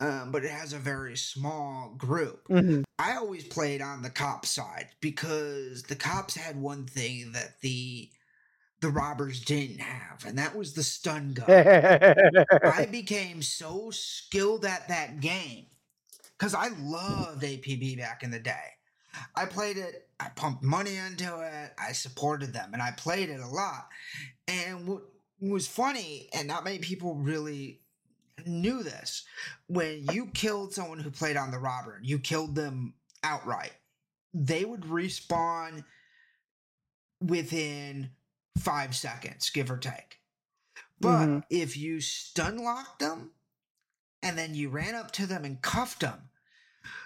um, 0.00 0.32
but 0.32 0.44
it 0.44 0.50
has 0.50 0.72
a 0.72 0.78
very 0.78 1.16
small 1.16 1.94
group. 1.96 2.48
Mhm. 2.48 2.82
I 2.98 3.14
always 3.16 3.44
played 3.44 3.80
on 3.80 4.02
the 4.02 4.10
cop 4.10 4.44
side 4.44 4.88
because 5.00 5.84
the 5.84 5.96
cops 5.96 6.34
had 6.34 6.60
one 6.60 6.86
thing 6.86 7.32
that 7.32 7.60
the 7.60 8.10
the 8.80 8.90
robbers 8.90 9.40
didn't 9.40 9.78
have, 9.78 10.24
and 10.26 10.36
that 10.38 10.56
was 10.56 10.72
the 10.72 10.82
stun 10.82 11.34
gun. 11.34 11.46
I 12.64 12.88
became 12.90 13.40
so 13.40 13.92
skilled 13.92 14.64
at 14.64 14.88
that 14.88 15.20
game 15.20 15.66
because 16.42 16.56
I 16.56 16.70
loved 16.80 17.44
APB 17.44 17.96
back 17.98 18.24
in 18.24 18.32
the 18.32 18.40
day. 18.40 18.64
I 19.36 19.44
played 19.44 19.76
it, 19.76 20.08
I 20.18 20.28
pumped 20.34 20.64
money 20.64 20.96
into 20.96 21.38
it, 21.40 21.72
I 21.78 21.92
supported 21.92 22.52
them, 22.52 22.70
and 22.72 22.82
I 22.82 22.90
played 22.90 23.28
it 23.28 23.38
a 23.38 23.46
lot. 23.46 23.86
And 24.48 24.88
what 24.88 25.02
was 25.40 25.68
funny, 25.68 26.28
and 26.34 26.48
not 26.48 26.64
many 26.64 26.80
people 26.80 27.14
really 27.14 27.78
knew 28.44 28.82
this, 28.82 29.24
when 29.68 30.04
you 30.10 30.26
killed 30.34 30.74
someone 30.74 30.98
who 30.98 31.12
played 31.12 31.36
on 31.36 31.52
the 31.52 31.60
robber, 31.60 32.00
you 32.02 32.18
killed 32.18 32.56
them 32.56 32.94
outright, 33.22 33.74
they 34.34 34.64
would 34.64 34.80
respawn 34.80 35.84
within 37.20 38.10
five 38.58 38.96
seconds, 38.96 39.48
give 39.50 39.70
or 39.70 39.78
take. 39.78 40.18
But 40.98 41.28
Mhm. 41.28 41.44
if 41.50 41.76
you 41.76 42.00
stun 42.00 42.58
locked 42.58 42.98
them 42.98 43.30
and 44.24 44.36
then 44.36 44.56
you 44.56 44.70
ran 44.70 44.96
up 44.96 45.12
to 45.12 45.26
them 45.28 45.44
and 45.44 45.62
cuffed 45.62 46.00
them, 46.00 46.30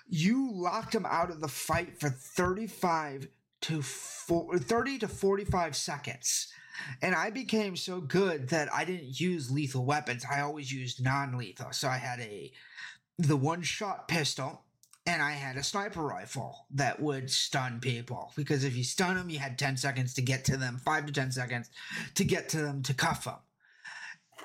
you 0.08 0.50
locked 0.52 0.94
him 0.94 1.06
out 1.06 1.30
of 1.30 1.40
the 1.40 1.48
fight 1.48 1.98
for 1.98 2.08
35 2.08 3.28
to 3.62 3.82
four, 3.82 4.58
30 4.58 4.98
to 4.98 5.08
45 5.08 5.76
seconds. 5.76 6.52
And 7.00 7.14
I 7.14 7.30
became 7.30 7.74
so 7.76 8.00
good 8.00 8.50
that 8.50 8.72
I 8.72 8.84
didn't 8.84 9.18
use 9.18 9.50
lethal 9.50 9.84
weapons. 9.84 10.24
I 10.30 10.40
always 10.40 10.72
used 10.72 11.02
non-lethal. 11.02 11.72
So 11.72 11.88
I 11.88 11.96
had 11.96 12.20
a 12.20 12.52
the 13.18 13.36
one-shot 13.36 14.08
pistol 14.08 14.62
and 15.06 15.22
I 15.22 15.32
had 15.32 15.56
a 15.56 15.62
sniper 15.62 16.02
rifle 16.02 16.66
that 16.72 17.00
would 17.00 17.30
stun 17.30 17.80
people 17.80 18.32
because 18.36 18.62
if 18.62 18.76
you 18.76 18.84
stun 18.84 19.16
them, 19.16 19.30
you 19.30 19.38
had 19.38 19.58
10 19.58 19.78
seconds 19.78 20.12
to 20.14 20.22
get 20.22 20.44
to 20.46 20.58
them, 20.58 20.78
5 20.84 21.06
to 21.06 21.12
10 21.12 21.32
seconds 21.32 21.70
to 22.14 22.24
get 22.24 22.50
to 22.50 22.58
them 22.58 22.82
to 22.82 22.92
cuff 22.92 23.24
them 23.24 23.36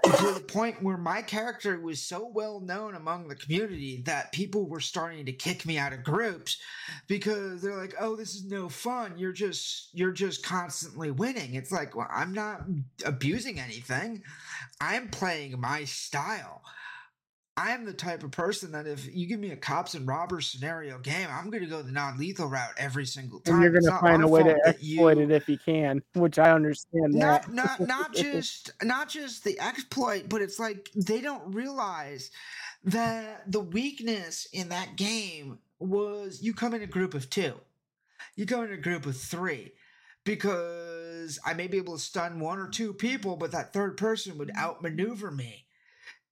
to 0.03 0.31
the 0.33 0.39
point 0.45 0.81
where 0.81 0.97
my 0.97 1.21
character 1.21 1.79
was 1.79 2.01
so 2.01 2.29
well 2.33 2.59
known 2.59 2.95
among 2.95 3.27
the 3.27 3.35
community 3.35 4.01
that 4.05 4.31
people 4.31 4.67
were 4.67 4.79
starting 4.79 5.25
to 5.25 5.31
kick 5.31 5.65
me 5.65 5.77
out 5.77 5.93
of 5.93 6.03
groups 6.03 6.57
because 7.07 7.61
they're 7.61 7.77
like 7.77 7.95
oh 7.99 8.15
this 8.15 8.35
is 8.35 8.45
no 8.45 8.69
fun. 8.69 9.17
You're 9.17 9.31
just 9.31 9.89
you're 9.93 10.11
just 10.11 10.43
constantly 10.43 11.11
winning. 11.11 11.53
It's 11.53 11.71
like 11.71 11.95
well 11.95 12.09
i'm 12.11 12.33
not 12.33 12.63
abusing 13.05 13.59
anything. 13.59 14.23
I'm 14.79 15.09
playing 15.09 15.59
my 15.59 15.83
style 15.85 16.61
I'm 17.57 17.85
the 17.85 17.93
type 17.93 18.23
of 18.23 18.31
person 18.31 18.71
that 18.71 18.87
if 18.87 19.13
you 19.13 19.27
give 19.27 19.39
me 19.39 19.51
a 19.51 19.57
cops 19.57 19.93
and 19.93 20.07
robbers 20.07 20.47
scenario 20.47 20.97
game, 20.99 21.27
I'm 21.29 21.49
going 21.49 21.63
to 21.63 21.69
go 21.69 21.81
the 21.81 21.91
non-lethal 21.91 22.47
route 22.47 22.73
every 22.77 23.05
single 23.05 23.41
time. 23.41 23.55
And 23.55 23.63
you're 23.63 23.71
going 23.71 23.83
to 23.83 23.99
find 23.99 24.23
a 24.23 24.27
way 24.27 24.43
to 24.43 24.57
exploit 24.65 25.17
you, 25.17 25.23
it 25.23 25.31
if 25.31 25.49
you 25.49 25.57
can, 25.57 26.01
which 26.13 26.39
I 26.39 26.51
understand. 26.51 27.13
Not 27.13 27.43
that. 27.43 27.53
not 27.53 27.79
not 27.87 28.13
just 28.13 28.71
not 28.81 29.09
just 29.09 29.43
the 29.43 29.59
exploit, 29.59 30.29
but 30.29 30.41
it's 30.41 30.59
like 30.59 30.89
they 30.95 31.19
don't 31.19 31.53
realize 31.53 32.31
that 32.85 33.51
the 33.51 33.59
weakness 33.59 34.47
in 34.53 34.69
that 34.69 34.95
game 34.95 35.59
was 35.79 36.41
you 36.41 36.53
come 36.53 36.73
in 36.73 36.81
a 36.81 36.87
group 36.87 37.13
of 37.13 37.29
two, 37.29 37.55
you 38.35 38.45
go 38.45 38.63
in 38.63 38.71
a 38.71 38.77
group 38.77 39.05
of 39.05 39.17
three 39.17 39.73
because 40.23 41.37
I 41.45 41.53
may 41.53 41.67
be 41.67 41.77
able 41.77 41.95
to 41.95 42.01
stun 42.01 42.39
one 42.39 42.59
or 42.59 42.69
two 42.69 42.93
people, 42.93 43.35
but 43.35 43.51
that 43.51 43.73
third 43.73 43.97
person 43.97 44.37
would 44.37 44.51
outmaneuver 44.55 45.31
me 45.31 45.65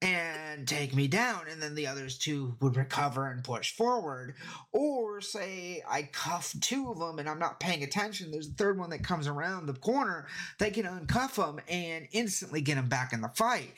and 0.01 0.65
take 0.65 0.95
me 0.95 1.07
down, 1.07 1.41
and 1.49 1.61
then 1.61 1.75
the 1.75 1.87
others 1.87 2.17
two 2.17 2.55
would 2.61 2.77
recover 2.77 3.29
and 3.29 3.43
push 3.43 3.75
forward. 3.75 4.35
Or 4.71 5.19
say 5.19 5.83
I 5.87 6.03
cuff 6.03 6.55
two 6.61 6.89
of 6.89 6.99
them 6.99 7.19
and 7.19 7.27
I'm 7.27 7.39
not 7.39 7.59
paying 7.59 7.83
attention, 7.83 8.31
there's 8.31 8.47
a 8.47 8.53
third 8.53 8.79
one 8.79 8.91
that 8.91 9.03
comes 9.03 9.27
around 9.27 9.65
the 9.65 9.73
corner, 9.73 10.27
they 10.57 10.71
can 10.71 10.85
uncuff 10.85 11.35
them 11.35 11.59
and 11.67 12.07
instantly 12.11 12.61
get 12.61 12.75
them 12.75 12.87
back 12.87 13.11
in 13.11 13.21
the 13.21 13.29
fight. 13.29 13.73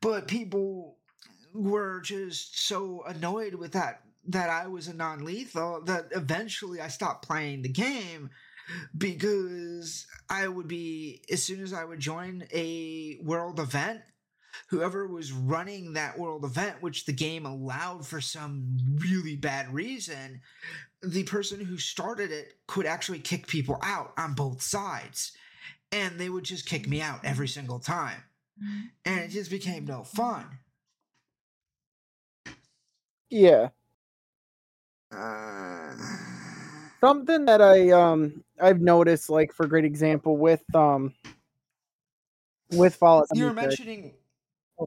But 0.00 0.28
people 0.28 0.98
were 1.54 2.00
just 2.00 2.66
so 2.66 3.02
annoyed 3.06 3.54
with 3.54 3.72
that 3.72 4.02
that 4.28 4.50
I 4.50 4.68
was 4.68 4.88
a 4.88 4.94
non-lethal 4.94 5.82
that 5.86 6.08
eventually 6.12 6.80
I 6.80 6.88
stopped 6.88 7.26
playing 7.26 7.62
the 7.62 7.68
game 7.68 8.30
because 8.96 10.06
I 10.30 10.46
would 10.46 10.68
be 10.68 11.22
as 11.30 11.42
soon 11.42 11.62
as 11.62 11.72
I 11.72 11.84
would 11.84 11.98
join 11.98 12.44
a 12.52 13.18
world 13.24 13.58
event 13.58 14.02
whoever 14.68 15.06
was 15.06 15.32
running 15.32 15.92
that 15.92 16.18
world 16.18 16.44
event, 16.44 16.82
which 16.82 17.04
the 17.04 17.12
game 17.12 17.46
allowed 17.46 18.06
for 18.06 18.20
some 18.20 18.76
really 18.98 19.36
bad 19.36 19.72
reason, 19.72 20.40
the 21.02 21.24
person 21.24 21.64
who 21.64 21.78
started 21.78 22.30
it 22.30 22.54
could 22.66 22.86
actually 22.86 23.18
kick 23.18 23.46
people 23.46 23.78
out 23.82 24.12
on 24.16 24.34
both 24.34 24.62
sides. 24.62 25.32
And 25.90 26.18
they 26.18 26.30
would 26.30 26.44
just 26.44 26.66
kick 26.66 26.88
me 26.88 27.02
out 27.02 27.20
every 27.24 27.48
single 27.48 27.78
time. 27.78 28.22
And 29.04 29.20
it 29.20 29.28
just 29.28 29.50
became 29.50 29.84
no 29.84 30.04
fun. 30.04 30.46
Yeah. 33.28 33.70
Uh... 35.10 35.94
Something 37.00 37.46
that 37.46 37.60
I 37.60 37.90
um 37.90 38.44
I've 38.60 38.80
noticed, 38.80 39.28
like 39.28 39.52
for 39.52 39.66
great 39.66 39.84
example, 39.84 40.36
with 40.36 40.62
um 40.72 41.12
with 42.70 42.94
Fallout. 42.94 43.26
You 43.34 43.46
were 43.46 43.52
mentioning 43.52 44.14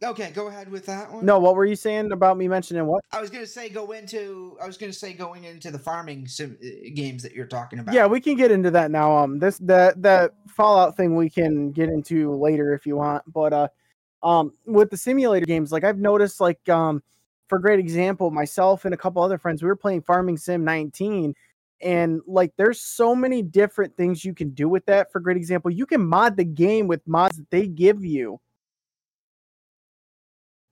Okay, 0.03 0.31
go 0.31 0.47
ahead 0.47 0.69
with 0.69 0.85
that 0.87 1.11
one. 1.11 1.25
No, 1.25 1.39
what 1.39 1.55
were 1.55 1.65
you 1.65 1.75
saying 1.75 2.11
about 2.11 2.37
me 2.37 2.47
mentioning 2.47 2.85
what? 2.85 3.03
I 3.11 3.21
was 3.21 3.29
going 3.29 3.43
to 3.43 3.49
say 3.49 3.69
go 3.69 3.91
into. 3.91 4.57
I 4.61 4.67
was 4.67 4.77
going 4.77 4.91
to 4.91 4.97
say 4.97 5.13
going 5.13 5.45
into 5.45 5.71
the 5.71 5.79
farming 5.79 6.27
sim, 6.27 6.57
uh, 6.61 6.89
games 6.93 7.23
that 7.23 7.33
you're 7.33 7.45
talking 7.45 7.79
about. 7.79 7.93
Yeah, 7.93 8.05
we 8.05 8.19
can 8.19 8.35
get 8.35 8.51
into 8.51 8.71
that 8.71 8.91
now. 8.91 9.15
Um, 9.15 9.39
this 9.39 9.57
that 9.59 10.01
that 10.01 10.33
Fallout 10.47 10.97
thing 10.97 11.15
we 11.15 11.29
can 11.29 11.71
get 11.71 11.89
into 11.89 12.35
later 12.35 12.73
if 12.73 12.85
you 12.85 12.97
want. 12.97 13.23
But 13.31 13.53
uh, 13.53 13.67
um, 14.23 14.53
with 14.65 14.89
the 14.89 14.97
simulator 14.97 15.45
games, 15.45 15.71
like 15.71 15.83
I've 15.83 15.99
noticed, 15.99 16.41
like 16.41 16.67
um, 16.67 17.01
for 17.47 17.59
great 17.59 17.79
example, 17.79 18.31
myself 18.31 18.85
and 18.85 18.93
a 18.93 18.97
couple 18.97 19.21
other 19.21 19.37
friends, 19.37 19.61
we 19.61 19.67
were 19.67 19.75
playing 19.75 20.01
Farming 20.01 20.37
Sim 20.37 20.65
19, 20.65 21.33
and 21.81 22.21
like 22.27 22.51
there's 22.57 22.81
so 22.81 23.15
many 23.15 23.41
different 23.41 23.95
things 23.95 24.25
you 24.25 24.33
can 24.33 24.49
do 24.49 24.67
with 24.67 24.85
that. 24.87 25.11
For 25.11 25.19
great 25.19 25.37
example, 25.37 25.71
you 25.71 25.85
can 25.85 26.05
mod 26.05 26.37
the 26.37 26.43
game 26.43 26.87
with 26.87 27.07
mods 27.07 27.37
that 27.37 27.49
they 27.49 27.67
give 27.67 28.03
you 28.03 28.39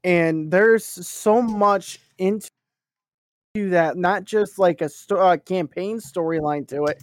and 0.03 0.51
there's 0.51 0.85
so 0.85 1.41
much 1.41 1.99
into 2.17 2.49
that 3.55 3.97
not 3.97 4.23
just 4.23 4.57
like 4.57 4.81
a 4.81 4.89
sto- 4.89 5.19
uh, 5.19 5.37
campaign 5.37 5.99
storyline 5.99 6.67
to 6.67 6.85
it 6.85 7.01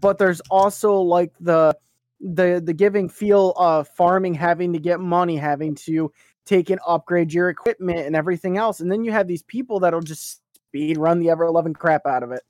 but 0.00 0.18
there's 0.18 0.40
also 0.50 0.94
like 0.94 1.32
the 1.40 1.76
the 2.20 2.62
the 2.64 2.72
giving 2.72 3.08
feel 3.08 3.52
of 3.56 3.88
farming 3.88 4.34
having 4.34 4.72
to 4.72 4.78
get 4.78 5.00
money 5.00 5.36
having 5.36 5.74
to 5.74 6.10
take 6.46 6.70
and 6.70 6.80
upgrade 6.86 7.32
your 7.32 7.48
equipment 7.48 8.00
and 8.00 8.14
everything 8.14 8.56
else 8.56 8.80
and 8.80 8.90
then 8.90 9.04
you 9.04 9.10
have 9.10 9.26
these 9.26 9.42
people 9.42 9.80
that'll 9.80 10.00
just 10.00 10.40
speed 10.74 10.98
run 10.98 11.20
the 11.20 11.30
ever 11.30 11.48
loving 11.50 11.72
crap 11.72 12.04
out 12.04 12.24
of 12.24 12.32
it. 12.32 12.42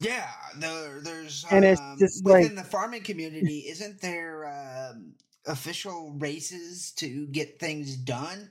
Yeah 0.00 0.28
there, 0.56 1.00
there's 1.00 1.44
and 1.50 1.64
it's 1.64 1.80
um, 1.80 1.96
just 1.98 2.24
within 2.24 2.54
like, 2.56 2.64
the 2.64 2.70
farming 2.70 3.02
community 3.02 3.66
isn't 3.68 4.00
there 4.00 4.46
um, 4.46 5.12
official 5.46 6.14
races 6.18 6.92
to 6.92 7.26
get 7.28 7.60
things 7.60 7.96
done 7.96 8.50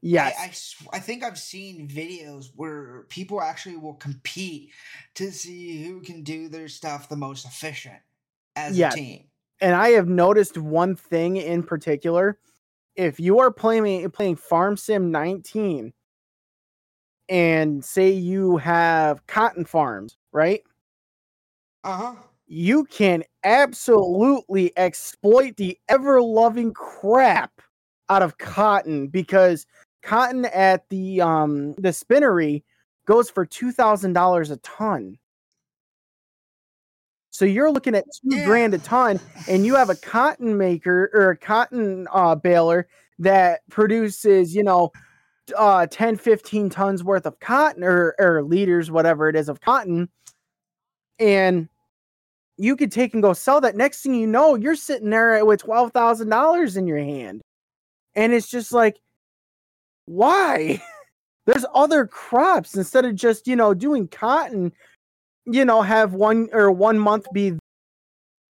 Yes. 0.00 0.36
I, 0.38 0.44
I, 0.44 0.96
I, 0.96 1.00
think 1.00 1.24
I've 1.24 1.38
seen 1.38 1.88
videos 1.88 2.50
where 2.54 3.04
people 3.08 3.40
actually 3.42 3.76
will 3.76 3.94
compete 3.94 4.70
to 5.16 5.32
see 5.32 5.82
who 5.82 6.00
can 6.00 6.22
do 6.22 6.48
their 6.48 6.68
stuff 6.68 7.08
the 7.08 7.16
most 7.16 7.44
efficient 7.44 7.98
as 8.54 8.78
a 8.78 8.90
team. 8.90 9.24
And 9.60 9.74
I 9.74 9.90
have 9.90 10.08
noticed 10.08 10.56
one 10.56 10.94
thing 10.94 11.36
in 11.36 11.64
particular. 11.64 12.38
If 12.94 13.18
you 13.18 13.40
are 13.40 13.50
playing 13.50 14.08
playing 14.10 14.36
Farm 14.36 14.76
Sim 14.76 15.10
19 15.10 15.92
and 17.28 17.84
say 17.84 18.10
you 18.10 18.56
have 18.56 19.26
cotton 19.26 19.64
farms, 19.64 20.16
right? 20.32 20.62
Uh-huh. 21.84 22.14
You 22.46 22.84
can 22.84 23.24
absolutely 23.44 24.72
exploit 24.76 25.56
the 25.56 25.78
ever 25.88 26.22
loving 26.22 26.72
crap 26.72 27.60
out 28.08 28.22
of 28.22 28.38
cotton 28.38 29.08
because 29.08 29.66
cotton 30.02 30.44
at 30.46 30.88
the 30.88 31.20
um 31.20 31.74
the 31.74 31.92
spinnery 31.92 32.64
goes 33.06 33.30
for 33.30 33.44
two 33.46 33.72
thousand 33.72 34.12
dollars 34.12 34.50
a 34.50 34.56
ton. 34.58 35.18
So 37.30 37.44
you're 37.44 37.70
looking 37.70 37.94
at 37.94 38.04
two 38.04 38.36
yeah. 38.36 38.44
grand 38.46 38.74
a 38.74 38.78
ton, 38.78 39.20
and 39.48 39.64
you 39.64 39.76
have 39.76 39.90
a 39.90 39.94
cotton 39.94 40.58
maker 40.58 41.10
or 41.12 41.30
a 41.30 41.36
cotton 41.36 42.08
uh, 42.12 42.34
baler 42.34 42.88
that 43.18 43.60
produces, 43.70 44.54
you 44.54 44.64
know, 44.64 44.90
uh, 45.56 45.86
10, 45.86 46.16
15 46.16 46.70
tons 46.70 47.04
worth 47.04 47.26
of 47.26 47.38
cotton 47.40 47.84
or, 47.84 48.14
or 48.18 48.42
liters, 48.42 48.90
whatever 48.90 49.28
it 49.28 49.36
is, 49.36 49.48
of 49.48 49.60
cotton. 49.60 50.08
And 51.18 51.68
you 52.56 52.76
could 52.76 52.92
take 52.92 53.14
and 53.14 53.22
go 53.22 53.32
sell 53.32 53.60
that. 53.60 53.76
Next 53.76 54.02
thing 54.02 54.14
you 54.14 54.26
know, 54.26 54.56
you're 54.56 54.74
sitting 54.74 55.10
there 55.10 55.44
with 55.44 55.62
$12,000 55.62 56.76
in 56.76 56.86
your 56.86 56.98
hand. 56.98 57.40
And 58.14 58.32
it's 58.32 58.48
just 58.48 58.72
like, 58.72 58.98
why? 60.08 60.82
There's 61.46 61.64
other 61.74 62.06
crops 62.06 62.76
instead 62.76 63.04
of 63.04 63.14
just, 63.14 63.46
you 63.46 63.56
know, 63.56 63.72
doing 63.72 64.06
cotton, 64.08 64.72
you 65.46 65.64
know, 65.64 65.80
have 65.80 66.12
one 66.12 66.48
or 66.52 66.70
one 66.70 66.98
month 66.98 67.26
be 67.32 67.58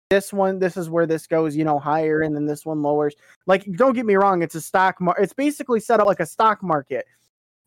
this 0.10 0.32
one, 0.32 0.60
this 0.60 0.78
is 0.78 0.92
where 0.92 1.08
this 1.08 1.26
goes, 1.26 1.56
you 1.56 1.64
know, 1.64 1.80
higher 1.80 2.22
and 2.22 2.36
then 2.36 2.46
this 2.46 2.66
one 2.68 2.84
lowers. 2.84 3.16
Like, 3.48 3.66
don't 3.78 3.94
get 3.94 4.06
me 4.06 4.16
wrong, 4.16 4.44
it's 4.44 4.54
a 4.54 4.62
stock 4.62 5.02
market. 5.02 5.24
It's 5.24 5.34
basically 5.34 5.80
set 5.80 6.00
up 6.00 6.06
like 6.06 6.20
a 6.20 6.26
stock 6.26 6.62
market. 6.62 7.06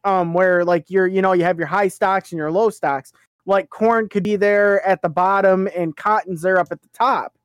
Um, 0.04 0.32
where 0.32 0.64
like 0.64 0.88
you're, 0.88 1.08
you 1.08 1.20
know, 1.20 1.32
you 1.32 1.42
have 1.42 1.58
your 1.58 1.66
high 1.66 1.88
stocks 1.88 2.30
and 2.30 2.38
your 2.38 2.52
low 2.52 2.70
stocks. 2.70 3.12
Like 3.44 3.70
corn 3.70 4.08
could 4.08 4.22
be 4.22 4.36
there 4.36 4.86
at 4.86 5.02
the 5.02 5.08
bottom 5.08 5.68
and 5.74 5.96
cotton's 5.96 6.42
there 6.42 6.60
up 6.60 6.68
at 6.70 6.80
the 6.80 6.88
top. 6.92 7.36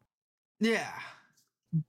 Yeah. 0.60 0.94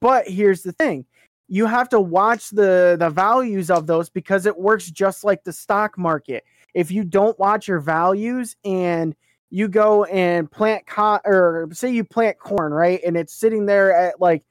But 0.00 0.26
here's 0.26 0.62
the 0.62 0.72
thing 0.72 1.04
you 1.52 1.66
have 1.66 1.90
to 1.90 2.00
watch 2.00 2.48
the 2.48 2.96
the 2.98 3.10
values 3.10 3.70
of 3.70 3.86
those 3.86 4.08
because 4.08 4.46
it 4.46 4.56
works 4.58 4.90
just 4.90 5.22
like 5.22 5.44
the 5.44 5.52
stock 5.52 5.98
market. 5.98 6.44
If 6.72 6.90
you 6.90 7.04
don't 7.04 7.38
watch 7.38 7.68
your 7.68 7.78
values 7.78 8.56
and 8.64 9.14
you 9.50 9.68
go 9.68 10.04
and 10.04 10.50
plant 10.50 10.86
cotton 10.86 11.30
or 11.30 11.68
say 11.74 11.92
you 11.92 12.04
plant 12.04 12.38
corn, 12.38 12.72
right? 12.72 13.00
And 13.06 13.18
it's 13.18 13.34
sitting 13.34 13.66
there 13.66 13.94
at 13.94 14.18
like 14.18 14.44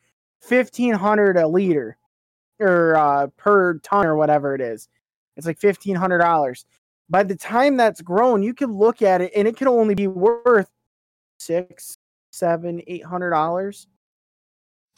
1500 0.47 1.38
a 1.38 1.47
liter 1.47 1.97
or 2.60 2.95
uh, 2.95 3.28
per 3.36 3.80
ton 3.80 4.06
or 4.06 4.16
whatever 4.16 4.54
it 4.54 4.62
is. 4.62 4.88
It's 5.38 5.47
like 5.47 5.60
$1500. 5.60 6.66
By 7.10 7.24
the 7.24 7.36
time 7.36 7.78
that's 7.78 8.02
grown, 8.02 8.43
you 8.43 8.54
can 8.54 8.74
look 8.78 9.02
at 9.02 9.22
it 9.22 9.32
and 9.36 9.47
it 9.47 9.58
can 9.58 9.68
only 9.68 9.95
be 9.95 10.06
worth 10.06 10.70
six, 11.39 11.97
seven, 12.32 12.84
eight 12.88 13.06
hundred 13.06 13.32
dollars 13.32 13.88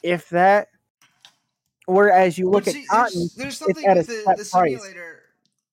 if 0.04 0.30
that. 0.32 0.68
Whereas 1.86 2.38
you 2.38 2.50
look 2.50 2.66
But 2.66 2.70
at 2.70 2.74
see, 2.74 2.86
Cotton, 2.86 3.20
there's, 3.20 3.34
there's 3.36 3.58
something 3.58 3.86
at 3.86 3.98
with 3.98 4.08
the, 4.08 4.14
the 4.38 4.46
price. 4.50 4.72
simulator. 4.72 5.20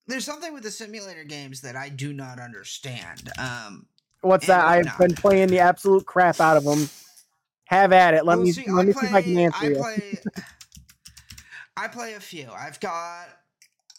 There's 0.07 0.25
something 0.25 0.53
with 0.53 0.63
the 0.63 0.71
simulator 0.71 1.23
games 1.23 1.61
that 1.61 1.75
I 1.75 1.89
do 1.89 2.11
not 2.11 2.39
understand. 2.39 3.31
Um, 3.39 3.85
what's 4.21 4.47
that? 4.47 4.65
I've 4.65 4.85
whatnot. 4.85 4.99
been 4.99 5.15
playing 5.15 5.47
the 5.49 5.59
absolute 5.59 6.05
crap 6.05 6.39
out 6.39 6.57
of 6.57 6.63
them. 6.65 6.89
Have 7.65 7.93
at 7.93 8.13
it. 8.13 8.25
Let 8.25 8.37
well, 8.37 8.45
me 8.45 8.51
see, 8.51 8.69
let 8.69 8.81
I 8.81 8.83
me 8.83 8.93
see 8.93 9.05
if 9.05 9.13
I 9.13 9.21
can 9.21 9.37
answer 9.37 9.65
I 9.65 9.69
you. 9.69 9.75
play. 9.75 10.19
I 11.77 11.87
play 11.87 12.13
a 12.15 12.19
few. 12.19 12.49
I've 12.51 12.79
got 12.81 13.27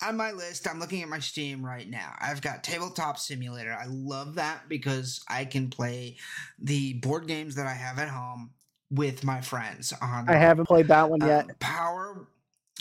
on 0.03 0.17
my 0.17 0.33
list. 0.33 0.69
I'm 0.69 0.79
looking 0.79 1.03
at 1.03 1.09
my 1.09 1.21
Steam 1.21 1.65
right 1.65 1.89
now. 1.89 2.13
I've 2.21 2.43
got 2.43 2.63
Tabletop 2.63 3.19
Simulator. 3.19 3.73
I 3.73 3.87
love 3.89 4.35
that 4.35 4.69
because 4.69 5.25
I 5.29 5.47
can 5.47 5.71
play 5.71 6.19
the 6.59 6.95
board 6.95 7.27
games 7.27 7.55
that 7.55 7.67
I 7.67 7.73
have 7.73 7.99
at 7.99 8.09
home 8.09 8.51
with 8.93 9.25
my 9.25 9.41
friends. 9.41 9.93
On 10.01 10.29
I 10.29 10.35
haven't 10.35 10.67
played 10.67 10.89
that 10.89 11.09
one 11.09 11.21
yet. 11.21 11.45
Um, 11.45 11.51
Power 11.59 12.29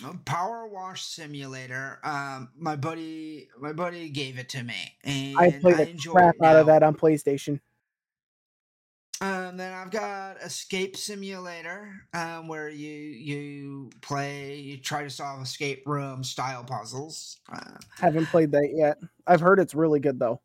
uh, 0.05 0.14
Power 0.26 0.68
Wash 0.68 1.03
Simulator. 1.03 1.99
Um, 2.03 2.49
my 2.57 2.76
buddy, 2.76 3.49
my 3.59 3.74
buddy 3.74 4.09
gave 4.09 4.38
it 4.38 4.49
to 4.49 4.64
me, 4.64 4.76
and 5.03 5.38
I 5.38 5.51
played 5.51 5.78
the 5.78 5.89
enjoy 5.89 6.12
crap 6.12 6.41
out 6.41 6.57
of 6.57 6.68
that 6.68 6.84
on 6.84 6.95
PlayStation. 6.95 7.59
Um, 9.22 9.55
then 9.57 9.72
I've 9.72 9.91
got 9.91 10.38
Escape 10.41 10.97
Simulator, 10.97 11.93
um, 12.14 12.47
where 12.47 12.70
you 12.70 12.91
you 12.91 13.91
play, 14.01 14.55
you 14.55 14.78
try 14.78 15.03
to 15.03 15.12
solve 15.12 15.41
escape 15.41 15.84
room 15.86 16.24
style 16.24 16.64
puzzles. 16.64 17.38
Uh, 17.51 17.78
Haven't 17.99 18.26
played 18.28 18.51
that 18.51 18.72
yet. 18.74 18.97
I've 19.28 19.41
heard 19.41 19.59
it's 19.59 19.76
really 19.76 19.99
good 19.99 20.20
though. 20.20 20.41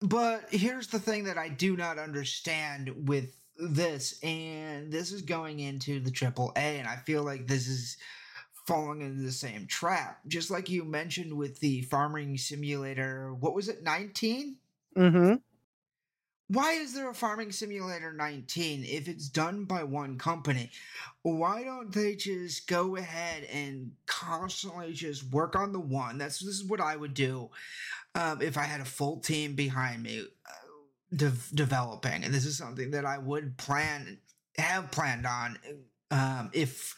But 0.00 0.44
here's 0.50 0.88
the 0.88 0.98
thing 0.98 1.24
that 1.24 1.38
I 1.38 1.48
do 1.48 1.76
not 1.76 1.98
understand 1.98 2.92
with 3.06 3.34
this, 3.58 4.18
and 4.22 4.92
this 4.92 5.12
is 5.12 5.22
going 5.22 5.60
into 5.60 6.00
the 6.00 6.10
triple 6.10 6.52
A, 6.56 6.78
and 6.78 6.88
I 6.88 6.96
feel 6.96 7.22
like 7.22 7.46
this 7.46 7.68
is 7.68 7.96
falling 8.66 9.00
into 9.00 9.22
the 9.22 9.32
same 9.32 9.66
trap. 9.66 10.20
Just 10.26 10.50
like 10.50 10.68
you 10.68 10.84
mentioned 10.84 11.36
with 11.36 11.58
the 11.60 11.82
farming 11.82 12.38
simulator, 12.38 13.34
what 13.34 13.54
was 13.54 13.68
it, 13.68 13.82
19? 13.82 14.56
Mm-hmm. 14.96 15.34
Why 16.48 16.72
is 16.72 16.92
there 16.92 17.08
a 17.08 17.14
farming 17.14 17.50
simulator 17.52 18.12
19 18.12 18.84
if 18.84 19.08
it's 19.08 19.28
done 19.28 19.64
by 19.64 19.84
one 19.84 20.18
company? 20.18 20.70
Why 21.22 21.64
don't 21.64 21.90
they 21.90 22.14
just 22.14 22.68
go 22.68 22.96
ahead 22.96 23.44
and 23.44 23.92
constantly 24.06 24.92
just 24.92 25.24
work 25.32 25.56
on 25.56 25.72
the 25.72 25.80
one? 25.80 26.18
That's 26.18 26.40
this 26.40 26.56
is 26.56 26.64
what 26.64 26.80
I 26.80 26.94
would 26.94 27.14
do 27.14 27.48
um, 28.14 28.42
if 28.42 28.58
I 28.58 28.64
had 28.64 28.82
a 28.82 28.84
full 28.84 29.18
team 29.20 29.54
behind 29.54 30.02
me 30.02 30.20
uh, 30.20 30.52
de- 31.14 31.32
developing, 31.54 32.24
and 32.24 32.32
this 32.32 32.46
is 32.46 32.56
something 32.56 32.90
that 32.92 33.04
I 33.04 33.18
would 33.18 33.56
plan 33.56 34.18
have 34.58 34.90
planned 34.90 35.26
on 35.26 35.58
um, 36.10 36.50
if 36.52 36.94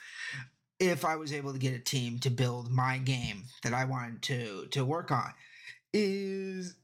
if 0.80 1.04
I 1.04 1.16
was 1.16 1.32
able 1.32 1.52
to 1.52 1.58
get 1.58 1.74
a 1.74 1.78
team 1.78 2.18
to 2.20 2.30
build 2.30 2.70
my 2.70 2.98
game 2.98 3.44
that 3.62 3.72
I 3.72 3.84
wanted 3.84 4.22
to 4.22 4.66
to 4.72 4.84
work 4.84 5.10
on. 5.10 5.32
Is 5.92 6.74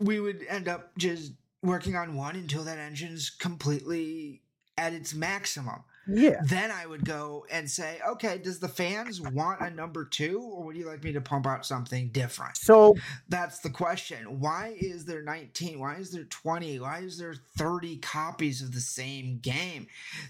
we 0.00 0.20
would 0.20 0.44
end 0.48 0.68
up 0.68 0.96
just 0.96 1.32
working 1.62 1.96
on 1.96 2.14
one 2.14 2.36
until 2.36 2.64
that 2.64 2.78
engine's 2.78 3.30
completely 3.30 4.42
at 4.76 4.92
its 4.92 5.14
maximum. 5.14 5.82
Yeah. 6.06 6.40
Then 6.44 6.70
I 6.70 6.86
would 6.86 7.04
go 7.04 7.46
and 7.50 7.70
say, 7.70 7.98
okay, 8.06 8.38
does 8.38 8.58
the 8.58 8.68
fans 8.68 9.20
want 9.20 9.60
a 9.60 9.70
number 9.70 10.04
two, 10.04 10.40
or 10.40 10.64
would 10.64 10.76
you 10.76 10.86
like 10.86 11.02
me 11.02 11.12
to 11.12 11.20
pump 11.20 11.46
out 11.46 11.64
something 11.64 12.08
different? 12.08 12.56
So 12.56 12.96
That's 13.28 13.60
the 13.60 13.70
question. 13.70 14.40
Why 14.40 14.76
is 14.78 15.04
there 15.04 15.22
19? 15.22 15.78
Why 15.78 15.96
is 15.96 16.10
there 16.10 16.24
20? 16.24 16.80
Why 16.80 16.98
is 16.98 17.18
there 17.18 17.34
30 17.56 17.98
copies 17.98 18.62
of 18.62 18.74
the 18.74 18.80
same 18.80 19.38
game? 19.38 19.86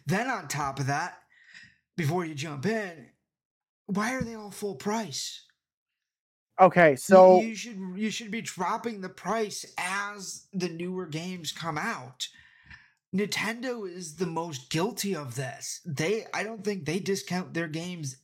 Then 0.07 0.29
on 0.29 0.49
top 0.49 0.79
of 0.79 0.87
that, 0.87 1.19
before 1.97 2.25
you 2.25 2.35
jump 2.35 2.67
in, 2.67 3.07
why 3.87 4.15
are 4.15 4.23
they 4.23 4.35
all 4.35 4.51
full 4.51 4.77
price? 4.77 5.43
okay, 6.61 6.97
so 6.97 7.41
you 7.41 7.55
should 7.55 7.79
you 7.97 8.11
should 8.11 8.31
be 8.31 8.41
dropping 8.41 9.01
the 9.01 9.09
price 9.09 9.65
as 9.79 10.47
the 10.53 10.69
newer 10.69 11.07
games 11.07 11.53
come 11.53 11.79
out. 11.79 12.29
Nintendo 13.15 13.89
is 13.89 14.17
the 14.17 14.27
most 14.27 14.71
guilty 14.71 15.15
of 15.15 15.37
this. 15.37 15.81
They 15.87 16.27
I 16.35 16.43
don't 16.43 16.65
think 16.65 16.85
they 16.85 16.99
discount 16.99 17.55
their 17.55 17.69
games 17.69 18.17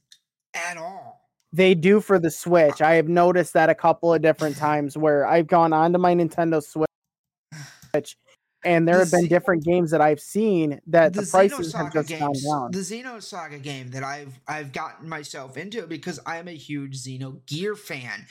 at 0.54 0.76
all. 0.76 1.30
they 1.52 1.74
do 1.74 2.00
for 2.00 2.18
the 2.18 2.30
Switch. 2.30 2.80
I 2.82 2.94
have 2.94 3.08
noticed 3.08 3.52
that 3.54 3.70
a 3.70 3.74
couple 3.74 4.12
of 4.12 4.22
different 4.22 4.56
times 4.56 4.96
where 4.96 5.26
I've 5.26 5.46
gone 5.46 5.72
onto 5.72 5.98
my 5.98 6.14
Nintendo 6.14 6.62
Switch 6.62 8.16
and 8.64 8.86
there 8.86 8.98
The 8.98 9.00
have 9.00 9.10
been 9.10 9.22
Z- 9.22 9.28
different 9.28 9.64
games 9.64 9.90
that 9.90 10.00
I've 10.00 10.20
seen 10.20 10.80
that 10.88 11.12
the, 11.14 11.22
prices 11.22 11.72
have 11.72 11.92
just 11.92 12.08
gone 12.18 12.32
down. 12.32 12.70
the 12.72 12.78
Xenosaga 12.78 13.62
game 13.62 13.90
that 13.90 14.02
I've 14.02 14.38
I've 14.46 14.72
gotten 14.72 15.08
myself 15.08 15.56
into 15.56 15.86
because 15.86 16.20
I'm 16.26 16.48
a 16.48 16.52
huge 16.52 16.96
Xenogear 17.02 17.76
fan, 17.78 18.26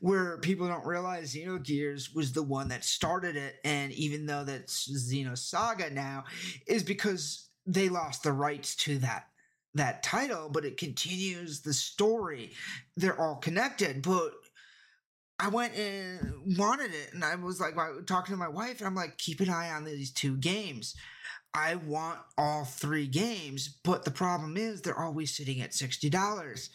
where 0.00 0.38
people 0.38 0.68
don't 0.68 0.86
realize 0.86 1.34
Xenogears 1.34 2.14
was 2.14 2.32
the 2.32 2.42
one 2.42 2.68
that 2.68 2.84
started 2.84 3.36
it, 3.36 3.56
and 3.64 3.92
even 3.92 4.26
though 4.26 4.44
that's 4.44 4.88
Xenosaga 4.90 5.92
now, 5.92 6.24
is 6.66 6.82
because 6.82 7.48
they 7.66 7.88
lost 7.88 8.22
the 8.22 8.32
rights 8.32 8.74
to 8.76 8.98
that 8.98 9.28
that 9.74 10.02
title, 10.02 10.48
but 10.48 10.64
it 10.64 10.76
continues 10.76 11.60
the 11.62 11.74
story. 11.74 12.52
They're 12.96 13.20
all 13.20 13.36
connected, 13.36 14.02
but 14.02 14.32
I 15.38 15.48
went 15.48 15.74
and 15.76 16.56
wanted 16.56 16.92
it, 16.94 17.12
and 17.12 17.24
I 17.24 17.34
was 17.34 17.60
like, 17.60 17.74
talking 18.06 18.32
to 18.32 18.38
my 18.38 18.48
wife, 18.48 18.78
and 18.78 18.86
I'm 18.86 18.94
like, 18.94 19.18
keep 19.18 19.40
an 19.40 19.50
eye 19.50 19.70
on 19.70 19.84
these 19.84 20.12
two 20.12 20.36
games. 20.36 20.94
I 21.52 21.76
want 21.76 22.18
all 22.36 22.64
three 22.64 23.06
games, 23.06 23.78
but 23.84 24.04
the 24.04 24.10
problem 24.10 24.56
is 24.56 24.80
they're 24.80 24.98
always 24.98 25.36
sitting 25.36 25.60
at 25.60 25.74
sixty 25.74 26.10
dollars. 26.10 26.70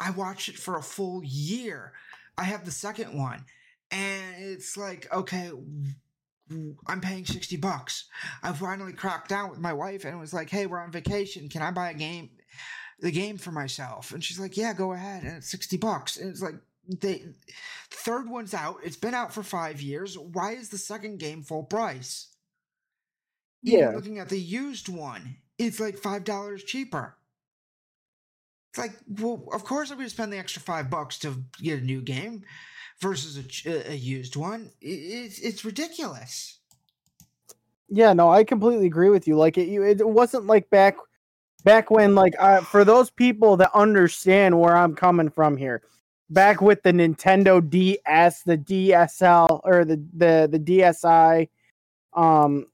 I 0.00 0.10
watched 0.10 0.48
it 0.48 0.58
for 0.58 0.76
a 0.76 0.82
full 0.82 1.22
year. 1.24 1.92
I 2.38 2.44
have 2.44 2.64
the 2.64 2.70
second 2.70 3.16
one, 3.16 3.44
and 3.90 4.34
it's 4.38 4.76
like, 4.76 5.12
okay, 5.12 5.50
I'm 6.86 7.00
paying 7.00 7.24
sixty 7.24 7.56
bucks. 7.56 8.08
I 8.42 8.52
finally 8.52 8.92
cracked 8.92 9.28
down 9.28 9.50
with 9.50 9.58
my 9.58 9.72
wife 9.72 10.04
and 10.04 10.18
was 10.20 10.34
like, 10.34 10.50
hey, 10.50 10.66
we're 10.66 10.80
on 10.80 10.92
vacation. 10.92 11.48
Can 11.48 11.62
I 11.62 11.70
buy 11.70 11.90
a 11.90 11.94
game, 11.94 12.30
the 13.00 13.10
game 13.10 13.36
for 13.38 13.52
myself? 13.52 14.12
And 14.12 14.22
she's 14.22 14.38
like, 14.38 14.56
yeah, 14.56 14.74
go 14.74 14.92
ahead. 14.92 15.24
And 15.24 15.36
it's 15.36 15.50
sixty 15.50 15.76
bucks. 15.76 16.16
And 16.16 16.30
it's 16.30 16.42
like 16.42 16.56
they 16.88 17.24
third 17.90 18.28
one's 18.28 18.54
out. 18.54 18.78
It's 18.84 18.96
been 18.96 19.14
out 19.14 19.32
for 19.34 19.42
five 19.42 19.80
years. 19.80 20.16
Why 20.18 20.52
is 20.52 20.68
the 20.70 20.78
second 20.78 21.18
game 21.18 21.42
full 21.42 21.64
price? 21.64 22.28
Even 23.64 23.80
Yeah. 23.80 23.90
looking 23.92 24.18
at 24.18 24.28
the 24.30 24.38
used 24.40 24.88
one, 24.88 25.36
it's 25.58 25.80
like 25.80 25.98
five 25.98 26.24
dollars 26.24 26.64
cheaper. 26.64 27.16
It's 28.70 28.78
like, 28.78 28.96
well, 29.08 29.48
of 29.52 29.64
course 29.64 29.90
I'm 29.90 29.96
going 29.96 30.06
to 30.08 30.14
spend 30.14 30.32
the 30.32 30.38
extra 30.38 30.62
five 30.62 30.90
bucks 30.90 31.18
to 31.20 31.44
get 31.60 31.80
a 31.80 31.84
new 31.84 32.02
game 32.02 32.44
versus 33.00 33.38
a, 33.38 33.70
a 33.70 33.92
a 33.92 33.94
used 33.94 34.36
one. 34.36 34.72
It's 34.80 35.38
it's 35.38 35.64
ridiculous. 35.64 36.58
Yeah, 37.88 38.12
no, 38.12 38.30
I 38.30 38.44
completely 38.44 38.86
agree 38.86 39.10
with 39.10 39.28
you. 39.28 39.36
Like 39.36 39.56
it, 39.58 39.68
it 39.68 40.06
wasn't 40.08 40.46
like 40.46 40.68
back, 40.70 40.96
back 41.64 41.90
when 41.90 42.14
like 42.14 42.34
uh, 42.38 42.62
for 42.62 42.84
those 42.84 43.10
people 43.10 43.56
that 43.58 43.70
understand 43.74 44.58
where 44.58 44.76
I'm 44.76 44.94
coming 44.96 45.30
from 45.30 45.56
here, 45.56 45.82
back 46.30 46.60
with 46.60 46.82
the 46.82 46.92
Nintendo 46.92 47.66
DS, 47.68 48.42
the 48.42 48.58
DSL 48.58 49.60
or 49.64 49.84
the 49.84 49.96
the 50.14 50.48
the 50.50 50.58
DSi, 50.58 51.48
um, 52.14 52.66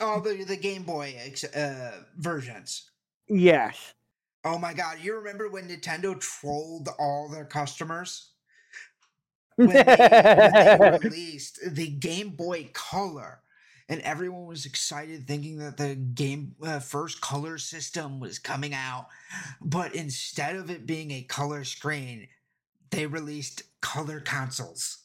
Oh, 0.00 0.20
the 0.20 0.44
the 0.44 0.56
Game 0.56 0.84
Boy 0.84 1.14
ex- 1.18 1.44
uh, 1.44 2.02
versions. 2.16 2.90
yes, 3.28 3.94
Oh 4.44 4.58
my 4.58 4.72
God! 4.72 4.98
You 5.02 5.16
remember 5.16 5.48
when 5.50 5.68
Nintendo 5.68 6.18
trolled 6.18 6.88
all 6.98 7.28
their 7.28 7.44
customers? 7.44 8.30
when 9.56 9.68
they, 9.68 9.82
when 9.84 10.52
they 10.54 10.78
released 11.02 11.58
the 11.74 11.88
Game 11.88 12.30
Boy 12.30 12.70
Color, 12.72 13.40
and 13.90 14.00
everyone 14.00 14.46
was 14.46 14.64
excited, 14.64 15.26
thinking 15.26 15.58
that 15.58 15.76
the 15.76 15.94
game 15.96 16.54
uh, 16.62 16.78
first 16.80 17.20
color 17.20 17.58
system 17.58 18.20
was 18.20 18.38
coming 18.38 18.72
out, 18.72 19.08
but 19.60 19.94
instead 19.94 20.56
of 20.56 20.70
it 20.70 20.86
being 20.86 21.10
a 21.10 21.22
color 21.24 21.64
screen, 21.64 22.28
they 22.90 23.06
released 23.06 23.62
color 23.80 24.20
consoles. 24.20 24.98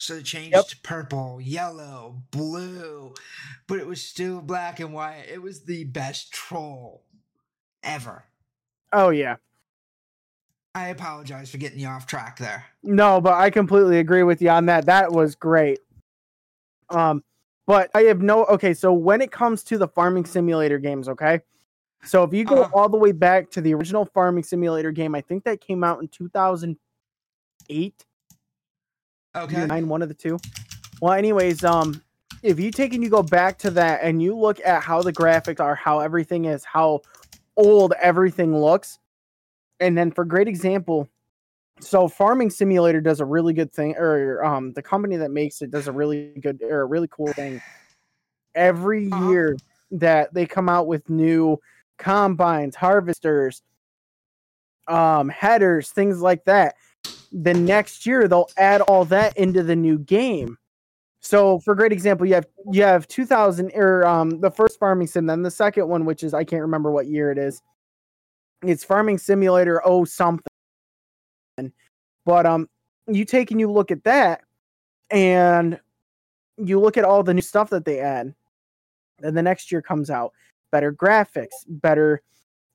So 0.00 0.14
it 0.14 0.24
changed 0.24 0.52
Yep. 0.54 0.64
to 0.68 0.80
purple, 0.82 1.40
yellow, 1.40 2.22
blue, 2.30 3.14
but 3.66 3.78
it 3.80 3.86
was 3.86 4.00
still 4.02 4.40
black 4.40 4.78
and 4.78 4.92
white. 4.92 5.24
It 5.28 5.42
was 5.42 5.64
the 5.64 5.84
best 5.84 6.32
troll 6.32 7.04
ever. 7.82 8.24
oh 8.92 9.10
yeah, 9.10 9.36
I 10.74 10.88
apologize 10.88 11.50
for 11.50 11.58
getting 11.58 11.80
you 11.80 11.88
off 11.88 12.06
track 12.06 12.38
there. 12.38 12.66
no, 12.82 13.20
but 13.20 13.34
I 13.34 13.50
completely 13.50 13.98
agree 13.98 14.22
with 14.22 14.40
you 14.40 14.50
on 14.50 14.66
that. 14.66 14.86
That 14.86 15.10
was 15.12 15.34
great. 15.34 15.80
Um, 16.90 17.24
but 17.66 17.90
I 17.94 18.02
have 18.02 18.22
no 18.22 18.44
okay. 18.46 18.72
So 18.74 18.92
when 18.92 19.20
it 19.20 19.30
comes 19.32 19.62
to 19.64 19.78
the 19.78 19.88
farming 19.88 20.24
simulator 20.24 20.78
games, 20.78 21.08
okay. 21.08 21.40
So 22.04 22.22
if 22.22 22.32
you 22.32 22.44
go 22.44 22.62
Uh-huh. 22.62 22.70
all 22.74 22.88
the 22.88 22.96
way 22.96 23.12
back 23.12 23.50
to 23.50 23.60
the 23.60 23.74
original 23.74 24.04
farming 24.04 24.44
simulator 24.44 24.92
game, 24.92 25.14
I 25.14 25.20
think 25.20 25.44
that 25.44 25.60
came 25.60 25.82
out 25.82 26.00
in 26.00 26.08
2008. 27.68 28.04
Okay. 29.36 29.66
nine 29.66 29.88
one 29.88 30.02
of 30.02 30.08
the 30.08 30.14
two. 30.14 30.38
Well, 31.00 31.12
anyways, 31.12 31.64
um, 31.64 32.02
if 32.42 32.58
you 32.58 32.70
take 32.70 32.92
and 32.94 33.02
you 33.02 33.10
go 33.10 33.22
back 33.22 33.58
to 33.58 33.70
that 33.72 34.00
and 34.02 34.22
you 34.22 34.36
look 34.36 34.60
at 34.64 34.82
how 34.82 35.02
the 35.02 35.12
graphics 35.12 35.60
are, 35.60 35.74
how 35.74 36.00
everything 36.00 36.46
is, 36.46 36.64
how 36.64 37.02
old 37.56 37.92
everything 38.00 38.56
looks. 38.56 38.98
And 39.80 39.96
then 39.96 40.10
for 40.10 40.24
great 40.24 40.48
example, 40.48 41.08
so 41.80 42.08
farming 42.08 42.50
simulator 42.50 43.00
does 43.00 43.20
a 43.20 43.24
really 43.24 43.52
good 43.52 43.72
thing 43.72 43.96
or 43.96 44.44
um 44.44 44.72
the 44.72 44.82
company 44.82 45.16
that 45.16 45.30
makes 45.30 45.62
it 45.62 45.70
does 45.70 45.86
a 45.86 45.92
really 45.92 46.32
good 46.40 46.60
or 46.62 46.80
a 46.82 46.86
really 46.86 47.08
cool 47.08 47.32
thing 47.34 47.62
every 48.54 49.06
Uh-huh. 49.12 49.30
year 49.30 49.56
that 49.92 50.34
they 50.34 50.44
come 50.44 50.68
out 50.68 50.88
with 50.88 51.08
new 51.08 51.56
combines 51.98 52.74
harvesters 52.74 53.62
um 54.88 55.28
headers 55.28 55.90
things 55.90 56.20
like 56.20 56.44
that 56.46 56.74
the 57.32 57.54
next 57.54 58.06
year 58.06 58.28
they'll 58.28 58.50
add 58.56 58.80
all 58.82 59.04
that 59.06 59.36
into 59.36 59.62
the 59.62 59.76
new 59.76 59.98
game. 59.98 60.56
So 61.20 61.58
for 61.60 61.74
great 61.74 61.92
example 61.92 62.26
you 62.26 62.34
have 62.34 62.46
you 62.70 62.82
have 62.82 63.06
2000 63.08 63.72
or 63.74 64.06
um 64.06 64.40
the 64.40 64.50
first 64.50 64.78
farming 64.78 65.08
sim 65.08 65.26
then 65.26 65.42
the 65.42 65.50
second 65.50 65.88
one 65.88 66.04
which 66.04 66.22
is 66.22 66.32
i 66.32 66.44
can't 66.44 66.62
remember 66.62 66.90
what 66.90 67.06
year 67.06 67.30
it 67.30 67.38
is. 67.38 67.60
It's 68.62 68.84
farming 68.84 69.18
simulator 69.18 69.82
oh 69.84 70.04
something. 70.04 70.46
But 72.24 72.46
um 72.46 72.68
you 73.06 73.24
take 73.24 73.50
and 73.50 73.60
you 73.60 73.70
look 73.70 73.90
at 73.90 74.04
that 74.04 74.42
and 75.10 75.80
you 76.56 76.80
look 76.80 76.96
at 76.96 77.04
all 77.04 77.22
the 77.22 77.34
new 77.34 77.40
stuff 77.40 77.70
that 77.70 77.84
they 77.84 78.00
add. 78.00 78.34
And 79.22 79.36
the 79.36 79.42
next 79.42 79.72
year 79.72 79.82
comes 79.82 80.10
out. 80.10 80.32
Better 80.70 80.92
graphics 80.92 81.48
better 81.66 82.22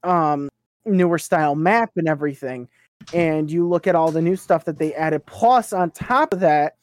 um 0.03 0.49
newer 0.85 1.17
style 1.17 1.55
map 1.55 1.91
and 1.95 2.07
everything 2.09 2.67
and 3.13 3.49
you 3.51 3.67
look 3.67 3.87
at 3.87 3.95
all 3.95 4.11
the 4.11 4.21
new 4.21 4.35
stuff 4.35 4.65
that 4.65 4.77
they 4.77 4.93
added. 4.93 5.25
Plus 5.25 5.73
on 5.73 5.91
top 5.91 6.33
of 6.33 6.39
that 6.39 6.75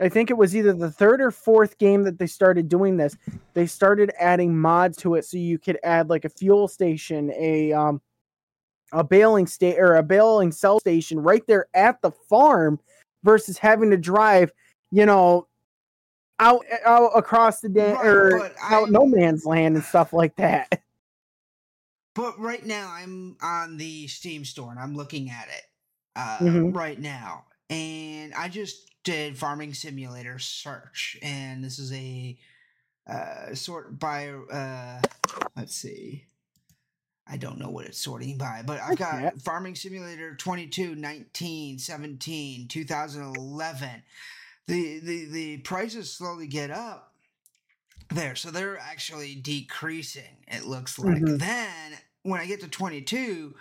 i 0.00 0.08
think 0.08 0.30
it 0.30 0.36
was 0.36 0.54
either 0.54 0.72
the 0.72 0.90
third 0.90 1.20
or 1.20 1.30
fourth 1.30 1.78
game 1.78 2.02
that 2.02 2.18
they 2.18 2.26
started 2.26 2.68
doing 2.68 2.96
this 2.96 3.16
they 3.54 3.66
started 3.66 4.12
adding 4.18 4.56
mods 4.56 4.96
to 4.96 5.14
it 5.14 5.24
so 5.24 5.36
you 5.36 5.58
could 5.58 5.78
add 5.82 6.10
like 6.10 6.24
a 6.24 6.28
fuel 6.28 6.68
station 6.68 7.32
a 7.36 7.72
um 7.72 8.00
a 8.92 9.02
baling 9.02 9.46
state 9.46 9.78
or 9.78 9.96
a 9.96 10.02
bailing 10.02 10.52
cell 10.52 10.78
station 10.78 11.18
right 11.18 11.46
there 11.46 11.66
at 11.74 12.00
the 12.02 12.10
farm 12.10 12.78
versus 13.24 13.58
having 13.58 13.90
to 13.90 13.96
drive 13.96 14.50
you 14.90 15.06
know 15.06 15.46
out, 16.38 16.64
out 16.84 17.10
across 17.16 17.60
the 17.60 17.68
day 17.68 17.92
Right, 17.94 18.06
or 18.06 18.38
but 18.38 18.54
out 18.60 18.90
no 18.90 19.06
man's 19.06 19.46
land 19.46 19.76
and 19.76 19.84
stuff 19.84 20.12
like 20.12 20.36
that 20.36 20.82
But 22.16 22.38
right 22.40 22.64
now, 22.64 22.90
I'm 22.90 23.36
on 23.42 23.76
the 23.76 24.08
Steam 24.08 24.44
store 24.44 24.70
and 24.70 24.80
I'm 24.80 24.96
looking 24.96 25.30
at 25.30 25.48
it 25.48 25.62
uh, 26.16 26.38
Mhm. 26.38 26.74
right 26.74 26.98
now, 26.98 27.44
and 27.68 28.32
I 28.34 28.48
just 28.48 28.90
did 29.04 29.36
Farming 29.38 29.74
Simulator 29.74 30.38
search, 30.38 31.18
and 31.22 31.62
this 31.62 31.78
is 31.78 31.92
a 31.92 32.38
uh, 33.06 33.54
sort 33.54 33.98
by 34.00 34.30
uh, 34.30 35.00
let's 35.54 35.76
see. 35.76 36.24
I 37.28 37.36
don't 37.36 37.58
know 37.58 37.70
what 37.70 37.84
it's 37.86 37.98
sorting 37.98 38.38
by, 38.38 38.62
but 38.64 38.80
I've 38.80 38.96
got 38.96 39.10
can't. 39.20 39.42
Farming 39.42 39.74
Simulator 39.74 40.34
22, 40.36 40.94
19, 40.94 41.78
17, 41.78 42.68
2011. 42.68 44.02
The, 44.66 44.98
the, 45.00 45.24
the 45.26 45.56
prices 45.58 46.12
slowly 46.12 46.46
get 46.46 46.70
up 46.70 47.14
there. 48.10 48.36
So 48.36 48.50
they're 48.50 48.78
actually 48.78 49.34
decreasing, 49.34 50.44
it 50.48 50.64
looks 50.66 50.98
like. 50.98 51.16
Mhm. 51.18 51.38
Then 51.38 51.98
when 52.26 52.40
I 52.40 52.46
get 52.46 52.60
to 52.60 52.68
22, 52.68 53.54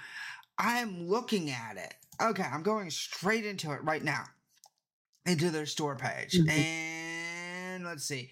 I'm 0.57 1.07
looking 1.07 1.51
at 1.51 1.77
it. 1.77 1.93
Okay, 2.21 2.43
I'm 2.43 2.63
going 2.63 2.89
straight 2.89 3.45
into 3.45 3.71
it 3.73 3.83
right 3.83 4.03
now, 4.03 4.25
into 5.25 5.51
their 5.51 5.65
store 5.65 5.95
page. 5.95 6.33
Mhm. 6.33 6.49
And 6.49 7.85
let's 7.85 8.05
see. 8.05 8.31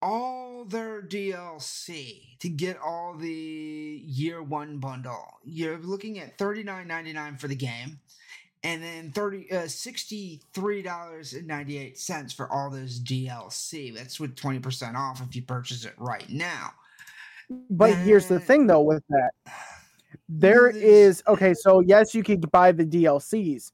All 0.00 0.64
their 0.64 1.02
DLC 1.02 2.36
to 2.38 2.48
get 2.48 2.78
all 2.78 3.16
the 3.16 4.02
year 4.04 4.42
one 4.42 4.78
bundle. 4.78 5.40
You're 5.44 5.78
looking 5.78 6.18
at 6.18 6.38
$39.99 6.38 7.40
for 7.40 7.48
the 7.48 7.56
game 7.56 8.00
and 8.62 8.82
then 8.82 9.12
30 9.12 9.50
uh, 9.52 9.68
$63.98 9.68 12.34
for 12.34 12.50
all 12.50 12.70
those 12.70 12.98
DLC. 13.00 13.94
That's 13.94 14.18
with 14.20 14.36
20% 14.36 14.96
off 14.96 15.20
if 15.22 15.34
you 15.36 15.42
purchase 15.42 15.84
it 15.84 15.94
right 15.98 16.28
now. 16.28 16.74
But 17.70 17.94
here's 17.96 18.28
the 18.28 18.40
thing 18.40 18.66
though 18.66 18.82
with 18.82 19.04
that. 19.08 19.30
There 20.28 20.68
is 20.68 21.22
okay, 21.28 21.54
so 21.54 21.80
yes, 21.80 22.14
you 22.14 22.22
could 22.22 22.50
buy 22.50 22.72
the 22.72 22.84
DLCs, 22.84 23.70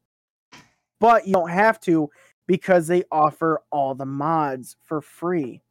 but 1.01 1.27
you 1.27 1.33
don't 1.33 1.51
have 1.51 1.81
to 1.81 2.11
because 2.47 2.87
they 2.87 3.05
offer 3.11 3.62
all 3.70 3.95
the 3.95 4.05
mods 4.05 4.77
for 4.85 5.01
free. 5.01 5.62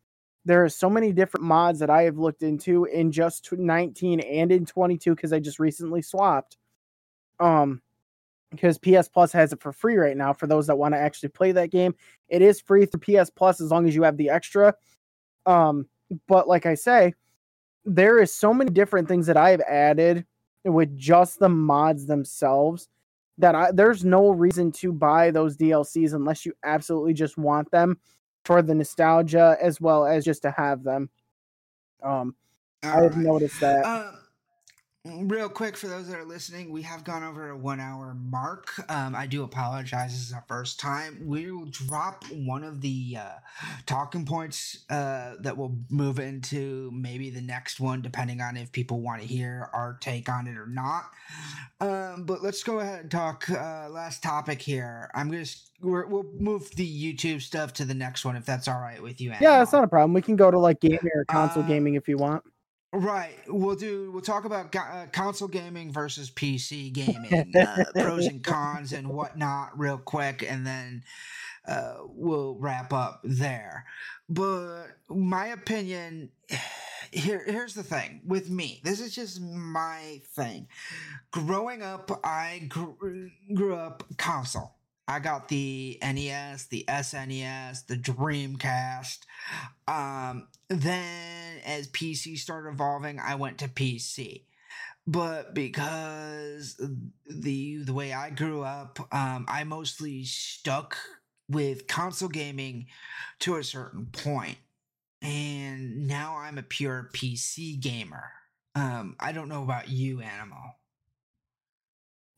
There 0.45 0.63
are 0.63 0.69
so 0.69 0.89
many 0.89 1.13
different 1.13 1.45
mods 1.45 1.79
that 1.79 1.91
I 1.91 2.03
have 2.03 2.17
looked 2.17 2.41
into 2.41 2.85
in 2.85 3.11
just 3.11 3.51
19 3.51 4.21
and 4.21 4.51
in 4.51 4.65
22 4.65 5.13
because 5.15 5.33
I 5.33 5.39
just 5.39 5.59
recently 5.59 6.01
swapped. 6.01 6.57
Um 7.39 7.81
because 8.49 8.77
PS 8.77 9.07
Plus 9.07 9.31
has 9.31 9.53
it 9.53 9.61
for 9.61 9.71
free 9.71 9.95
right 9.95 10.17
now 10.17 10.33
for 10.33 10.45
those 10.45 10.67
that 10.67 10.77
want 10.77 10.93
to 10.93 10.99
actually 10.99 11.29
play 11.29 11.53
that 11.53 11.71
game. 11.71 11.95
It 12.27 12.41
is 12.41 12.59
free 12.59 12.85
through 12.85 12.99
PS 12.99 13.29
Plus 13.29 13.61
as 13.61 13.71
long 13.71 13.87
as 13.87 13.95
you 13.95 14.03
have 14.03 14.17
the 14.17 14.29
extra. 14.29 14.75
Um, 15.45 15.87
but 16.27 16.47
like 16.49 16.65
I 16.65 16.75
say, 16.75 17.13
there 17.85 18.19
is 18.19 18.33
so 18.33 18.53
many 18.53 18.71
different 18.71 19.07
things 19.07 19.27
that 19.27 19.37
I 19.37 19.51
have 19.51 19.61
added 19.61 20.25
with 20.63 20.95
just 20.97 21.39
the 21.39 21.49
mods 21.49 22.05
themselves 22.05 22.87
that 23.37 23.55
I 23.55 23.71
there's 23.71 24.05
no 24.05 24.29
reason 24.29 24.71
to 24.73 24.93
buy 24.93 25.31
those 25.31 25.57
DLCs 25.57 26.13
unless 26.13 26.45
you 26.45 26.53
absolutely 26.63 27.13
just 27.13 27.37
want 27.37 27.71
them 27.71 27.97
for 28.45 28.61
the 28.61 28.75
nostalgia 28.75 29.57
as 29.61 29.81
well 29.81 30.05
as 30.05 30.25
just 30.25 30.43
to 30.43 30.51
have 30.51 30.83
them. 30.83 31.09
Um, 32.03 32.35
I 32.83 32.87
have 33.01 33.13
Alright. 33.13 33.17
noticed 33.17 33.59
that. 33.61 33.85
Um, 33.85 34.20
real 35.03 35.49
quick 35.49 35.75
for 35.75 35.87
those 35.87 36.07
that 36.07 36.17
are 36.19 36.25
listening, 36.25 36.71
we 36.71 36.83
have 36.83 37.03
gone 37.03 37.23
over 37.23 37.49
a 37.49 37.57
one 37.57 37.79
hour 37.79 38.13
mark. 38.13 38.71
Um, 38.89 39.15
I 39.15 39.25
do 39.25 39.43
apologize. 39.43 40.11
This 40.11 40.27
is 40.27 40.33
our 40.33 40.43
first 40.47 40.79
time. 40.79 41.17
We 41.25 41.51
will 41.51 41.65
drop 41.65 42.23
one 42.31 42.63
of 42.63 42.81
the 42.81 43.17
uh, 43.19 43.29
talking 43.85 44.25
points 44.25 44.85
uh, 44.89 45.35
that 45.39 45.57
will 45.57 45.75
move 45.89 46.19
into 46.19 46.91
maybe 46.93 47.31
the 47.31 47.41
next 47.41 47.79
one, 47.79 48.01
depending 48.01 48.41
on 48.41 48.57
if 48.57 48.71
people 48.71 49.01
want 49.01 49.21
to 49.21 49.27
hear 49.27 49.69
our 49.73 49.97
take 50.01 50.29
on 50.29 50.47
it 50.47 50.57
or 50.57 50.67
not. 50.67 51.05
Um, 51.79 52.25
but 52.25 52.43
let's 52.43 52.61
go 52.63 52.79
ahead 52.79 53.01
and 53.01 53.11
talk 53.11 53.49
uh, 53.49 53.87
last 53.89 54.21
topic 54.21 54.61
here. 54.61 55.09
I'm 55.15 55.31
gonna 55.31 55.45
we're, 55.81 56.05
we'll 56.05 56.25
move 56.37 56.69
the 56.75 56.85
YouTube 57.13 57.41
stuff 57.41 57.73
to 57.73 57.85
the 57.85 57.95
next 57.95 58.23
one 58.23 58.35
if 58.35 58.45
that's 58.45 58.67
all 58.67 58.79
right 58.79 59.01
with 59.01 59.19
you. 59.19 59.33
yeah, 59.41 59.63
it's 59.63 59.73
not 59.73 59.83
a 59.83 59.87
problem. 59.87 60.13
We 60.13 60.21
can 60.21 60.35
go 60.35 60.51
to 60.51 60.59
like 60.59 60.79
gaming 60.79 60.99
or 61.15 61.25
console 61.25 61.63
Uh, 61.63 61.67
gaming 61.67 61.95
if 61.95 62.07
you 62.07 62.17
want. 62.17 62.43
Right. 62.93 63.37
We'll 63.47 63.77
do. 63.77 64.11
We'll 64.11 64.21
talk 64.21 64.43
about 64.43 64.75
uh, 64.75 65.05
console 65.13 65.47
gaming 65.47 65.93
versus 65.93 66.29
PC 66.29 66.91
gaming, 66.91 67.55
uh, 67.55 67.85
pros 67.95 68.25
and 68.25 68.43
cons 68.43 68.91
and 68.91 69.07
whatnot, 69.07 69.79
real 69.79 69.97
quick, 69.97 70.43
and 70.47 70.67
then 70.67 71.03
uh, 71.65 71.99
we'll 72.07 72.55
wrap 72.55 72.91
up 72.91 73.21
there. 73.23 73.85
But 74.27 74.87
my 75.07 75.47
opinion, 75.47 76.31
here, 77.11 77.43
here's 77.45 77.75
the 77.75 77.83
thing 77.83 78.21
with 78.25 78.49
me. 78.49 78.81
This 78.83 78.99
is 78.99 79.15
just 79.15 79.39
my 79.39 80.21
thing. 80.35 80.67
Growing 81.31 81.81
up, 81.81 82.11
I 82.25 82.65
grew, 82.67 83.31
grew 83.53 83.75
up 83.75 84.03
console. 84.17 84.75
I 85.07 85.19
got 85.19 85.49
the 85.49 85.97
NES, 86.01 86.67
the 86.67 86.85
SNES, 86.87 87.87
the 87.87 87.97
Dreamcast. 87.97 89.19
Um, 89.87 90.47
then 90.71 91.59
as 91.65 91.87
PC 91.87 92.37
started 92.37 92.69
evolving, 92.69 93.19
I 93.19 93.35
went 93.35 93.57
to 93.59 93.67
PC. 93.67 94.45
But 95.07 95.53
because 95.53 96.79
the 97.27 97.77
the 97.83 97.93
way 97.93 98.13
I 98.13 98.29
grew 98.29 98.63
up, 98.63 98.99
um, 99.11 99.45
I 99.47 99.63
mostly 99.63 100.23
stuck 100.23 100.97
with 101.49 101.87
console 101.87 102.29
gaming 102.29 102.87
to 103.39 103.57
a 103.57 103.63
certain 103.63 104.05
point. 104.05 104.57
And 105.21 106.07
now 106.07 106.37
I'm 106.37 106.57
a 106.57 106.63
pure 106.63 107.09
PC 107.13 107.79
gamer. 107.79 108.31
Um, 108.73 109.15
I 109.19 109.31
don't 109.31 109.49
know 109.49 109.63
about 109.63 109.89
you, 109.89 110.21
Animal. 110.21 110.77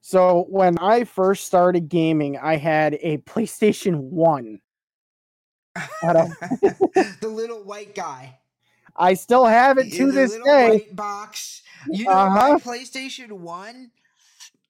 So 0.01 0.45
when 0.49 0.77
I 0.79 1.05
first 1.05 1.45
started 1.45 1.87
gaming, 1.87 2.37
I 2.37 2.57
had 2.57 2.95
a 3.01 3.19
PlayStation 3.19 3.95
1. 3.95 4.59
Don't- 6.01 6.29
the 7.21 7.27
little 7.29 7.63
white 7.63 7.95
guy. 7.95 8.39
I 8.95 9.15
still 9.15 9.45
have 9.45 9.77
it 9.79 9.91
to 9.93 10.05
the 10.07 10.11
this 10.11 10.37
day. 10.45 10.87
box. 10.91 11.63
You 11.89 12.05
know, 12.05 12.11
Uh-huh. 12.11 12.59
PlayStation 12.59 13.31
One. 13.31 13.91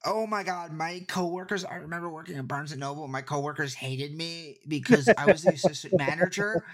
Oh 0.05 0.27
my 0.27 0.43
god, 0.43 0.73
my 0.73 1.05
coworkers. 1.07 1.63
I 1.63 1.75
remember 1.75 2.09
working 2.09 2.35
at 2.35 2.45
Barnes 2.45 2.71
and 2.71 2.81
Noble. 2.81 3.07
My 3.07 3.21
coworkers 3.21 3.73
hated 3.73 4.13
me 4.13 4.57
because 4.67 5.07
I 5.17 5.25
was 5.25 5.43
the 5.43 5.53
assistant 5.53 5.97
manager, 5.97 6.65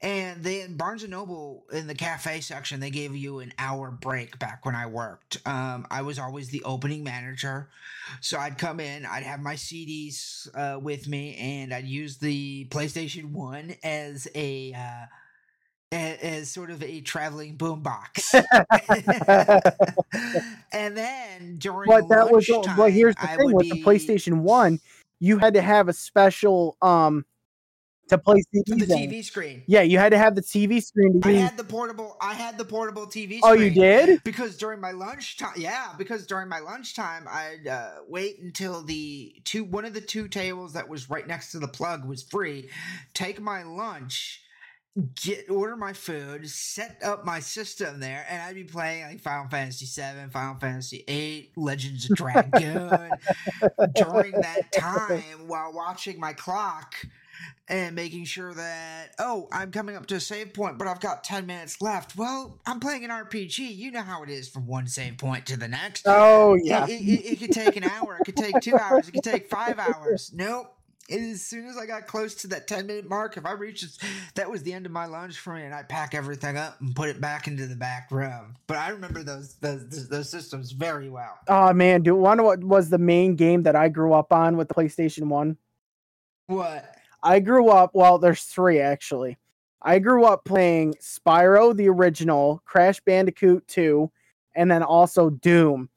and 0.00 0.42
they 0.42 0.62
in 0.62 0.76
Barnes 0.76 1.04
and 1.04 1.12
Noble 1.12 1.64
in 1.72 1.86
the 1.86 1.94
cafe 1.94 2.40
section 2.40 2.80
they 2.80 2.90
gave 2.90 3.14
you 3.14 3.38
an 3.38 3.52
hour 3.56 3.92
break 3.92 4.36
back 4.40 4.66
when 4.66 4.74
I 4.74 4.86
worked. 4.86 5.38
Um, 5.46 5.86
I 5.92 6.02
was 6.02 6.18
always 6.18 6.48
the 6.48 6.64
opening 6.64 7.04
manager, 7.04 7.68
so 8.20 8.36
I'd 8.36 8.58
come 8.58 8.80
in, 8.80 9.06
I'd 9.06 9.22
have 9.22 9.38
my 9.38 9.54
CDs 9.54 10.48
uh, 10.56 10.80
with 10.80 11.06
me, 11.06 11.36
and 11.36 11.72
I'd 11.72 11.86
use 11.86 12.16
the 12.16 12.66
PlayStation 12.70 13.30
One 13.30 13.76
as 13.84 14.26
a. 14.34 14.72
Uh, 14.74 15.06
as 15.92 16.50
sort 16.50 16.70
of 16.70 16.82
a 16.82 17.00
traveling 17.02 17.56
boombox. 17.56 18.32
and 20.72 20.96
then 20.96 21.56
during 21.58 21.88
but 21.88 22.08
that 22.08 22.30
was 22.30 22.48
but 22.76 22.92
here's 22.92 23.14
the 23.16 23.30
I 23.30 23.36
thing 23.36 23.52
with 23.52 23.64
be, 23.64 23.70
the 23.70 23.82
PlayStation 23.82 24.40
One, 24.40 24.80
you 25.20 25.38
had 25.38 25.54
to 25.54 25.62
have 25.62 25.88
a 25.88 25.92
special 25.92 26.76
um 26.82 27.24
to 28.12 28.18
play 28.18 28.42
for 28.66 28.76
the. 28.76 28.86
TV 28.86 29.24
screen. 29.24 29.62
Yeah, 29.66 29.82
you 29.82 29.98
had 29.98 30.10
to 30.10 30.18
have 30.18 30.34
the 30.34 30.42
TV 30.42 30.82
screen 30.82 31.20
to 31.20 31.28
I 31.28 31.32
had 31.32 31.56
the 31.56 31.64
portable. 31.64 32.16
I 32.20 32.34
had 32.34 32.58
the 32.58 32.64
portable 32.64 33.06
TV. 33.06 33.38
Screen. 33.38 33.40
oh, 33.44 33.52
you 33.52 33.70
did? 33.70 34.22
Because 34.24 34.56
during 34.56 34.80
my 34.80 34.92
lunchtime, 34.92 35.54
yeah, 35.56 35.92
because 35.98 36.26
during 36.26 36.48
my 36.48 36.60
lunchtime, 36.60 37.26
I'd 37.28 37.66
uh, 37.66 37.90
wait 38.08 38.40
until 38.40 38.82
the 38.82 39.34
two 39.44 39.64
one 39.64 39.84
of 39.84 39.94
the 39.94 40.00
two 40.00 40.28
tables 40.28 40.74
that 40.74 40.88
was 40.88 41.10
right 41.10 41.26
next 41.26 41.52
to 41.52 41.58
the 41.58 41.68
plug 41.68 42.04
was 42.04 42.22
free. 42.22 42.68
Take 43.14 43.40
my 43.40 43.62
lunch, 43.62 44.41
get 45.24 45.48
order 45.48 45.76
my 45.76 45.92
food, 45.92 46.48
set 46.48 47.00
up 47.02 47.24
my 47.24 47.40
system 47.40 48.00
there, 48.00 48.26
and 48.28 48.42
I'd 48.42 48.54
be 48.54 48.64
playing 48.64 49.04
like 49.04 49.20
Final 49.20 49.48
Fantasy 49.48 49.86
Seven, 49.86 50.30
Final 50.30 50.56
Fantasy 50.56 51.04
Eight, 51.08 51.52
Legends 51.56 52.10
of 52.10 52.16
Dragoon 52.16 53.10
during 53.94 54.32
that 54.32 54.70
time 54.72 55.46
while 55.46 55.72
watching 55.72 56.20
my 56.20 56.32
clock 56.32 56.94
and 57.68 57.96
making 57.96 58.24
sure 58.24 58.52
that 58.54 59.14
oh 59.18 59.48
i'm 59.50 59.72
coming 59.72 59.96
up 59.96 60.06
to 60.06 60.16
a 60.16 60.20
save 60.20 60.52
point 60.52 60.78
but 60.78 60.86
i've 60.86 61.00
got 61.00 61.24
10 61.24 61.46
minutes 61.46 61.80
left. 61.80 62.16
Well 62.16 62.60
i'm 62.66 62.78
playing 62.78 63.04
an 63.04 63.10
rpg 63.10 63.58
you 63.58 63.90
know 63.90 64.02
how 64.02 64.22
it 64.22 64.30
is 64.30 64.48
from 64.48 64.66
one 64.66 64.86
save 64.86 65.16
point 65.16 65.46
to 65.46 65.56
the 65.56 65.66
next. 65.68 66.04
Oh 66.06 66.56
yeah. 66.62 66.86
it, 66.86 67.00
it, 67.00 67.32
it 67.32 67.38
could 67.40 67.52
take 67.52 67.76
an 67.76 67.84
hour 67.84 68.18
it 68.20 68.24
could 68.24 68.36
take 68.36 68.60
two 68.60 68.76
hours 68.76 69.08
it 69.08 69.12
could 69.12 69.24
take 69.24 69.48
five 69.48 69.78
hours. 69.78 70.30
Nope 70.34 70.76
as 71.12 71.42
soon 71.42 71.66
as 71.66 71.76
i 71.76 71.86
got 71.86 72.06
close 72.06 72.34
to 72.34 72.46
that 72.46 72.66
10 72.66 72.86
minute 72.86 73.08
mark 73.08 73.36
if 73.36 73.46
i 73.46 73.52
reached 73.52 73.82
this, 73.82 73.98
that 74.34 74.50
was 74.50 74.62
the 74.62 74.72
end 74.72 74.86
of 74.86 74.92
my 74.92 75.06
lunch 75.06 75.38
for 75.38 75.54
me 75.54 75.62
and 75.62 75.74
i 75.74 75.82
pack 75.82 76.14
everything 76.14 76.56
up 76.56 76.80
and 76.80 76.96
put 76.96 77.08
it 77.08 77.20
back 77.20 77.46
into 77.46 77.66
the 77.66 77.76
back 77.76 78.10
room 78.10 78.56
but 78.66 78.76
i 78.76 78.88
remember 78.88 79.22
those 79.22 79.54
those, 79.56 80.08
those 80.08 80.30
systems 80.30 80.72
very 80.72 81.08
well 81.08 81.38
Oh 81.48 81.72
man, 81.72 82.02
do 82.02 82.14
one 82.14 82.42
what 82.42 82.64
was 82.64 82.88
the 82.88 82.98
main 82.98 83.36
game 83.36 83.62
that 83.64 83.76
I 83.76 83.88
grew 83.88 84.14
up 84.14 84.32
on 84.32 84.56
with 84.56 84.68
the 84.68 84.74
PlayStation 84.74 85.28
One? 85.28 85.56
what 86.46 86.96
I 87.22 87.40
grew 87.40 87.68
up. 87.68 87.90
Well, 87.94 88.18
there's 88.18 88.44
three 88.44 88.80
actually. 88.80 89.38
I 89.82 89.98
grew 89.98 90.24
up 90.24 90.44
playing 90.44 90.94
Spyro 90.94 91.76
the 91.76 91.88
original, 91.88 92.62
Crash 92.64 93.00
Bandicoot 93.00 93.66
2, 93.68 94.10
and 94.54 94.70
then 94.70 94.82
also 94.82 95.28
Doom. 95.28 95.88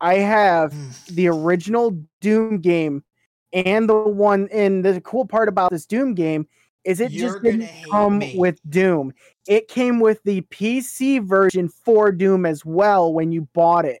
I 0.00 0.14
have 0.14 0.72
hmm. 0.72 0.88
the 1.10 1.28
original 1.28 1.96
Doom 2.20 2.60
game 2.60 3.04
and 3.52 3.88
the 3.88 3.94
one 3.96 4.48
and 4.52 4.84
the 4.84 5.00
cool 5.00 5.26
part 5.26 5.48
about 5.48 5.70
this 5.70 5.86
Doom 5.86 6.14
game 6.14 6.46
is 6.84 7.00
it 7.00 7.12
You're 7.12 7.14
just 7.14 7.42
didn't 7.42 7.70
come 7.92 8.18
me. 8.20 8.32
with 8.32 8.60
Doom. 8.70 9.12
It 9.46 9.68
came 9.68 10.00
with 10.00 10.22
the 10.24 10.42
PC 10.42 11.18
version 11.18 11.68
for 11.68 12.12
Doom 12.12 12.46
as 12.46 12.64
well 12.64 13.12
when 13.12 13.32
you 13.32 13.48
bought 13.54 13.84
it. 13.84 14.00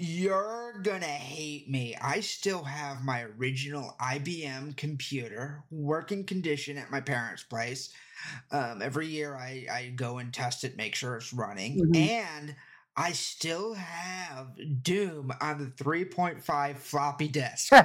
You're 0.00 0.80
gonna 0.82 1.06
hate 1.06 1.68
me. 1.68 1.96
I 2.00 2.20
still 2.20 2.62
have 2.62 3.02
my 3.04 3.22
original 3.24 3.96
IBM 4.00 4.72
computer, 4.76 5.64
working 5.70 6.24
condition 6.24 6.78
at 6.78 6.90
my 6.90 7.00
parents' 7.00 7.42
place. 7.42 7.92
Um, 8.52 8.82
every 8.82 9.08
year 9.08 9.36
I, 9.36 9.66
I 9.70 9.92
go 9.96 10.18
and 10.18 10.32
test 10.32 10.64
it, 10.64 10.76
make 10.76 10.94
sure 10.94 11.16
it's 11.16 11.32
running. 11.32 11.78
Mhm. 11.78 11.94
And 11.94 12.56
I 12.98 13.12
still 13.12 13.74
have 13.74 14.48
Doom 14.82 15.32
on 15.40 15.58
the 15.58 15.66
3.5 15.84 16.76
floppy 16.78 17.28
disk. 17.28 17.72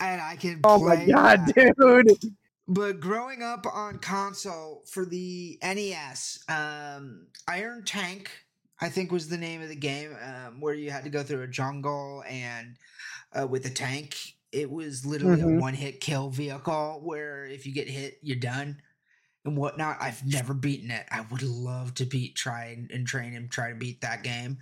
And 0.00 0.20
I 0.20 0.36
can 0.36 0.60
oh 0.64 0.78
play 0.78 1.06
my 1.06 1.12
god, 1.12 1.46
that. 1.46 1.74
dude. 1.78 2.34
But 2.68 3.00
growing 3.00 3.42
up 3.42 3.66
on 3.72 3.98
console 3.98 4.82
for 4.86 5.04
the 5.04 5.58
NES, 5.62 6.44
um, 6.48 7.28
Iron 7.48 7.84
Tank, 7.84 8.30
I 8.80 8.88
think 8.88 9.10
was 9.12 9.28
the 9.28 9.38
name 9.38 9.62
of 9.62 9.68
the 9.68 9.76
game, 9.76 10.16
um, 10.22 10.60
where 10.60 10.74
you 10.74 10.90
had 10.90 11.04
to 11.04 11.10
go 11.10 11.22
through 11.22 11.42
a 11.42 11.48
jungle 11.48 12.22
and 12.28 12.76
uh, 13.32 13.46
with 13.46 13.64
a 13.66 13.70
tank. 13.70 14.16
It 14.52 14.70
was 14.70 15.06
literally 15.06 15.40
Mhm. 15.40 15.56
a 15.56 15.60
one 15.60 15.74
hit 15.74 16.00
kill 16.00 16.30
vehicle 16.30 17.00
where 17.02 17.46
if 17.46 17.64
you 17.66 17.72
get 17.72 17.88
hit, 17.88 18.18
you're 18.22 18.36
done 18.36 18.82
and 19.44 19.56
whatnot. 19.56 19.96
I've 20.00 20.24
never 20.24 20.54
beaten 20.54 20.90
it. 20.90 21.04
I 21.10 21.22
would 21.30 21.42
love 21.42 21.94
to 21.94 22.04
beat, 22.04 22.34
try 22.36 22.66
and, 22.66 22.90
and 22.90 23.06
train 23.06 23.32
him, 23.32 23.48
try 23.48 23.70
to 23.70 23.74
beat 23.74 24.00
that 24.02 24.22
game. 24.22 24.58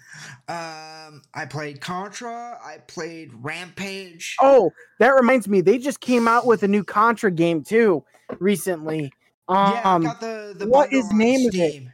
Um, 0.48 1.22
I 1.34 1.46
played 1.48 1.80
Contra. 1.80 2.58
I 2.62 2.78
played 2.86 3.30
Rampage. 3.34 4.36
Oh, 4.40 4.72
that 4.98 5.10
reminds 5.10 5.48
me, 5.48 5.60
they 5.60 5.78
just 5.78 6.00
came 6.00 6.26
out 6.28 6.46
with 6.46 6.62
a 6.62 6.68
new 6.68 6.84
Contra 6.84 7.30
game 7.30 7.62
too 7.62 8.04
recently. 8.38 9.12
Um, 9.48 9.72
yeah, 9.72 9.82
I 9.84 9.98
got 9.98 10.20
the 10.20 10.54
the 10.56 10.66
what 10.66 10.92
is 10.92 11.12
name 11.12 11.48
of 11.48 11.54
it? 11.54 11.84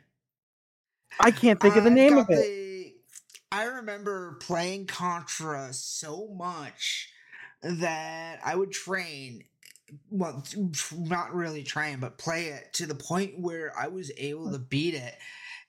I 1.19 1.31
can't 1.31 1.59
think 1.61 1.77
of 1.77 1.85
the 1.85 1.91
I've 1.91 1.97
name 1.97 2.19
of 2.19 2.29
it. 2.31 2.35
the- 2.37 2.67
I 3.53 3.65
remember 3.65 4.37
playing 4.41 4.87
Contra 4.87 5.73
so 5.73 6.29
much 6.37 7.09
that 7.63 8.41
I 8.45 8.55
would 8.55 8.73
train. 8.73 9.45
Well, 10.11 10.45
not 10.93 11.35
really 11.35 11.63
trying, 11.63 12.01
but 12.01 12.19
play 12.19 12.47
it 12.47 12.73
to 12.75 12.87
the 12.87 12.95
point 12.95 13.39
where 13.39 13.77
I 13.79 13.87
was 13.89 14.11
able 14.17 14.51
to 14.53 14.59
beat 14.59 14.95
it, 14.95 15.15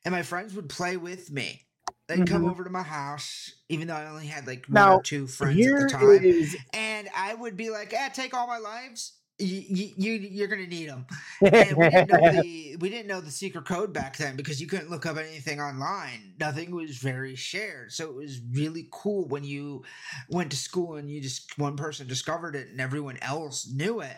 and 0.06 0.12
my 0.14 0.24
friends 0.24 0.54
would 0.56 0.70
play 0.70 0.98
with 0.98 1.32
me. 1.32 1.68
They'd 2.08 2.26
come 2.26 2.46
Mhm. 2.46 2.48
over 2.48 2.64
to 2.64 2.70
my 2.70 2.84
house, 2.84 3.52
even 3.70 3.88
though 3.88 3.96
I 3.96 4.08
only 4.10 4.28
had 4.28 4.48
like 4.48 4.66
one 4.68 4.88
Now, 4.88 5.00
or 5.00 5.02
two 5.02 5.28
friends 5.28 5.68
at 5.68 5.78
the 5.78 5.86
time 5.86 6.24
is 6.24 6.58
and 6.74 7.10
I 7.16 7.34
would 7.34 7.58
be 7.58 7.70
like, 7.70 7.94
"Eh, 7.94 8.10
take 8.10 8.34
all 8.34 8.48
my 8.48 8.58
lives. 8.58 9.17
You, 9.40 9.64
you, 9.68 9.92
you 9.98 10.14
you're 10.14 10.48
gonna 10.48 10.68
need 10.68 10.90
them." 10.90 11.06
And 11.42 11.78
we 11.78 11.90
didn't 11.90 12.10
know 12.10 12.42
the 12.42 12.78
we 12.80 12.90
didn't 12.90 13.08
know 13.08 13.22
the 13.22 13.32
secret 13.32 13.66
code 13.66 13.94
back 13.94 14.18
then 14.18 14.36
because 14.36 14.60
you 14.60 14.68
couldn't 14.68 14.90
look 14.90 15.06
up 15.06 15.18
anything 15.18 15.62
online. 15.62 16.34
Nothing 16.40 16.72
was 16.72 16.98
very 16.98 17.36
shared, 17.36 17.92
so 17.92 18.10
it 18.10 18.16
was 18.16 18.42
really 18.52 18.88
cool 18.92 19.28
when 19.28 19.44
you 19.44 19.84
went 20.30 20.52
to 20.52 20.58
school 20.58 20.96
and 20.96 21.10
you 21.10 21.22
just 21.22 21.58
one 21.58 21.76
person 21.76 22.08
discovered 22.08 22.56
it 22.56 22.70
and 22.70 22.82
everyone 22.82 23.18
else 23.22 23.72
knew 23.72 24.02
it. 24.02 24.18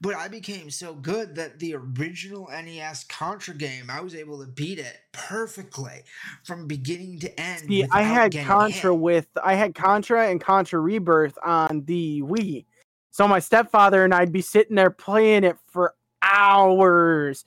But 0.00 0.14
I 0.14 0.28
became 0.28 0.70
so 0.70 0.94
good 0.94 1.34
that 1.36 1.58
the 1.58 1.74
original 1.74 2.48
NES 2.50 3.04
Contra 3.04 3.54
game, 3.54 3.90
I 3.90 4.00
was 4.00 4.14
able 4.14 4.40
to 4.40 4.46
beat 4.46 4.78
it 4.78 5.00
perfectly 5.12 6.02
from 6.44 6.66
beginning 6.66 7.18
to 7.20 7.40
end. 7.40 7.68
See, 7.68 7.84
I 7.90 8.02
had 8.02 8.32
Contra 8.32 8.92
hit. 8.92 9.00
with 9.00 9.26
I 9.42 9.54
had 9.54 9.74
Contra 9.74 10.28
and 10.28 10.40
Contra 10.40 10.80
Rebirth 10.80 11.38
on 11.44 11.84
the 11.86 12.22
Wii. 12.22 12.64
So 13.10 13.26
my 13.26 13.38
stepfather 13.38 14.04
and 14.04 14.14
I'd 14.14 14.32
be 14.32 14.40
sitting 14.40 14.76
there 14.76 14.90
playing 14.90 15.44
it 15.44 15.56
for 15.66 15.94
hours. 16.22 17.44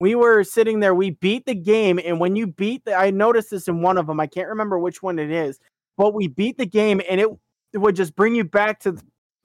We 0.00 0.14
were 0.14 0.42
sitting 0.44 0.80
there, 0.80 0.94
we 0.94 1.10
beat 1.10 1.46
the 1.46 1.54
game, 1.54 2.00
and 2.04 2.18
when 2.18 2.34
you 2.34 2.46
beat 2.48 2.84
the 2.84 2.94
I 2.94 3.10
noticed 3.10 3.50
this 3.50 3.68
in 3.68 3.82
one 3.82 3.98
of 3.98 4.06
them, 4.06 4.18
I 4.20 4.26
can't 4.26 4.48
remember 4.48 4.78
which 4.78 5.02
one 5.02 5.18
it 5.18 5.30
is, 5.30 5.60
but 5.96 6.14
we 6.14 6.26
beat 6.28 6.58
the 6.58 6.66
game 6.66 7.00
and 7.08 7.20
it, 7.20 7.28
it 7.72 7.78
would 7.78 7.96
just 7.96 8.16
bring 8.16 8.34
you 8.34 8.44
back 8.44 8.80
to 8.80 8.96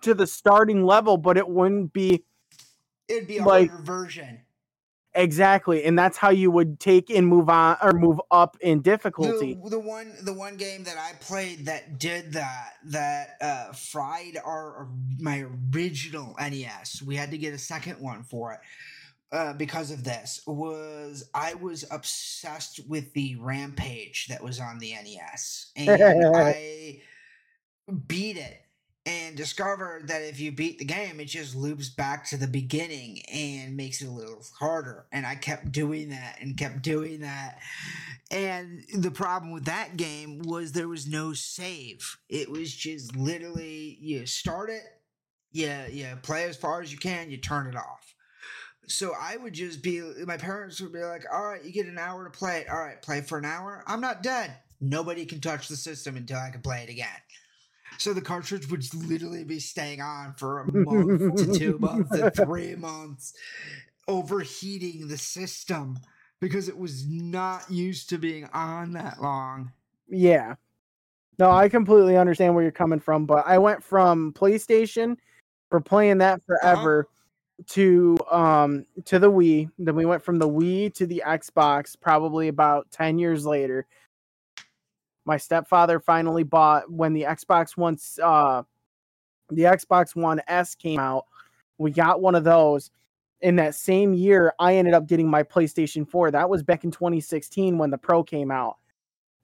to 0.01 0.13
the 0.13 0.28
starting 0.28 0.84
level, 0.86 1.17
but 1.17 1.38
it 1.38 1.47
wouldn't 1.47 1.91
be 1.93 2.23
It'd 3.07 3.28
be 3.28 3.38
a 3.38 3.43
like- 3.43 3.71
version. 3.82 4.39
Exactly, 5.18 5.84
and 5.84 5.97
that's 5.97 6.18
how 6.18 6.30
you 6.30 6.51
would 6.51 6.80
take 6.80 7.09
and 7.09 7.28
move 7.28 7.49
on 7.49 7.78
or 7.82 7.91
move 7.91 8.22
up 8.32 8.57
in 8.61 8.82
difficulty. 8.82 9.57
The, 9.63 9.72
the 9.72 9.80
one 9.80 10.13
the 10.22 10.34
one 10.34 10.57
game 10.57 10.84
that 10.84 10.97
I 10.97 11.13
played 11.20 11.65
that 11.65 11.99
did 11.99 12.34
that 12.34 12.74
that 12.86 13.38
uh, 13.41 13.74
fried 13.74 14.38
our 14.43 14.88
my 15.20 15.45
original 15.74 16.36
NES. 16.39 17.01
We 17.05 17.15
had 17.15 17.32
to 17.32 17.38
get 17.38 17.53
a 17.53 17.57
second 17.57 17.99
one 17.99 18.24
for 18.24 18.53
it. 18.53 18.59
Uh, 19.30 19.51
because 19.51 19.91
of 19.91 20.05
this 20.05 20.41
was 20.47 21.30
I 21.34 21.55
was 21.55 21.84
obsessed 21.91 22.80
with 22.88 23.11
the 23.11 23.36
rampage 23.36 24.28
that 24.28 24.41
was 24.41 24.61
on 24.61 24.80
the 24.80 24.93
NES 24.93 25.74
and 25.76 26.01
I 26.36 27.01
beat 28.07 28.38
it 28.38 28.61
and 29.08 29.38
discovered 29.38 30.08
that 30.08 30.22
if 30.22 30.39
you 30.39 30.51
beat 30.51 30.78
the 30.78 30.86
game 30.86 31.20
it 31.20 31.26
just 31.26 31.55
loops 31.55 31.89
back 31.89 32.28
to 32.28 32.38
the 32.38 32.47
beginning 32.47 33.22
and 33.34 33.76
makes 33.76 34.01
it 34.01 34.08
a 34.08 34.12
little 34.12 34.43
harder 34.60 35.05
and 35.12 35.26
I 35.26 35.36
kept 35.36 35.72
doing 35.72 36.10
that 36.10 36.38
and 36.41 36.58
kept 36.58 36.82
doing 36.82 37.22
that 37.22 37.60
and 38.30 38.84
the 38.93 39.12
problem 39.12 39.51
with 39.51 39.66
that 39.66 39.95
game 39.95 40.39
was 40.39 40.72
there 40.72 40.88
was 40.88 41.08
no 41.08 41.34
save. 41.34 42.18
It 42.28 42.49
was 42.49 42.74
just 42.74 43.16
literally 43.16 43.97
you 44.01 44.26
start 44.26 44.70
it, 44.70 44.84
you 45.51 45.74
you 45.89 46.08
play 46.24 46.43
as 46.43 46.58
far 46.58 46.82
as 46.82 46.91
you 46.91 46.97
can, 46.97 47.32
you 47.32 47.38
turn 47.38 47.68
it 47.68 47.76
off. 47.76 48.16
So 48.88 49.14
I 49.20 49.38
would 49.38 49.53
just 49.53 49.82
be 49.82 50.01
my 50.26 50.38
parents 50.38 50.82
would 50.82 50.93
be 50.93 51.03
like, 51.03 51.24
"All 51.32 51.45
right, 51.45 51.64
you 51.64 51.72
get 51.72 51.88
an 51.88 51.97
hour 51.97 52.24
to 52.26 52.30
play 52.30 52.62
it. 52.62 52.70
All 52.70 52.80
right, 52.80 53.01
play 53.01 53.22
for 53.22 53.38
an 53.38 53.45
hour. 53.45 53.84
I'm 53.88 54.01
not 54.01 54.24
dead. 54.24 54.58
Nobody 54.80 55.26
can 55.26 55.39
touch 55.39 55.68
the 55.68 55.78
system 55.78 56.18
until 56.18 56.38
I 56.38 56.49
can 56.49 56.62
play 56.62 56.84
it 56.84 56.89
again." 56.89 57.08
So 57.98 58.14
the 58.14 58.22
cartridge 58.22 58.70
would 58.70 58.84
literally 58.93 59.43
be 59.43 59.60
staying 59.60 60.02
on 60.02 60.34
for 60.34 60.60
a 60.60 60.72
month 60.72 61.38
to 61.38 61.54
two 61.58 61.80
months 61.80 62.12
to 62.12 62.32
three 62.32 62.76
months, 62.76 63.34
overheating 64.08 65.08
the 65.08 65.18
system 65.18 66.00
because 66.39 66.70
it 66.70 66.78
was 66.78 67.08
not 67.08 67.70
used 67.70 68.10
to 68.10 68.18
being 68.18 68.45
on 68.54 68.93
that 68.93 69.22
long. 69.22 69.72
Yeah. 70.08 70.56
No, 71.39 71.52
I 71.52 71.70
completely 71.70 72.18
understand 72.18 72.56
where 72.56 72.64
you're 72.64 72.72
coming 72.72 73.00
from, 73.00 73.26
but 73.26 73.45
I 73.45 73.58
went 73.58 73.84
from 73.84 74.34
PlayStation 74.34 75.18
for 75.70 75.80
playing 75.80 76.20
that 76.20 76.41
forever 76.45 77.08
to 77.68 78.18
um 78.32 78.86
to 79.06 79.20
the 79.20 79.32
Wii. 79.32 79.70
Then 79.78 79.95
we 79.95 80.06
went 80.06 80.24
from 80.24 80.39
the 80.39 80.48
Wii 80.48 80.93
to 80.95 81.06
the 81.06 81.24
Xbox 81.26 82.00
probably 82.00 82.48
about 82.48 82.89
10 82.91 83.20
years 83.20 83.45
later. 83.45 83.86
My 85.28 85.36
stepfather 85.36 85.99
finally 85.99 86.43
bought 86.43 86.89
when 86.89 87.11
the 87.11 87.23
Xbox 87.23 87.75
One 87.75 87.97
uh 88.23 88.63
the 89.49 89.63
Xbox 89.63 90.15
One 90.15 90.41
S 90.47 90.73
came 90.73 90.99
out. 90.99 91.25
We 91.78 91.91
got 91.91 92.21
one 92.21 92.34
of 92.34 92.45
those. 92.45 92.89
In 93.41 93.57
that 93.57 93.75
same 93.75 94.13
year, 94.13 94.53
I 94.57 94.78
ended 94.78 94.93
up 94.93 95.05
getting 95.05 95.30
my 95.30 95.43
PlayStation 95.43 96.09
4. 96.09 96.32
That 96.32 96.49
was 96.49 96.63
back 96.63 96.86
in 96.86 96.91
2016 96.91 97.78
when 97.78 97.91
the 97.91 97.97
Pro 97.97 98.23
came 98.23 98.49
out. 98.49 98.78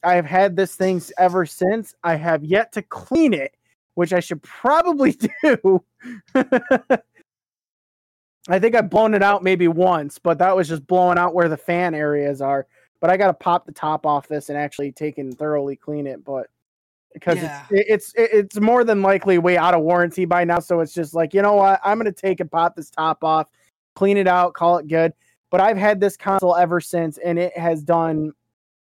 I 0.03 0.15
have 0.15 0.25
had 0.25 0.55
this 0.55 0.75
thing 0.75 1.01
ever 1.19 1.45
since. 1.45 1.93
I 2.03 2.15
have 2.15 2.43
yet 2.43 2.71
to 2.71 2.81
clean 2.81 3.33
it, 3.33 3.53
which 3.95 4.13
I 4.13 4.19
should 4.19 4.41
probably 4.41 5.11
do. 5.43 5.83
I 8.49 8.59
think 8.59 8.75
I've 8.75 8.89
blown 8.89 9.13
it 9.13 9.21
out 9.21 9.43
maybe 9.43 9.67
once, 9.67 10.17
but 10.17 10.39
that 10.39 10.55
was 10.55 10.67
just 10.69 10.87
blowing 10.87 11.17
out 11.17 11.35
where 11.35 11.49
the 11.49 11.57
fan 11.57 11.93
areas 11.93 12.41
are. 12.41 12.67
But 13.03 13.09
I 13.09 13.17
got 13.17 13.27
to 13.27 13.33
pop 13.33 13.65
the 13.65 13.73
top 13.73 14.05
off 14.05 14.29
this 14.29 14.47
and 14.47 14.57
actually 14.57 14.93
take 14.93 15.17
and 15.17 15.37
thoroughly 15.37 15.75
clean 15.75 16.07
it. 16.07 16.23
But 16.23 16.47
because 17.13 17.35
Yeah. 17.35 17.65
it's, 17.69 18.13
it's 18.15 18.33
it's 18.33 18.59
more 18.61 18.85
than 18.85 19.01
likely 19.01 19.39
way 19.39 19.57
out 19.57 19.73
of 19.73 19.81
warranty 19.81 20.23
by 20.23 20.45
now, 20.45 20.59
so 20.59 20.79
it's 20.79 20.93
just 20.93 21.13
like 21.13 21.33
you 21.33 21.41
know 21.41 21.55
what, 21.55 21.81
I'm 21.83 21.97
gonna 21.97 22.13
take 22.13 22.39
and 22.39 22.49
pop 22.49 22.77
this 22.77 22.89
top 22.89 23.21
off, 23.21 23.47
clean 23.93 24.15
it 24.15 24.25
out, 24.25 24.53
call 24.53 24.77
it 24.77 24.87
good. 24.87 25.11
But 25.51 25.59
I've 25.59 25.75
had 25.75 25.99
this 25.99 26.15
console 26.15 26.55
ever 26.55 26.79
since, 26.79 27.17
and 27.17 27.37
it 27.37 27.57
has 27.57 27.83
done 27.83 28.31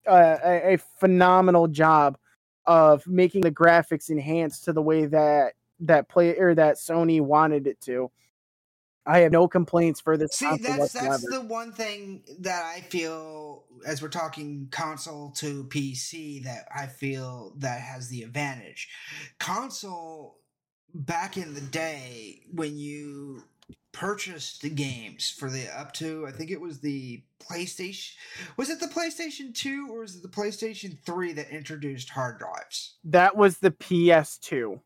uh, 0.07 0.37
a, 0.45 0.75
a 0.75 0.77
phenomenal 0.99 1.66
job 1.66 2.18
of 2.66 3.07
making 3.07 3.41
the 3.41 3.51
graphics 3.51 4.11
enhanced 4.11 4.64
to 4.64 4.75
the 4.75 4.83
way 4.83 5.07
that 5.07 5.55
that 5.81 6.11
play 6.11 6.37
or 6.37 6.55
that 6.57 6.77
Sony 6.77 7.23
wanted 7.23 7.66
it 7.66 7.81
to. 7.81 8.11
I 9.11 9.19
have 9.21 9.33
no 9.33 9.49
complaints 9.49 10.01
for 10.01 10.17
this 10.17 10.33
See, 10.33 10.47
that's 10.59 10.79
whatsoever. 10.79 11.09
that's 11.09 11.31
the 11.31 11.41
one 11.41 11.73
thing 11.73 12.23
that 12.41 12.63
I 12.65 12.81
feel 12.81 13.65
as 13.85 14.01
we're 14.01 14.09
talking 14.09 14.69
console 14.71 15.31
to 15.33 15.65
PC 15.65 16.45
that 16.45 16.69
I 16.75 16.87
feel 16.87 17.55
that 17.59 17.81
has 17.81 18.09
the 18.09 18.23
advantage. 18.23 18.89
Console 19.39 20.39
back 20.95 21.37
in 21.37 21.55
the 21.55 21.61
day 21.61 22.43
when 22.53 22.77
you 22.77 23.43
purchased 23.93 24.63
the 24.63 24.71
games 24.71 25.29
for 25.31 25.51
the 25.51 25.67
up 25.77 25.93
to 25.93 26.25
I 26.27 26.31
think 26.31 26.51
it 26.53 26.61
was 26.61 26.79
the 26.79 27.23
PlayStation 27.41 28.13
was 28.57 28.71
it 28.71 28.79
the 28.79 28.87
PlayStation 28.87 29.53
2 29.53 29.89
or 29.91 30.01
was 30.03 30.15
it 30.15 30.23
the 30.23 30.29
PlayStation 30.29 30.97
3 31.05 31.33
that 31.33 31.51
introduced 31.51 32.11
hard 32.11 32.39
drives? 32.39 32.95
that 33.05 33.37
was 33.37 33.59
the 33.59 33.73
PS2. 33.73 34.81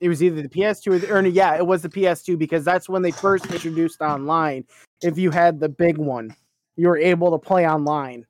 It 0.00 0.08
was 0.08 0.22
either 0.22 0.40
the 0.40 0.48
PS2 0.48 0.86
or, 0.92 0.98
the, 0.98 1.12
or 1.12 1.26
yeah, 1.26 1.56
it 1.56 1.66
was 1.66 1.82
the 1.82 1.88
PS2 1.88 2.38
because 2.38 2.64
that's 2.64 2.88
when 2.88 3.02
they 3.02 3.10
first 3.10 3.46
introduced 3.52 4.00
online. 4.00 4.64
If 5.02 5.18
you 5.18 5.30
had 5.30 5.60
the 5.60 5.68
big 5.68 5.98
one, 5.98 6.34
you 6.76 6.88
were 6.88 6.96
able 6.98 7.30
to 7.32 7.38
play 7.38 7.68
online. 7.68 8.26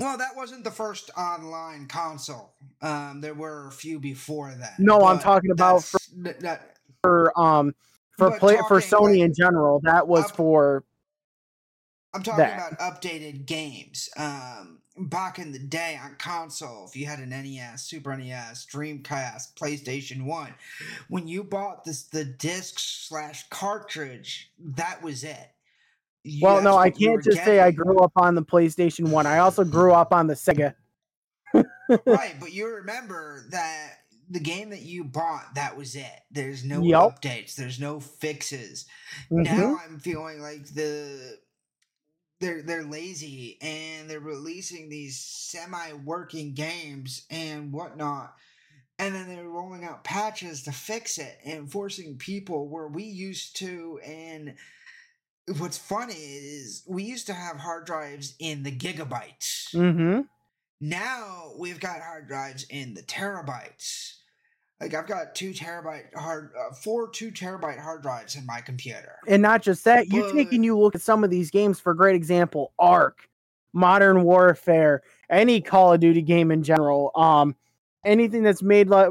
Well, 0.00 0.16
that 0.16 0.34
wasn't 0.36 0.64
the 0.64 0.70
first 0.70 1.10
online 1.18 1.86
console. 1.86 2.54
Um, 2.80 3.20
there 3.20 3.34
were 3.34 3.66
a 3.66 3.72
few 3.72 3.98
before 3.98 4.52
that. 4.54 4.78
No, 4.78 5.00
I'm 5.00 5.18
talking 5.18 5.50
about 5.50 5.84
for- 5.84 5.98
that- 6.40 6.76
For 7.02 7.38
um 7.38 7.74
for 8.16 8.36
play 8.38 8.56
for 8.66 8.80
Sony 8.80 9.18
like, 9.20 9.20
in 9.20 9.34
general, 9.34 9.80
that 9.84 10.08
was 10.08 10.24
up- 10.24 10.36
for 10.36 10.84
I'm 12.14 12.22
talking 12.22 12.38
that. 12.38 12.72
about 12.72 13.02
updated 13.02 13.44
games. 13.46 14.08
Um, 14.16 14.80
back 15.00 15.38
in 15.38 15.52
the 15.52 15.58
day 15.58 15.98
on 16.02 16.16
console, 16.18 16.86
if 16.86 16.96
you 16.96 17.06
had 17.06 17.18
an 17.18 17.30
NES, 17.30 17.82
Super 17.82 18.16
NES, 18.16 18.66
Dreamcast, 18.72 19.54
PlayStation 19.54 20.24
One, 20.24 20.54
when 21.08 21.28
you 21.28 21.44
bought 21.44 21.84
this 21.84 22.02
the 22.04 22.24
disc 22.24 22.78
slash 22.78 23.48
cartridge, 23.48 24.50
that 24.58 25.02
was 25.02 25.24
it. 25.24 25.50
You- 26.24 26.44
Well, 26.44 26.60
no, 26.62 26.76
I 26.76 26.90
can't 26.90 27.22
just 27.22 27.44
say 27.44 27.60
I 27.60 27.70
grew 27.70 27.98
up 28.00 28.12
on 28.16 28.34
the 28.34 28.42
PlayStation 28.42 29.08
1. 29.10 29.26
I 29.26 29.38
also 29.38 29.64
grew 29.64 29.92
up 29.92 30.12
on 30.12 30.26
the 30.26 30.34
Sega. 30.34 30.74
right, 31.54 32.34
but 32.38 32.52
you 32.52 32.68
remember 32.68 33.46
that 33.50 34.00
the 34.30 34.40
game 34.40 34.68
that 34.70 34.82
you 34.82 35.04
bought, 35.04 35.54
that 35.54 35.74
was 35.76 35.94
it. 35.96 36.20
There's 36.30 36.62
no 36.64 36.82
Yup. 36.82 37.22
updates. 37.22 37.54
There's 37.54 37.80
no 37.80 37.98
fixes. 38.00 38.84
Mhm. 39.30 39.44
Now 39.44 39.78
I'm 39.82 39.98
feeling 39.98 40.40
like 40.42 40.66
the 40.74 41.38
they're 42.40 42.62
they're 42.62 42.84
lazy 42.84 43.58
and 43.60 44.08
they're 44.08 44.20
releasing 44.20 44.88
these 44.88 45.18
semi-working 45.18 46.54
games 46.54 47.24
and 47.30 47.72
whatnot, 47.72 48.34
and 48.98 49.14
then 49.14 49.28
they're 49.28 49.48
rolling 49.48 49.84
out 49.84 50.04
patches 50.04 50.62
to 50.64 50.72
fix 50.72 51.18
it 51.18 51.38
and 51.44 51.70
forcing 51.70 52.16
people 52.16 52.68
where 52.68 52.88
we 52.88 53.04
used 53.04 53.56
to. 53.56 54.00
And 54.04 54.54
what's 55.58 55.78
funny 55.78 56.14
is 56.14 56.84
we 56.86 57.02
used 57.04 57.26
to 57.26 57.34
have 57.34 57.56
hard 57.56 57.86
drives 57.86 58.34
in 58.38 58.62
the 58.62 58.76
gigabytes. 58.76 59.74
Mhm. 59.74 60.28
Now 60.80 61.54
we've 61.58 61.80
got 61.80 62.00
hard 62.00 62.28
drives 62.28 62.64
in 62.70 62.94
the 62.94 63.02
terabytes. 63.02 64.14
Like 64.80 64.94
I've 64.94 65.08
got 65.08 65.34
two 65.34 65.50
terabyte 65.50 66.14
hard, 66.14 66.52
uh, 66.56 66.72
four 66.72 67.10
two 67.10 67.32
terabyte 67.32 67.80
hard 67.80 68.02
drives 68.02 68.36
in 68.36 68.46
my 68.46 68.60
computer. 68.60 69.16
And 69.26 69.42
not 69.42 69.60
just 69.60 69.84
that, 69.84 70.12
you 70.12 70.32
take 70.32 70.52
and 70.52 70.64
you 70.64 70.78
look 70.78 70.94
at 70.94 71.00
some 71.00 71.24
of 71.24 71.30
these 71.30 71.50
games 71.50 71.80
for 71.80 71.94
great 71.94 72.14
example, 72.14 72.72
Ark, 72.78 73.28
Modern 73.72 74.22
Warfare, 74.22 75.02
any 75.30 75.60
Call 75.60 75.94
of 75.94 76.00
Duty 76.00 76.22
game 76.22 76.52
in 76.52 76.62
general, 76.62 77.10
um, 77.16 77.56
anything 78.04 78.44
that's 78.44 78.62
made 78.62 78.88
like 78.88 79.10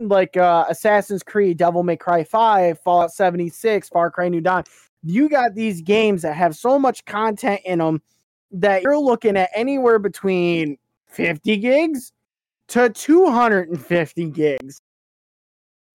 like 0.00 0.36
uh, 0.36 0.66
Assassin's 0.68 1.22
Creed, 1.22 1.56
Devil 1.56 1.82
May 1.82 1.96
Cry 1.96 2.22
5, 2.22 2.78
Fallout 2.80 3.12
76, 3.12 3.88
Far 3.88 4.10
Cry 4.10 4.28
New 4.28 4.40
Dawn. 4.40 4.64
You 5.02 5.28
got 5.28 5.54
these 5.54 5.80
games 5.80 6.22
that 6.22 6.34
have 6.34 6.54
so 6.54 6.78
much 6.78 7.04
content 7.04 7.62
in 7.64 7.78
them 7.78 8.02
that 8.50 8.82
you're 8.82 8.98
looking 8.98 9.36
at 9.36 9.50
anywhere 9.54 9.98
between 9.98 10.76
50 11.06 11.56
gigs 11.56 12.12
to 12.68 12.90
250 12.90 14.30
gigs. 14.30 14.80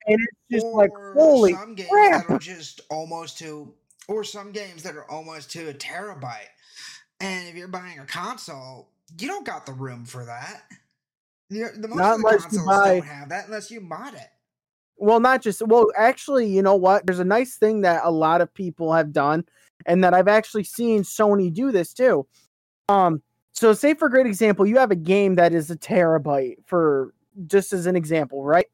And 0.07 0.19
it's 0.19 0.63
just 0.63 0.73
like, 0.73 0.91
Or 0.91 1.13
holy 1.13 1.53
some 1.53 1.75
games 1.75 1.89
crap. 1.89 2.27
that 2.27 2.33
are 2.33 2.39
just 2.39 2.81
almost 2.89 3.37
to, 3.39 3.73
or 4.07 4.23
some 4.23 4.51
games 4.51 4.83
that 4.83 4.95
are 4.95 5.09
almost 5.09 5.51
to 5.51 5.69
a 5.69 5.73
terabyte. 5.73 6.49
And 7.19 7.47
if 7.47 7.55
you're 7.55 7.67
buying 7.67 7.99
a 7.99 8.05
console, 8.05 8.89
you 9.17 9.27
don't 9.27 9.45
got 9.45 9.65
the 9.65 9.73
room 9.73 10.05
for 10.05 10.25
that. 10.25 10.63
The, 11.49 11.71
the 11.77 11.87
most 11.87 11.97
Not 11.99 12.15
of 12.15 12.21
the 12.21 12.37
consoles 12.39 12.65
buy- 12.65 12.95
don't 12.99 13.05
have 13.05 13.29
that 13.29 13.45
unless 13.45 13.71
you 13.71 13.79
mod 13.81 14.15
it. 14.15 14.29
Well, 14.95 15.19
not 15.19 15.41
just 15.41 15.61
well, 15.65 15.87
actually, 15.97 16.47
you 16.47 16.61
know 16.61 16.75
what? 16.75 17.05
There's 17.05 17.19
a 17.19 17.25
nice 17.25 17.57
thing 17.57 17.81
that 17.81 18.01
a 18.03 18.11
lot 18.11 18.41
of 18.41 18.53
people 18.53 18.93
have 18.93 19.11
done, 19.11 19.43
and 19.85 20.03
that 20.03 20.13
I've 20.13 20.27
actually 20.27 20.63
seen 20.63 21.01
Sony 21.01 21.51
do 21.51 21.71
this 21.71 21.93
too. 21.93 22.25
Um, 22.87 23.21
so 23.53 23.73
say 23.73 23.95
for 23.95 24.07
a 24.07 24.11
great 24.11 24.27
example, 24.27 24.65
you 24.65 24.77
have 24.77 24.91
a 24.91 24.95
game 24.95 25.35
that 25.35 25.53
is 25.53 25.71
a 25.71 25.75
terabyte 25.75 26.57
for 26.67 27.13
just 27.47 27.73
as 27.73 27.85
an 27.85 27.95
example, 27.95 28.43
right? 28.43 28.67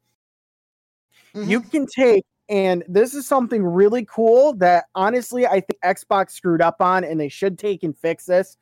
You 1.34 1.60
Mhm. 1.60 1.70
can 1.70 1.86
take 1.86 2.24
and 2.48 2.82
this 2.88 3.14
is 3.14 3.28
something 3.28 3.62
really 3.64 4.04
cool 4.04 4.54
that 4.54 4.86
honestly 4.96 5.46
I 5.46 5.60
think 5.60 5.78
Xbox 5.84 6.32
screwed 6.32 6.60
up 6.60 6.76
on 6.80 7.04
and 7.04 7.20
they 7.20 7.28
should 7.28 7.58
take 7.58 7.82
and 7.84 7.96
fix 7.96 8.26
this. 8.26 8.56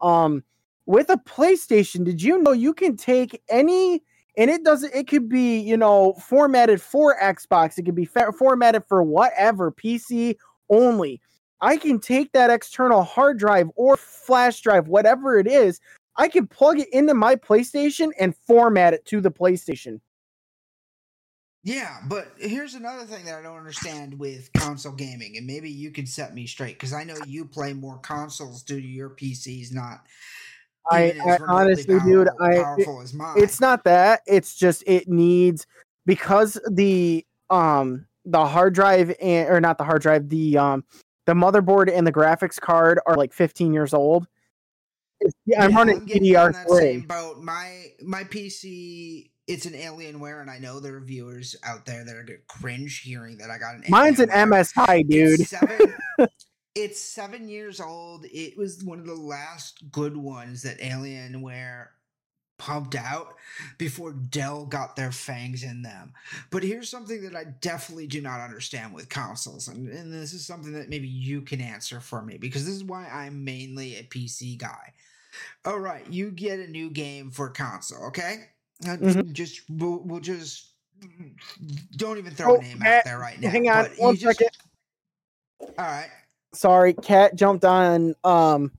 Um 0.00 0.44
with 0.86 1.10
a 1.10 1.16
PlayStation, 1.16 2.04
did 2.04 2.22
you 2.22 2.38
know 2.38 2.52
you 2.52 2.74
can 2.74 2.96
take 2.96 3.42
any 3.48 4.02
and 4.36 4.50
it 4.50 4.64
doesn't 4.64 4.94
it 4.94 5.08
could 5.08 5.28
be, 5.28 5.58
you 5.58 5.76
know, 5.76 6.14
formatted 6.14 6.80
for 6.80 7.16
Xbox, 7.20 7.78
it 7.78 7.82
could 7.84 7.94
be 7.94 8.04
fa- 8.04 8.32
formatted 8.32 8.84
for 8.84 9.02
whatever, 9.02 9.70
PC 9.72 10.36
only. 10.70 11.20
I 11.60 11.76
can 11.76 12.00
take 12.00 12.32
that 12.32 12.50
external 12.50 13.02
hard 13.02 13.38
drive 13.38 13.70
or 13.76 13.96
flash 13.96 14.60
drive, 14.60 14.88
whatever 14.88 15.38
it 15.38 15.46
is, 15.46 15.80
I 16.16 16.28
can 16.28 16.46
plug 16.46 16.80
it 16.80 16.88
into 16.92 17.14
my 17.14 17.36
PlayStation 17.36 18.10
and 18.18 18.36
format 18.36 18.94
it 18.94 19.04
to 19.06 19.20
the 19.20 19.30
PlayStation. 19.30 20.00
Yeah, 21.64 21.98
but 22.08 22.32
here's 22.38 22.74
another 22.74 23.04
thing 23.04 23.24
that 23.26 23.38
I 23.38 23.42
don't 23.42 23.56
understand 23.56 24.18
with 24.18 24.52
console 24.54 24.92
gaming, 24.92 25.36
and 25.36 25.46
maybe 25.46 25.70
you 25.70 25.92
can 25.92 26.06
set 26.06 26.34
me 26.34 26.46
straight 26.46 26.74
because 26.74 26.92
I 26.92 27.04
know 27.04 27.16
you 27.24 27.44
play 27.44 27.72
more 27.72 27.98
consoles 27.98 28.62
due 28.64 28.80
to 28.80 28.86
your 28.86 29.10
PCs 29.10 29.72
not. 29.72 30.04
I- 30.90 31.14
I 31.24 31.38
honestly, 31.46 32.00
dude, 32.00 32.28
I- 32.40 32.56
powerful 32.56 33.00
as 33.00 33.14
mine. 33.14 33.38
it's 33.38 33.60
not 33.60 33.84
that 33.84 34.22
it's 34.26 34.56
just 34.56 34.82
it 34.88 35.08
needs 35.08 35.64
because 36.04 36.58
the 36.68 37.24
um 37.50 38.06
the 38.24 38.44
hard 38.44 38.74
drive 38.74 39.14
and 39.20 39.48
or 39.48 39.60
not 39.60 39.78
the 39.78 39.84
hard 39.84 40.02
drive 40.02 40.28
the 40.28 40.58
um 40.58 40.84
the 41.26 41.34
motherboard 41.34 41.88
and 41.92 42.04
the 42.04 42.12
graphics 42.12 42.60
card 42.60 42.98
are 43.06 43.14
like 43.16 43.32
15 43.32 43.72
years 43.72 43.94
old 43.94 44.26
It's- 45.20 45.34
yeah, 45.46 45.62
i'm 45.64 45.70
Yeah, 45.70 45.76
running 45.76 45.96
on 46.36 46.52
that 46.52 46.68
same 46.70 47.02
ddr3 47.02 47.08
boat. 47.08 47.38
My 47.42 47.92
my 48.02 48.24
PC, 48.24 49.30
it's 49.46 49.66
an 49.66 49.72
Alienware, 49.72 50.40
and 50.40 50.50
I 50.50 50.58
know 50.58 50.80
there 50.80 50.96
are 50.96 51.00
viewers 51.00 51.56
out 51.64 51.84
there 51.84 52.04
that 52.04 52.14
are 52.14 52.22
gonna 52.22 52.38
cringe 52.48 53.00
hearing 53.00 53.38
that 53.38 53.50
I 53.50 53.58
got 53.58 53.74
an. 53.74 53.84
mine's 53.88 54.20
an 54.20 54.28
Alienware. 54.28 54.72
msi 54.74 55.08
dude 55.08 55.40
It's 55.40 55.50
seven, 55.50 55.94
it's 56.74 57.00
seven 57.00 57.48
years 57.48 57.80
old. 57.80 58.24
It 58.26 58.56
was 58.56 58.84
one 58.84 58.98
of 59.00 59.06
the 59.06 59.14
last 59.14 59.90
good 59.90 60.16
ones 60.16 60.62
that 60.62 60.78
Alienware 60.78 61.88
pumped 62.58 62.94
out 62.94 63.34
before 63.76 64.12
Dell 64.12 64.66
got 64.66 64.94
their 64.94 65.10
fangs 65.10 65.64
in 65.64 65.82
them. 65.82 66.12
But 66.50 66.62
here's 66.62 66.88
something 66.88 67.22
that 67.24 67.34
I 67.34 67.44
definitely 67.60 68.06
do 68.06 68.20
not 68.22 68.40
understand 68.40 68.94
with 68.94 69.08
consoles, 69.08 69.66
and, 69.66 69.88
and 69.88 70.12
this 70.12 70.32
is 70.32 70.46
something 70.46 70.72
that 70.74 70.88
maybe 70.88 71.08
you 71.08 71.42
can 71.42 71.60
answer 71.60 71.98
for 71.98 72.22
me 72.22 72.38
because 72.38 72.64
this 72.64 72.76
is 72.76 72.84
why 72.84 73.08
I'm 73.08 73.44
mainly 73.44 73.96
a 73.96 74.04
PC 74.04 74.58
guy. 74.58 74.92
All 75.64 75.80
right, 75.80 76.06
you 76.08 76.30
get 76.30 76.60
a 76.60 76.70
new 76.70 76.90
game 76.90 77.30
for 77.30 77.48
console, 77.48 78.06
okay? 78.08 78.50
Uh, 78.84 78.96
Mhm. 78.96 79.32
Just 79.32 79.62
we'll, 79.70 80.02
we'll 80.04 80.20
just 80.20 80.70
don't 81.96 82.18
even 82.18 82.34
throw 82.34 82.54
Oh, 82.54 82.58
a 82.58 82.62
name 82.62 82.78
Matt, 82.78 82.98
out 82.98 83.04
there 83.04 83.18
right 83.18 83.40
now. 83.40 83.50
Hang 83.50 83.68
on 83.68 83.86
one 83.96 84.16
second. 84.16 84.48
Just, 84.52 84.62
all 85.78 85.84
right. 85.84 86.10
Sorry, 86.54 86.92
cat 86.94 87.34
jumped 87.34 87.64
on 87.64 88.14
um 88.24 88.72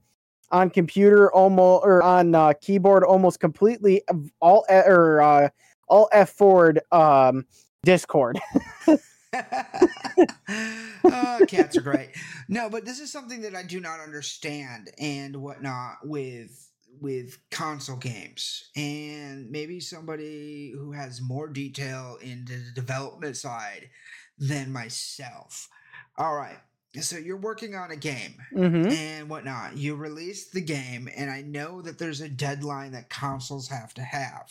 on 0.52 0.70
computer 0.70 1.32
almost 1.34 1.86
or 1.86 2.04
on 2.04 2.36
uh, 2.36 2.54
keyboard 2.62 3.04
almost 3.04 3.40
completely 3.40 4.04
all 4.40 4.66
or 4.70 5.22
uh, 5.22 5.50
all 5.88 6.10
F 6.12 6.32
forward 6.32 6.80
um 6.92 7.46
Discord. 7.84 8.40
uh, 9.34 11.40
cats 11.48 11.76
are 11.76 11.82
great. 11.82 12.10
No, 12.48 12.70
but 12.70 12.86
this 12.86 13.00
is 13.00 13.12
something 13.12 13.42
that 13.42 13.56
I 13.56 13.64
do 13.64 13.80
not 13.80 14.00
understand 14.00 14.92
and 15.00 15.36
whatnot 15.38 15.98
with 16.04 16.70
with 17.02 17.38
console 17.52 17.98
games, 17.98 18.70
and 18.76 19.50
maybe 19.52 19.80
somebody 19.80 20.72
who 20.72 20.92
has 20.92 21.22
more 21.22 21.48
detail 21.48 22.18
into 22.22 22.54
the 22.54 22.72
development 22.74 23.38
side 23.38 23.90
than 24.38 24.72
myself. 24.72 25.70
All 26.18 26.36
right, 26.36 26.58
so 27.02 27.18
you're 27.18 27.38
working 27.38 27.76
on 27.76 27.92
a 27.92 27.96
game 27.98 28.36
hmm 28.52 28.92
and 28.92 29.30
whatnot. 29.30 29.78
You 29.78 29.96
release 29.96 30.50
the 30.50 30.62
game, 30.62 31.10
and 31.16 31.30
I 31.32 31.42
know 31.42 31.82
that 31.82 31.98
there's 32.00 32.22
a 32.22 32.30
deadline 32.30 32.92
that 32.94 33.10
consoles 33.10 33.70
have 33.70 33.94
to 33.96 34.02
have 34.02 34.50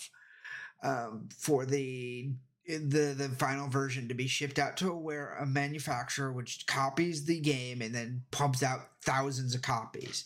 um, 0.82 1.28
for 1.36 1.64
the 1.66 2.30
the 2.66 3.14
the 3.16 3.28
final 3.38 3.68
version 3.68 4.08
to 4.08 4.14
be 4.14 4.26
shipped 4.26 4.58
out 4.58 4.76
to 4.76 4.92
where 4.92 5.34
a 5.40 5.46
manufacturer 5.46 6.32
which 6.32 6.66
copies 6.66 7.24
the 7.24 7.40
game 7.40 7.82
and 7.82 7.94
then 7.94 8.22
pumps 8.30 8.62
out 8.62 8.88
thousands 9.02 9.54
of 9.54 9.62
copies. 9.62 10.24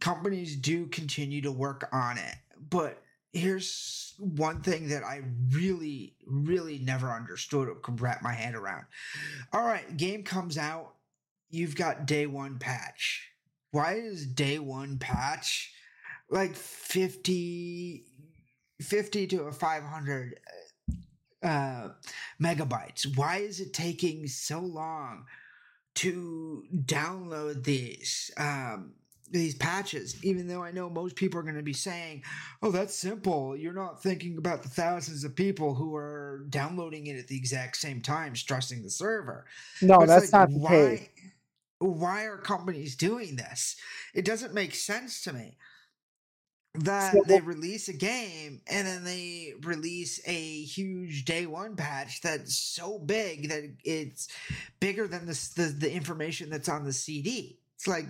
Companies 0.00 0.56
do 0.56 0.86
continue 0.86 1.42
to 1.42 1.52
work 1.52 1.88
on 1.92 2.18
it, 2.18 2.34
but 2.70 3.02
here's 3.32 4.14
one 4.18 4.62
thing 4.62 4.88
that 4.88 5.04
I 5.04 5.22
really, 5.50 6.14
really 6.26 6.78
never 6.78 7.10
understood 7.10 7.68
or 7.68 7.74
could 7.74 8.00
wrap 8.00 8.22
my 8.22 8.32
head 8.32 8.54
around. 8.54 8.86
All 9.52 9.62
right, 9.62 9.96
game 9.96 10.22
comes 10.22 10.56
out, 10.56 10.94
you've 11.50 11.76
got 11.76 12.06
day 12.06 12.26
one 12.26 12.58
patch. 12.58 13.28
Why 13.70 13.94
is 13.94 14.26
day 14.26 14.58
one 14.58 14.98
patch 14.98 15.72
like 16.30 16.54
50, 16.56 18.04
50 18.80 19.26
to 19.28 19.42
a 19.42 19.52
500 19.52 20.34
uh, 20.34 20.50
uh, 21.46 21.90
megabytes? 22.42 23.16
Why 23.16 23.38
is 23.38 23.60
it 23.60 23.72
taking 23.72 24.26
so 24.28 24.60
long 24.60 25.26
to 25.96 26.64
download 26.74 27.64
these? 27.64 28.30
Um, 28.36 28.94
these 29.30 29.56
patches, 29.56 30.22
even 30.24 30.46
though 30.48 30.62
I 30.62 30.70
know 30.70 30.88
most 30.88 31.16
people 31.16 31.40
are 31.40 31.44
going 31.44 31.56
to 31.56 31.62
be 31.62 31.72
saying, 31.72 32.22
"Oh, 32.62 32.70
that's 32.70 32.94
simple. 32.94 33.56
You're 33.56 33.72
not 33.72 34.02
thinking 34.02 34.38
about 34.38 34.62
the 34.62 34.68
thousands 34.68 35.24
of 35.24 35.34
people 35.36 35.74
who 35.74 35.96
are 35.96 36.46
downloading 36.48 37.08
it 37.08 37.18
at 37.18 37.28
the 37.28 37.36
exact 37.36 37.76
same 37.76 38.02
time, 38.02 38.36
stressing 38.36 38.82
the 38.82 38.90
server." 38.90 39.46
No, 39.80 39.98
But 39.98 40.06
that's 40.06 40.32
like, 40.32 40.32
not 40.32 40.52
the 40.52 40.60
why, 40.60 40.98
case. 40.98 41.08
Why 41.78 42.24
are 42.24 42.38
companies 42.38 42.96
doing 42.96 43.36
this? 43.36 43.76
It 44.14 44.24
doesn't 44.24 44.54
make 44.54 44.74
sense 44.74 45.22
to 45.22 45.32
me 45.32 45.58
that 46.80 47.12
So- 47.12 47.22
they 47.26 47.40
release 47.40 47.88
a 47.88 47.92
game 47.92 48.60
and 48.66 48.86
then 48.86 49.04
they 49.04 49.54
release 49.62 50.20
a 50.26 50.62
huge 50.62 51.24
day 51.24 51.46
one 51.46 51.76
patch 51.76 52.20
that's 52.20 52.56
so 52.56 52.98
big 52.98 53.48
that 53.48 53.64
it's 53.84 54.28
bigger 54.80 55.06
than 55.06 55.26
this, 55.26 55.48
the 55.48 55.64
the 55.64 55.92
information 55.92 56.50
that's 56.50 56.68
on 56.68 56.84
the 56.84 56.92
CD. 56.92 57.58
It's 57.76 57.86
like, 57.86 58.06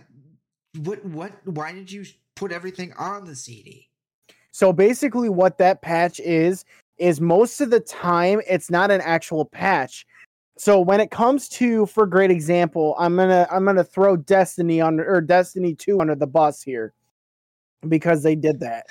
what 0.78 1.04
what? 1.04 1.32
Why 1.46 1.72
did 1.72 1.90
you 1.90 2.04
put 2.34 2.52
everything 2.52 2.92
on 2.94 3.24
the 3.24 3.34
CD? 3.36 3.88
So 4.52 4.72
basically, 4.72 5.28
what 5.28 5.58
that 5.58 5.82
patch 5.82 6.20
is 6.20 6.64
is 6.98 7.20
most 7.20 7.60
of 7.60 7.70
the 7.70 7.80
time 7.80 8.40
it's 8.48 8.70
not 8.70 8.90
an 8.90 9.00
actual 9.02 9.44
patch. 9.44 10.06
So 10.58 10.80
when 10.80 11.00
it 11.00 11.10
comes 11.10 11.50
to, 11.50 11.84
for 11.84 12.06
great 12.06 12.30
example, 12.30 12.94
I'm 12.98 13.16
gonna 13.16 13.46
I'm 13.50 13.64
gonna 13.64 13.84
throw 13.84 14.16
Destiny 14.16 14.80
under 14.80 15.06
or 15.06 15.20
Destiny 15.20 15.74
Two 15.74 16.00
under 16.00 16.14
the 16.14 16.26
bus 16.26 16.62
here 16.62 16.94
because 17.88 18.22
they 18.22 18.34
did 18.34 18.60
that. 18.60 18.86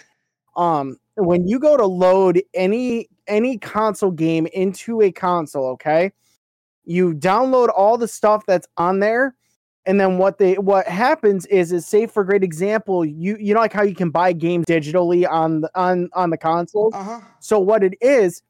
Um, 0.55 0.97
when 1.15 1.47
you 1.47 1.59
go 1.59 1.77
to 1.77 1.85
load 1.85 2.41
any 2.53 3.09
any 3.27 3.57
console 3.57 4.11
game 4.11 4.47
into 4.47 5.01
a 5.01 5.11
console, 5.11 5.69
okay, 5.71 6.11
you 6.85 7.13
download 7.13 7.69
all 7.75 7.97
the 7.97 8.07
stuff 8.07 8.45
that's 8.45 8.67
on 8.77 8.99
there 8.99 9.35
and 9.85 9.99
then 9.99 10.17
what 10.17 10.37
they 10.37 10.55
what 10.55 10.87
happens 10.87 11.45
is 11.47 11.71
is 11.71 11.85
say 11.85 12.07
for 12.07 12.23
great 12.23 12.43
example 12.43 13.05
you 13.05 13.37
you 13.39 13.53
know 13.53 13.59
like 13.59 13.73
how 13.73 13.83
you 13.83 13.95
can 13.95 14.09
buy 14.09 14.33
games 14.33 14.65
digitally 14.65 15.29
on 15.29 15.61
the 15.61 15.71
on 15.75 16.09
on 16.13 16.29
the 16.29 16.37
console. 16.37 16.91
Uh 16.93 17.03
huh. 17.03 17.21
so 17.39 17.59
what 17.59 17.83
it 17.83 17.95
is 18.01 18.41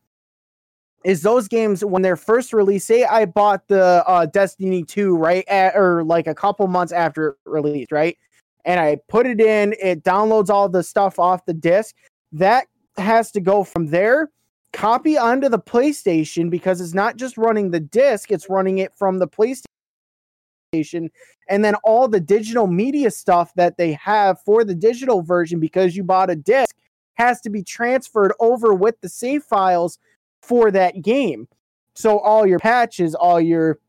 is 1.04 1.22
those 1.22 1.48
games 1.48 1.86
when 1.86 2.02
they're 2.02 2.16
first 2.16 2.54
released 2.54 2.88
say 2.88 3.04
i 3.06 3.26
bought 3.26 3.68
the 3.68 4.04
uh 4.08 4.26
destiny 4.28 4.84
2 4.84 5.16
right 5.16 5.48
at, 5.48 5.76
or 5.76 6.04
like 6.04 6.28
a 6.28 6.36
couple 6.36 6.68
months 6.68 6.92
after 6.92 7.30
it 7.30 7.36
released 7.46 7.92
right 7.92 8.18
and 8.66 8.80
i 8.80 8.98
put 9.08 9.26
it 9.26 9.40
in 9.40 9.74
it 9.82 10.04
downloads 10.04 10.50
all 10.50 10.68
the 10.68 10.84
stuff 10.84 11.18
off 11.20 11.46
the 11.46 11.54
disc 11.54 11.96
that 12.32 12.68
has 12.98 13.32
to 13.32 13.40
go 13.40 13.64
from 13.64 13.88
there 13.88 14.30
copy 14.74 15.18
onto 15.18 15.48
the 15.48 15.60
playstation 15.60 16.50
because 16.50 16.82
it's 16.82 16.94
not 16.94 17.16
just 17.16 17.38
running 17.38 17.72
the 17.72 17.80
disc 17.80 18.32
it's 18.32 18.50
running 18.50 18.80
it 18.80 18.94
from 18.96 19.20
the 19.20 19.28
playstation 19.28 21.10
and 21.48 21.64
then 21.64 21.76
all 21.84 22.08
the 22.08 22.20
digital 22.20 22.68
media 22.68 23.10
stuff 23.10 23.54
that 23.56 23.78
they 23.78 23.94
have 23.94 24.42
for 24.42 24.64
the 24.64 24.76
digital 24.76 25.22
version 25.22 25.60
because 25.60 25.96
you 25.96 26.04
bought 26.04 26.30
a 26.30 26.36
disc 26.36 26.76
has 27.16 27.42
to 27.42 27.50
be 27.50 27.64
transferred 27.64 28.34
over 28.40 28.74
with 28.74 29.00
the 29.02 29.10
save 29.10 29.44
files 29.44 29.98
for 30.42 30.72
that 30.72 31.02
game. 31.02 31.48
So 31.96 32.20
all 32.20 32.46
your 32.46 32.60
patches, 32.60 33.16
all 33.16 33.42
your 33.42 33.80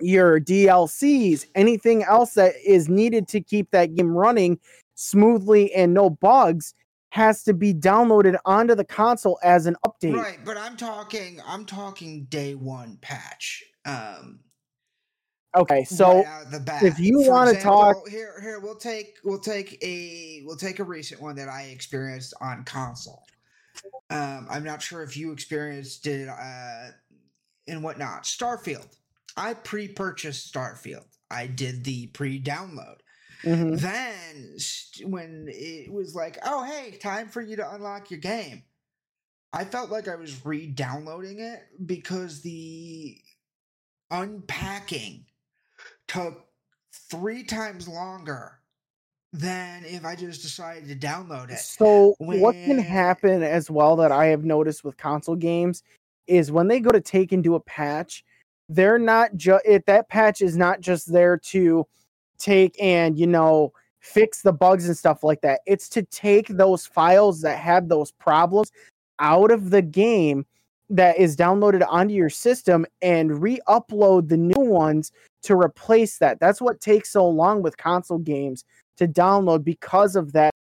your 0.00 0.40
DLCs, 0.40 1.46
anything 1.54 2.02
else 2.04 2.34
that 2.34 2.54
is 2.64 2.88
needed 2.88 3.28
to 3.28 3.40
keep 3.40 3.70
that 3.70 3.94
game 3.94 4.10
running 4.10 4.58
smoothly 4.94 5.72
and 5.74 5.94
no 5.94 6.10
bugs 6.10 6.74
has 7.10 7.42
to 7.42 7.52
be 7.52 7.74
downloaded 7.74 8.36
onto 8.44 8.74
the 8.74 8.84
console 8.84 9.38
as 9.42 9.66
an 9.66 9.76
update. 9.86 10.16
Right, 10.16 10.38
but 10.44 10.56
I'm 10.56 10.76
talking. 10.76 11.40
I'm 11.46 11.64
talking 11.64 12.24
day 12.26 12.54
one 12.54 12.98
patch. 13.00 13.64
Um, 13.84 14.40
Okay, 15.56 15.82
so 15.82 16.22
right 16.22 16.82
if 16.82 17.00
you 17.00 17.22
wanna 17.28 17.60
talk- 17.60 18.08
here, 18.08 18.40
here 18.40 18.60
we'll 18.60 18.76
take 18.76 19.18
we'll 19.24 19.40
take 19.40 19.82
a 19.82 20.42
we'll 20.44 20.56
take 20.56 20.78
a 20.78 20.84
recent 20.84 21.20
one 21.20 21.34
that 21.36 21.48
I 21.48 21.62
experienced 21.62 22.34
on 22.40 22.64
console. 22.64 23.24
Um, 24.10 24.46
I'm 24.48 24.62
not 24.62 24.80
sure 24.80 25.02
if 25.02 25.16
you 25.16 25.32
experienced 25.32 26.06
it 26.06 26.28
uh, 26.28 26.90
and 27.66 27.82
whatnot. 27.82 28.24
Starfield. 28.24 28.96
I 29.36 29.54
pre-purchased 29.54 30.52
Starfield. 30.52 31.06
I 31.30 31.46
did 31.46 31.84
the 31.84 32.08
pre-download. 32.08 32.96
mhm. 33.42 33.80
Then 33.80 34.56
when 35.10 35.46
it 35.48 35.90
was 35.92 36.14
like, 36.14 36.38
oh 36.44 36.64
hey, 36.64 36.98
time 36.98 37.28
for 37.28 37.40
you 37.40 37.56
to 37.56 37.74
unlock 37.74 38.10
your 38.10 38.20
game, 38.20 38.64
I 39.52 39.64
felt 39.64 39.90
like 39.90 40.08
I 40.08 40.16
was 40.16 40.44
re-downloading 40.44 41.40
it 41.40 41.60
because 41.84 42.42
the 42.42 43.18
unpacking 44.10 45.24
took 46.08 46.46
three 47.10 47.44
times 47.44 47.88
longer 47.88 48.60
than 49.32 49.84
if 49.84 50.04
I 50.04 50.16
just 50.16 50.42
decided 50.42 50.88
to 50.88 51.06
download 51.06 51.50
it. 51.50 51.58
So 51.58 52.14
what 52.18 52.54
can 52.54 52.78
happen 52.78 53.42
as 53.42 53.70
well 53.70 53.96
that 53.96 54.10
I 54.10 54.26
have 54.26 54.44
noticed 54.44 54.84
with 54.84 54.96
console 54.96 55.36
games 55.36 55.82
is 56.26 56.50
when 56.50 56.68
they 56.68 56.80
go 56.80 56.90
to 56.90 57.00
take 57.00 57.32
and 57.32 57.42
do 57.42 57.54
a 57.54 57.60
patch, 57.60 58.24
they're 58.70 59.00
not 59.00 59.34
just 59.36 59.64
that 59.86 60.08
patch 60.08 60.40
is 60.40 60.56
not 60.56 60.80
just 60.80 61.12
there 61.12 61.36
to 61.36 61.86
take 62.38 62.80
and 62.80 63.18
you 63.18 63.26
know 63.26 63.72
fix 63.98 64.42
the 64.42 64.52
bugs 64.52 64.86
and 64.86 64.96
stuff 64.96 65.22
like 65.22 65.42
that. 65.42 65.60
It's 65.66 65.88
to 65.90 66.02
take 66.04 66.48
those 66.48 66.86
files 66.86 67.42
that 67.42 67.58
have 67.58 67.88
those 67.88 68.12
problems 68.12 68.72
out 69.18 69.50
of 69.50 69.70
the 69.70 69.82
game 69.82 70.46
that 70.88 71.18
is 71.18 71.36
downloaded 71.36 71.84
onto 71.86 72.14
your 72.14 72.30
system 72.30 72.86
and 73.02 73.42
re-upload 73.42 74.28
the 74.28 74.36
new 74.36 74.58
ones 74.58 75.12
to 75.42 75.54
replace 75.54 76.18
that. 76.18 76.40
That's 76.40 76.62
what 76.62 76.80
takes 76.80 77.12
so 77.12 77.28
long 77.28 77.62
with 77.62 77.76
console 77.76 78.18
games 78.18 78.64
to 78.96 79.06
download 79.06 79.64
because 79.64 80.16
of 80.16 80.32
that 80.32 80.54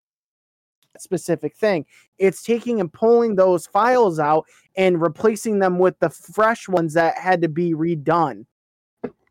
specific 1.01 1.57
thing. 1.57 1.87
It's 2.19 2.43
taking 2.43 2.81
and 2.81 2.93
pulling 2.93 3.37
those 3.37 3.67
files 3.67 4.19
out 4.19 4.47
and 4.77 5.01
replacing 5.01 5.59
them 5.59 5.79
with 5.79 5.99
the 5.99 6.11
fresh 6.11 6.69
ones 6.69 6.95
that 6.95 7.19
had 7.19 7.43
to 7.43 7.49
be 7.49 7.75
redone. 7.75 8.47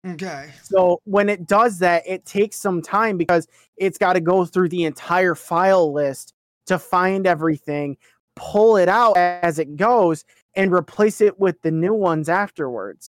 Okay. 0.06 0.52
So 0.64 1.02
when 1.06 1.30
it 1.30 1.48
does 1.48 1.80
that, 1.80 2.03
it 2.07 2.26
takes 2.26 2.57
some 2.57 2.81
time 2.81 3.18
because 3.18 3.48
it's 3.76 3.98
got 3.98 4.14
to 4.14 4.22
go 4.22 4.45
through 4.45 4.69
the 4.69 4.85
entire 4.85 5.35
file 5.35 5.91
list 5.91 6.34
to 6.68 6.80
find 6.80 7.26
everything, 7.26 7.98
pull 8.35 8.77
it 8.77 8.89
out 8.89 9.18
as 9.18 9.60
it 9.60 9.76
goes 9.76 10.23
and 10.56 10.72
replace 10.72 11.22
it 11.22 11.39
with 11.39 11.61
the 11.61 11.72
new 11.72 11.94
ones 11.94 12.30
afterwards. 12.30 13.10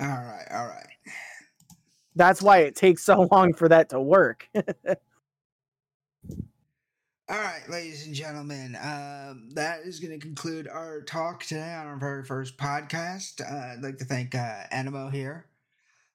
All 0.00 0.08
right, 0.08 0.46
all 0.50 0.66
right. 0.66 0.86
That's 2.14 2.42
why 2.42 2.58
it 2.58 2.76
takes 2.76 3.04
so 3.04 3.28
long 3.30 3.54
for 3.54 3.68
that 3.68 3.88
to 3.90 4.00
work. 4.00 4.48
All 7.28 7.38
right, 7.38 7.62
ladies 7.70 8.04
and 8.04 8.14
gentlemen, 8.14 8.76
um, 8.82 9.48
that 9.54 9.82
is 9.84 10.00
going 10.00 10.10
to 10.10 10.18
conclude 10.18 10.66
our 10.66 11.02
talk 11.02 11.44
today 11.44 11.72
on 11.72 11.86
our 11.86 11.96
very 11.96 12.24
first 12.24 12.58
podcast. 12.58 13.40
Uh, 13.40 13.74
I'd 13.74 13.82
like 13.82 13.98
to 13.98 14.04
thank 14.04 14.34
uh, 14.34 14.64
Animo 14.72 15.08
here 15.08 15.46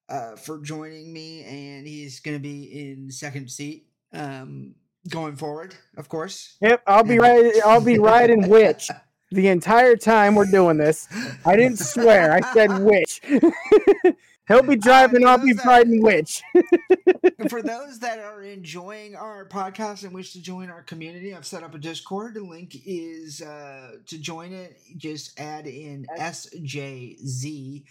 uh, 0.10 0.36
for 0.36 0.60
joining 0.60 1.14
me, 1.14 1.46
and 1.46 1.88
he's 1.88 2.20
going 2.20 2.36
to 2.36 2.42
be 2.44 2.66
in 2.92 3.10
second 3.10 3.50
seat 3.50 3.88
um, 4.12 4.76
going 5.08 5.38
forward, 5.38 5.76
of 5.96 6.10
course. 6.10 6.58
Yep, 6.60 6.84
I'll 6.86 7.06
be 7.06 7.20
right. 7.20 7.54
I'll 7.66 7.80
be 7.80 8.00
riding 8.00 8.50
witch 8.50 8.90
the 9.32 9.48
entire 9.48 9.96
time 9.96 10.36
we're 10.36 10.52
doing 10.52 10.76
this. 10.76 11.08
I 11.46 11.56
didn't 11.56 11.80
swear. 11.80 12.34
I 12.34 12.42
said 12.54 12.80
witch. 12.80 13.22
He'll 14.48 14.64
be 14.64 14.78
driving. 14.78 15.26
I'll 15.26 15.38
be 15.38 15.54
riding 15.66 16.02
witch. 16.02 16.42
for 17.50 17.62
those 17.62 18.00
that 18.00 18.20
are 18.20 18.42
enjoying 18.42 19.16
our 19.16 19.46
podcast 19.46 20.04
and 20.04 20.14
wish 20.14 20.32
to 20.34 20.42
join 20.42 20.70
our 20.70 20.84
community, 20.84 21.36
I've 21.36 21.46
set 21.46 21.64
up 21.64 21.76
a 21.76 21.78
Discord. 21.78 22.36
The 22.36 22.42
link 22.42 22.76
is 22.86 23.42
uh, 23.42 23.98
to 24.06 24.18
join 24.18 24.54
it. 24.54 24.80
Just 24.96 25.38
add 25.38 25.68
in 25.68 26.06
SJZ, 26.18 27.84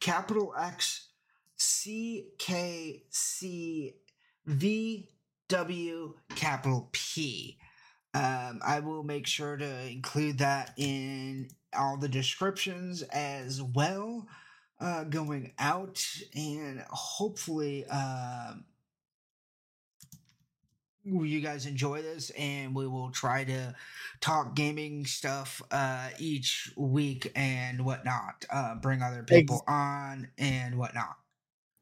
capital 0.00 0.54
X, 0.58 1.08
C 1.56 2.28
K 2.38 3.04
C 3.08 3.94
V 4.44 5.08
W, 5.48 6.14
capital 6.34 6.90
P. 6.92 7.56
Um, 8.12 8.60
I 8.64 8.80
will 8.80 9.02
make 9.02 9.26
sure 9.26 9.56
to 9.56 9.88
include 9.88 10.38
that 10.38 10.74
in 10.76 11.48
all 11.76 11.96
the 11.96 12.08
descriptions 12.08 13.02
as 13.02 13.62
well 13.62 14.28
uh, 14.80 15.04
going 15.04 15.52
out, 15.58 16.04
and 16.34 16.84
hopefully, 16.90 17.86
um, 17.86 18.64
you 21.04 21.40
guys 21.40 21.66
enjoy 21.66 22.00
this, 22.02 22.30
and 22.30 22.74
we 22.74 22.86
will 22.86 23.10
try 23.10 23.44
to 23.44 23.74
talk 24.20 24.56
gaming 24.56 25.04
stuff 25.04 25.60
uh, 25.70 26.08
each 26.18 26.72
week 26.76 27.30
and 27.36 27.84
whatnot. 27.84 28.44
Uh, 28.50 28.74
bring 28.76 29.02
other 29.02 29.22
people 29.22 29.56
Ex- 29.56 29.64
on 29.68 30.28
and 30.38 30.78
whatnot. 30.78 31.16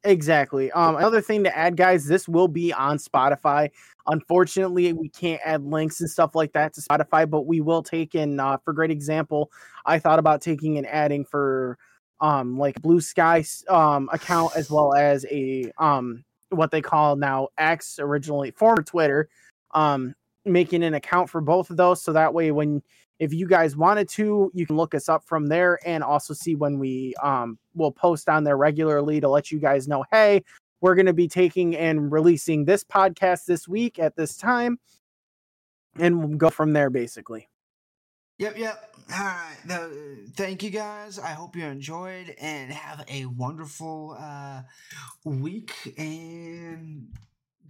Exactly. 0.03 0.69
Um, 0.73 0.97
another 0.97 1.21
thing 1.21 1.45
to 1.45 1.57
add, 1.57 1.77
guys, 1.77 2.05
this 2.05 2.27
will 2.27 2.49
be 2.49 2.73
on 2.73 2.97
Spotify. 2.97 3.69
Unfortunately, 4.07 4.91
we 4.91 5.07
can't 5.07 5.41
add 5.45 5.63
links 5.63 6.01
and 6.01 6.09
stuff 6.09 6.35
like 6.35 6.51
that 6.51 6.73
to 6.73 6.81
Spotify, 6.81 7.29
but 7.29 7.45
we 7.45 7.61
will 7.61 7.81
take 7.81 8.13
in. 8.13 8.37
Uh, 8.37 8.57
for 8.65 8.73
great 8.73 8.91
example, 8.91 9.49
I 9.85 9.99
thought 9.99 10.19
about 10.19 10.41
taking 10.41 10.77
and 10.77 10.85
adding 10.87 11.23
for 11.23 11.77
um 12.23 12.57
like 12.57 12.81
blue 12.81 12.99
sky 12.99 13.43
um 13.69 14.09
account 14.11 14.51
as 14.55 14.71
well 14.71 14.95
as 14.95 15.25
a 15.29 15.71
um 15.77 16.23
what 16.49 16.71
they 16.71 16.81
call 16.81 17.15
now 17.15 17.47
x 17.59 17.99
originally 17.99 18.49
former 18.49 18.81
twitter 18.81 19.29
um 19.75 20.15
making 20.45 20.83
an 20.83 20.93
account 20.93 21.29
for 21.29 21.41
both 21.41 21.69
of 21.69 21.77
those. 21.77 22.01
So 22.01 22.13
that 22.13 22.33
way 22.33 22.51
when 22.51 22.81
if 23.19 23.33
you 23.33 23.47
guys 23.47 23.77
wanted 23.77 24.09
to 24.09 24.51
you 24.53 24.65
can 24.65 24.75
look 24.75 24.93
us 24.95 25.07
up 25.07 25.23
from 25.23 25.47
there 25.47 25.79
and 25.85 26.03
also 26.03 26.33
see 26.33 26.55
when 26.55 26.79
we 26.79 27.13
um 27.21 27.57
will 27.75 27.91
post 27.91 28.27
on 28.27 28.43
there 28.43 28.57
regularly 28.57 29.21
to 29.21 29.29
let 29.29 29.51
you 29.51 29.59
guys 29.59 29.87
know 29.87 30.03
hey 30.11 30.43
we're 30.81 30.95
going 30.95 31.05
to 31.05 31.13
be 31.13 31.27
taking 31.27 31.77
and 31.77 32.11
releasing 32.11 32.65
this 32.65 32.83
podcast 32.83 33.45
this 33.45 33.67
week 33.67 33.99
at 33.99 34.15
this 34.15 34.35
time 34.35 34.79
and 35.99 36.19
we'll 36.19 36.37
go 36.37 36.49
from 36.49 36.73
there 36.73 36.89
basically 36.89 37.47
Yep, 38.39 38.57
yep. 38.57 38.95
All 39.11 39.19
right. 39.19 39.57
The, 39.65 40.29
thank 40.35 40.63
you 40.63 40.69
guys. 40.69 41.19
I 41.19 41.29
hope 41.29 41.55
you 41.55 41.65
enjoyed 41.65 42.35
and 42.39 42.71
have 42.71 43.05
a 43.07 43.25
wonderful 43.25 44.17
uh, 44.19 44.63
week. 45.23 45.73
And 45.97 47.09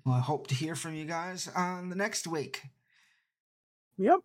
I 0.06 0.20
hope 0.20 0.48
to 0.48 0.56
hear 0.56 0.76
from 0.76 0.96
you 0.96 1.06
guys 1.06 1.50
on 1.56 1.90
the 1.90 1.96
next 1.96 2.28
week. 2.28 2.62
Yep. 3.98 4.22